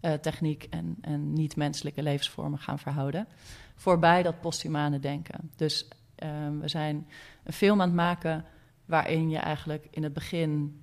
eh, 0.00 0.12
techniek 0.12 0.66
en, 0.70 0.96
en 1.00 1.32
niet-menselijke 1.32 2.02
levensvormen 2.02 2.58
gaan 2.58 2.78
verhouden? 2.78 3.28
Voorbij 3.74 4.22
dat 4.22 4.40
posthumane 4.40 4.98
denken. 4.98 5.50
Dus 5.56 5.88
eh, 6.16 6.28
we 6.60 6.68
zijn 6.68 7.08
een 7.44 7.52
film 7.52 7.80
aan 7.80 7.86
het 7.86 7.96
maken 7.96 8.44
waarin 8.84 9.30
je 9.30 9.38
eigenlijk 9.38 9.86
in 9.90 10.02
het 10.02 10.12
begin 10.12 10.80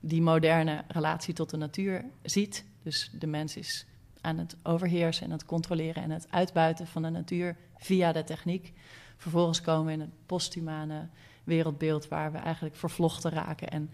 die 0.00 0.22
moderne 0.22 0.84
relatie 0.88 1.34
tot 1.34 1.50
de 1.50 1.56
natuur 1.56 2.04
ziet. 2.22 2.64
Dus 2.82 3.10
de 3.18 3.26
mens 3.26 3.56
is 3.56 3.86
aan 4.20 4.38
het 4.38 4.56
overheersen 4.62 5.24
en 5.24 5.30
het 5.30 5.44
controleren 5.44 6.02
en 6.02 6.10
het 6.10 6.26
uitbuiten 6.30 6.86
van 6.86 7.02
de 7.02 7.10
natuur 7.10 7.56
via 7.76 8.12
de 8.12 8.24
techniek. 8.24 8.72
Vervolgens 9.16 9.60
komen 9.60 9.86
we 9.86 9.92
in 9.92 10.00
het 10.00 10.26
posthumane 10.26 11.08
wereldbeeld 11.44 12.08
waar 12.08 12.32
we 12.32 12.38
eigenlijk 12.38 12.76
vervlochten 12.76 13.30
raken 13.30 13.68
en 13.68 13.90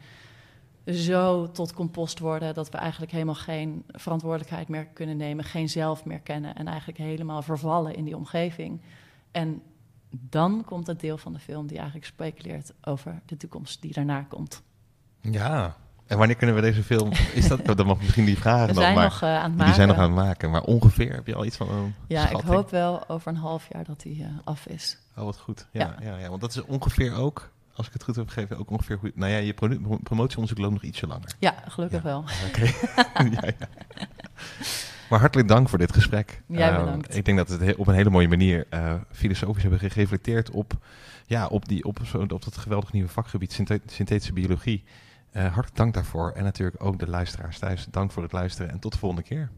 zo 0.95 1.51
tot 1.51 1.73
compost 1.73 2.19
worden 2.19 2.55
dat 2.55 2.71
we 2.71 2.77
eigenlijk 2.77 3.13
helemaal 3.13 3.35
geen 3.35 3.85
verantwoordelijkheid 3.87 4.69
meer 4.69 4.87
kunnen 4.87 5.17
nemen, 5.17 5.45
geen 5.45 5.69
zelf 5.69 6.05
meer 6.05 6.21
kennen 6.21 6.55
en 6.55 6.67
eigenlijk 6.67 6.99
helemaal 6.99 7.43
vervallen 7.43 7.95
in 7.95 8.05
die 8.05 8.17
omgeving. 8.17 8.81
En 9.31 9.63
dan 10.11 10.63
komt 10.67 10.87
het 10.87 11.01
deel 11.01 11.19
van 11.19 11.33
de 11.33 11.39
film 11.39 11.67
die 11.67 11.77
eigenlijk 11.77 12.07
speculeert 12.07 12.73
over 12.83 13.21
de 13.27 13.37
toekomst 13.37 13.83
die 13.83 13.93
daarna 13.93 14.23
komt. 14.23 14.63
Ja, 15.21 15.77
en 16.07 16.19
wanneer 16.19 16.37
kunnen 16.37 16.57
we 16.57 16.61
deze 16.63 16.83
film... 16.83 17.11
Is 17.35 17.49
dat, 17.49 17.65
dan 17.77 17.87
mag 17.87 17.99
misschien 17.99 18.25
die 18.25 18.39
vragen 18.39 18.67
We 18.67 18.73
dan, 18.73 18.83
zijn 18.83 18.95
maar 18.95 19.05
nog 19.05 19.23
eh, 19.23 19.65
die 19.67 19.75
zijn 19.75 19.89
nog 19.89 19.97
aan 19.97 20.03
het 20.03 20.25
maken. 20.25 20.51
Maar 20.51 20.63
ongeveer 20.63 21.13
heb 21.15 21.27
je 21.27 21.35
al 21.35 21.45
iets 21.45 21.57
van 21.57 21.69
een 21.71 21.95
ja, 22.07 22.29
ik 22.31 22.41
hoop 22.41 22.71
wel 22.71 23.09
over 23.09 23.29
een 23.29 23.37
half 23.37 23.67
jaar 23.73 23.85
dat 23.85 24.01
die 24.01 24.23
eh, 24.23 24.29
af 24.45 24.67
is. 24.67 24.99
Oh, 25.17 25.25
wat 25.25 25.39
goed. 25.39 25.67
Ja, 25.71 25.97
ja. 26.03 26.17
Ja, 26.17 26.29
want 26.29 26.41
dat 26.41 26.51
is 26.51 26.63
ongeveer 26.63 27.15
ook, 27.15 27.51
als 27.75 27.87
ik 27.87 27.93
het 27.93 28.03
goed 28.03 28.17
heb 28.17 28.29
gegeven, 28.29 28.59
ook 28.59 28.71
ongeveer 28.71 28.99
goed. 28.99 29.17
Nou 29.17 29.31
ja, 29.33 29.39
je 29.39 29.53
pro- 29.55 29.99
promotieonderzoek 30.03 30.59
loopt 30.59 30.73
nog 30.73 30.83
ietsje 30.83 31.07
langer. 31.07 31.35
Ja, 31.39 31.55
gelukkig 31.69 32.03
Ja. 32.03 32.09
wel. 32.09 32.25
Oké. 32.49 32.65
ja, 33.41 33.53
ja. 33.59 33.69
Maar 35.11 35.21
hartelijk 35.21 35.49
dank 35.49 35.69
voor 35.69 35.79
dit 35.79 35.93
gesprek. 35.93 36.43
Jij 36.47 36.71
Eh, 36.71 36.79
bedankt. 36.79 37.17
ik 37.17 37.25
denk 37.25 37.37
dat 37.39 37.49
we 37.49 37.55
het 37.55 37.65
he- 37.65 37.75
op 37.81 37.87
een 37.87 37.95
hele 37.95 38.11
mooie 38.11 38.29
manier 38.29 38.67
eh, 38.71 38.95
filosofisch 39.13 39.63
hebben 39.63 39.81
ge- 39.81 39.91
gereflecteerd 39.91 40.51
op, 40.51 40.73
ja, 41.27 41.47
op, 41.47 41.69
die, 41.69 41.85
op, 41.85 41.99
zo, 42.05 42.19
op 42.19 42.29
dat 42.45 42.57
geweldig 42.57 42.93
nieuwe 42.93 43.09
vakgebied, 43.09 43.53
synthe- 43.53 43.81
synthetische 43.87 44.33
biologie. 44.33 44.85
Eh, 45.33 45.43
hartelijk 45.43 45.77
dank 45.77 45.95
daarvoor. 45.95 46.31
En 46.31 46.45
natuurlijk 46.45 46.85
ook 46.85 46.99
de 46.99 47.09
luisteraars 47.09 47.59
thuis. 47.59 47.87
Dank 47.91 48.11
voor 48.11 48.23
het 48.23 48.33
luisteren 48.33 48.71
en 48.71 48.79
tot 48.79 48.93
de 48.93 48.99
volgende 48.99 49.23
keer. 49.25 49.51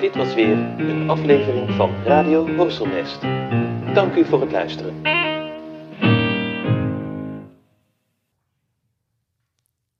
Dit 0.00 0.14
was 0.16 0.34
weer 0.34 0.56
een 0.78 1.10
aflevering 1.10 1.74
van 1.74 1.90
Radio 2.04 2.54
Horselnest. 2.56 3.20
Dank 3.94 4.14
u 4.14 4.24
voor 4.24 4.40
het 4.40 4.52
luisteren. 4.52 4.94